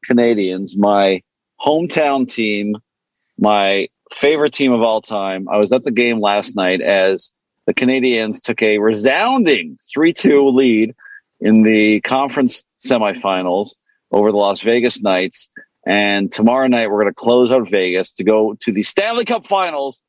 Canadiens, 0.09 0.77
my 0.77 1.23
hometown 1.59 2.31
team, 2.31 2.75
my 3.39 3.87
favorite 4.13 4.53
team 4.53 4.71
of 4.71 4.81
all 4.81 5.01
time. 5.01 5.47
I 5.49 5.57
was 5.57 5.71
at 5.71 5.83
the 5.83 5.91
game 5.91 6.19
last 6.19 6.55
night 6.55 6.81
as 6.81 7.33
the 7.65 7.73
Canadiens 7.73 8.41
took 8.41 8.61
a 8.61 8.77
resounding 8.77 9.77
3 9.93 10.13
2 10.13 10.49
lead 10.49 10.95
in 11.39 11.63
the 11.63 11.99
conference 12.01 12.63
semifinals 12.85 13.71
over 14.11 14.31
the 14.31 14.37
Las 14.37 14.61
Vegas 14.61 15.01
Knights. 15.01 15.49
And 15.85 16.31
tomorrow 16.31 16.67
night, 16.67 16.89
we're 16.89 17.01
going 17.01 17.11
to 17.11 17.15
close 17.15 17.51
out 17.51 17.69
Vegas 17.69 18.13
to 18.13 18.23
go 18.23 18.55
to 18.61 18.71
the 18.71 18.83
Stanley 18.83 19.25
Cup 19.25 19.45
finals, 19.45 20.01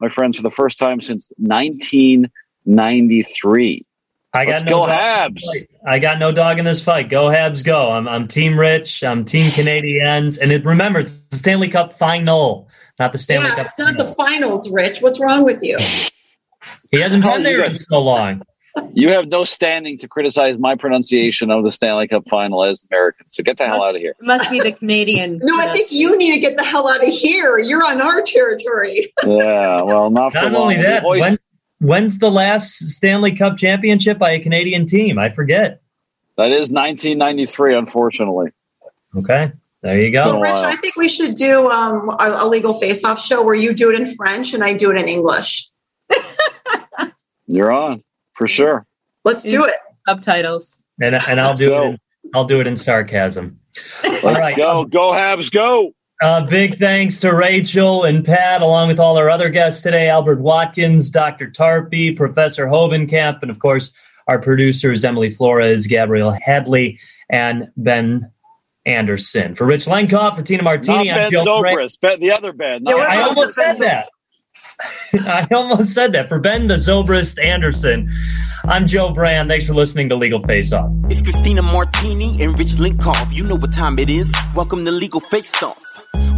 my 0.00 0.10
friends, 0.10 0.36
for 0.36 0.42
the 0.42 0.50
first 0.50 0.78
time 0.78 1.00
since 1.00 1.32
1993. 1.38 3.86
I 4.34 4.44
got 4.44 4.50
Let's 4.50 4.64
no 4.64 4.86
go 4.86 4.92
Habs. 4.92 5.44
I 5.86 6.00
got 6.00 6.18
no 6.18 6.32
dog 6.32 6.58
in 6.58 6.64
this 6.64 6.82
fight. 6.82 7.08
Go 7.08 7.26
Habs, 7.26 7.64
go! 7.64 7.92
I'm, 7.92 8.08
I'm 8.08 8.26
Team 8.26 8.58
Rich. 8.58 9.04
I'm 9.04 9.24
Team 9.24 9.48
Canadians. 9.52 10.38
and 10.38 10.50
it, 10.50 10.64
remember, 10.64 10.98
it's 10.98 11.28
the 11.28 11.36
Stanley 11.36 11.68
Cup 11.68 11.92
final, 11.92 12.68
not 12.98 13.12
the 13.12 13.18
Stanley 13.18 13.50
yeah, 13.50 13.54
Cup. 13.54 13.66
It's 13.66 13.78
not 13.78 13.96
the 13.96 14.04
finals, 14.04 14.68
Rich. 14.72 15.02
What's 15.02 15.20
wrong 15.20 15.44
with 15.44 15.62
you? 15.62 15.76
He 16.90 17.00
hasn't 17.00 17.22
been 17.22 17.40
oh, 17.40 17.44
there 17.44 17.64
in 17.64 17.76
so 17.76 18.00
long. 18.00 18.42
You 18.92 19.10
have 19.10 19.28
no 19.28 19.44
standing 19.44 19.98
to 19.98 20.08
criticize 20.08 20.58
my 20.58 20.74
pronunciation 20.74 21.50
of 21.50 21.64
the 21.64 21.70
Stanley 21.70 22.08
Cup 22.08 22.28
final 22.28 22.64
as 22.64 22.84
American. 22.90 23.28
So 23.28 23.42
get 23.42 23.56
the 23.56 23.66
hell 23.66 23.82
out 23.82 23.94
of 23.94 24.00
here. 24.00 24.14
It 24.18 24.26
must 24.26 24.50
be 24.50 24.60
the 24.60 24.72
Canadian. 24.72 25.38
no, 25.42 25.56
I 25.58 25.72
think 25.72 25.92
you 25.92 26.16
need 26.18 26.34
to 26.34 26.40
get 26.40 26.56
the 26.56 26.64
hell 26.64 26.88
out 26.88 27.02
of 27.02 27.08
here. 27.08 27.58
You're 27.58 27.84
on 27.84 28.00
our 28.00 28.20
territory. 28.22 29.12
yeah, 29.24 29.82
well, 29.82 30.10
not 30.10 30.32
for 30.32 30.42
not 30.42 30.52
long. 30.52 30.62
only 30.62 30.76
that. 30.76 31.04
When, 31.04 31.38
when's 31.80 32.18
the 32.18 32.30
last 32.30 32.90
Stanley 32.90 33.36
Cup 33.36 33.56
championship 33.58 34.18
by 34.18 34.32
a 34.32 34.40
Canadian 34.40 34.86
team? 34.86 35.18
I 35.18 35.30
forget. 35.30 35.80
That 36.36 36.50
is 36.50 36.70
1993, 36.70 37.74
unfortunately. 37.76 38.50
Okay. 39.16 39.52
There 39.82 40.00
you 40.00 40.10
go. 40.10 40.24
So, 40.24 40.40
Rich, 40.40 40.62
I 40.62 40.74
think 40.76 40.96
we 40.96 41.08
should 41.08 41.36
do 41.36 41.68
um, 41.68 42.08
a, 42.08 42.44
a 42.44 42.48
legal 42.48 42.74
face-off 42.74 43.20
show 43.20 43.44
where 43.44 43.54
you 43.54 43.72
do 43.74 43.90
it 43.90 44.00
in 44.00 44.14
French 44.16 44.54
and 44.54 44.64
I 44.64 44.72
do 44.72 44.90
it 44.90 44.96
in 44.96 45.08
English. 45.08 45.68
You're 47.46 47.70
on 47.70 48.02
for 48.34 48.46
sure. 48.46 48.86
Let's 49.24 49.42
do 49.42 49.64
it. 49.64 49.74
Subtitles. 50.06 50.82
And, 51.00 51.16
and 51.16 51.40
I'll 51.40 51.54
do 51.54 51.74
it. 51.74 51.82
In, 51.86 51.98
I'll 52.34 52.44
do 52.44 52.60
it 52.60 52.66
in 52.66 52.76
sarcasm. 52.76 53.58
Let's 54.02 54.24
all 54.24 54.34
right. 54.34 54.56
go. 54.56 54.84
Go 54.84 55.12
Habs. 55.12 55.50
Go. 55.50 55.92
Uh, 56.22 56.46
big 56.46 56.78
thanks 56.78 57.18
to 57.20 57.34
Rachel 57.34 58.04
and 58.04 58.24
Pat, 58.24 58.62
along 58.62 58.88
with 58.88 59.00
all 59.00 59.16
our 59.16 59.28
other 59.28 59.50
guests 59.50 59.82
today 59.82 60.08
Albert 60.08 60.40
Watkins, 60.40 61.10
Dr. 61.10 61.50
Tarpey, 61.50 62.16
Professor 62.16 62.66
Hovenkamp, 62.66 63.42
and 63.42 63.50
of 63.50 63.58
course, 63.58 63.92
our 64.28 64.38
producers 64.38 65.04
Emily 65.04 65.28
Flores, 65.28 65.86
Gabrielle 65.86 66.36
Hadley, 66.40 67.00
and 67.30 67.68
Ben 67.76 68.30
Anderson. 68.86 69.54
For 69.54 69.66
Rich 69.66 69.86
Lenkoff, 69.86 70.36
for 70.36 70.42
Tina 70.42 70.62
Martini, 70.62 71.08
Not 71.08 71.18
I'm 71.18 71.30
Ben 71.30 71.32
Joe 71.32 71.44
Zobrist, 71.44 72.00
Ben, 72.00 72.20
the 72.20 72.30
other 72.30 72.52
Ben. 72.52 72.84
I 72.86 73.22
almost 73.22 73.54
said 73.54 73.74
that. 73.78 74.08
I 75.14 75.46
almost 75.52 75.94
said 75.94 76.12
that. 76.12 76.28
For 76.28 76.38
Ben 76.38 76.66
the 76.66 76.74
Zobrist 76.74 77.42
Anderson, 77.42 78.12
I'm 78.64 78.86
Joe 78.86 79.10
Brand. 79.12 79.48
Thanks 79.48 79.66
for 79.66 79.74
listening 79.74 80.08
to 80.08 80.16
Legal 80.16 80.42
Face 80.42 80.72
Off. 80.72 80.90
It's 81.10 81.22
Christina 81.22 81.62
Martini 81.62 82.42
and 82.42 82.58
Rich 82.58 82.72
Lenkoff. 82.72 83.32
You 83.32 83.44
know 83.44 83.56
what 83.56 83.72
time 83.72 83.98
it 83.98 84.10
is. 84.10 84.32
Welcome 84.54 84.84
to 84.84 84.90
Legal 84.90 85.20
Face 85.20 85.62
Off. 85.62 85.82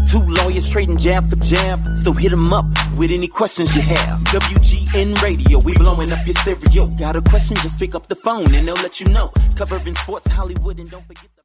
Two 0.09 0.23
lawyers 0.23 0.69
trading 0.71 0.99
jab 0.99 1.29
for 1.29 1.37
jab, 1.37 1.85
so 1.99 2.13
hit 2.13 2.31
them 2.31 2.53
up 2.53 2.67
with 2.97 3.11
any 3.11 3.27
questions 3.27 3.75
you 3.75 3.83
have. 3.83 4.21
WGN 4.25 5.21
Radio, 5.21 5.59
we 5.65 5.75
blowing 5.75 6.13
up 6.13 6.25
your 6.27 6.35
stereo. 6.37 6.87
Got 6.89 7.17
a 7.17 7.23
question? 7.23 7.57
Just 7.57 7.79
pick 7.79 7.95
up 7.95 8.09
the 8.09 8.15
phone 8.15 8.55
and 8.55 8.67
they'll 8.67 8.75
let 8.77 9.01
you 9.01 9.09
know. 9.09 9.33
Covering 9.57 9.97
sports, 9.97 10.31
Hollywood, 10.31 10.79
and 10.79 10.91
don't 10.91 11.07
forget. 11.07 11.36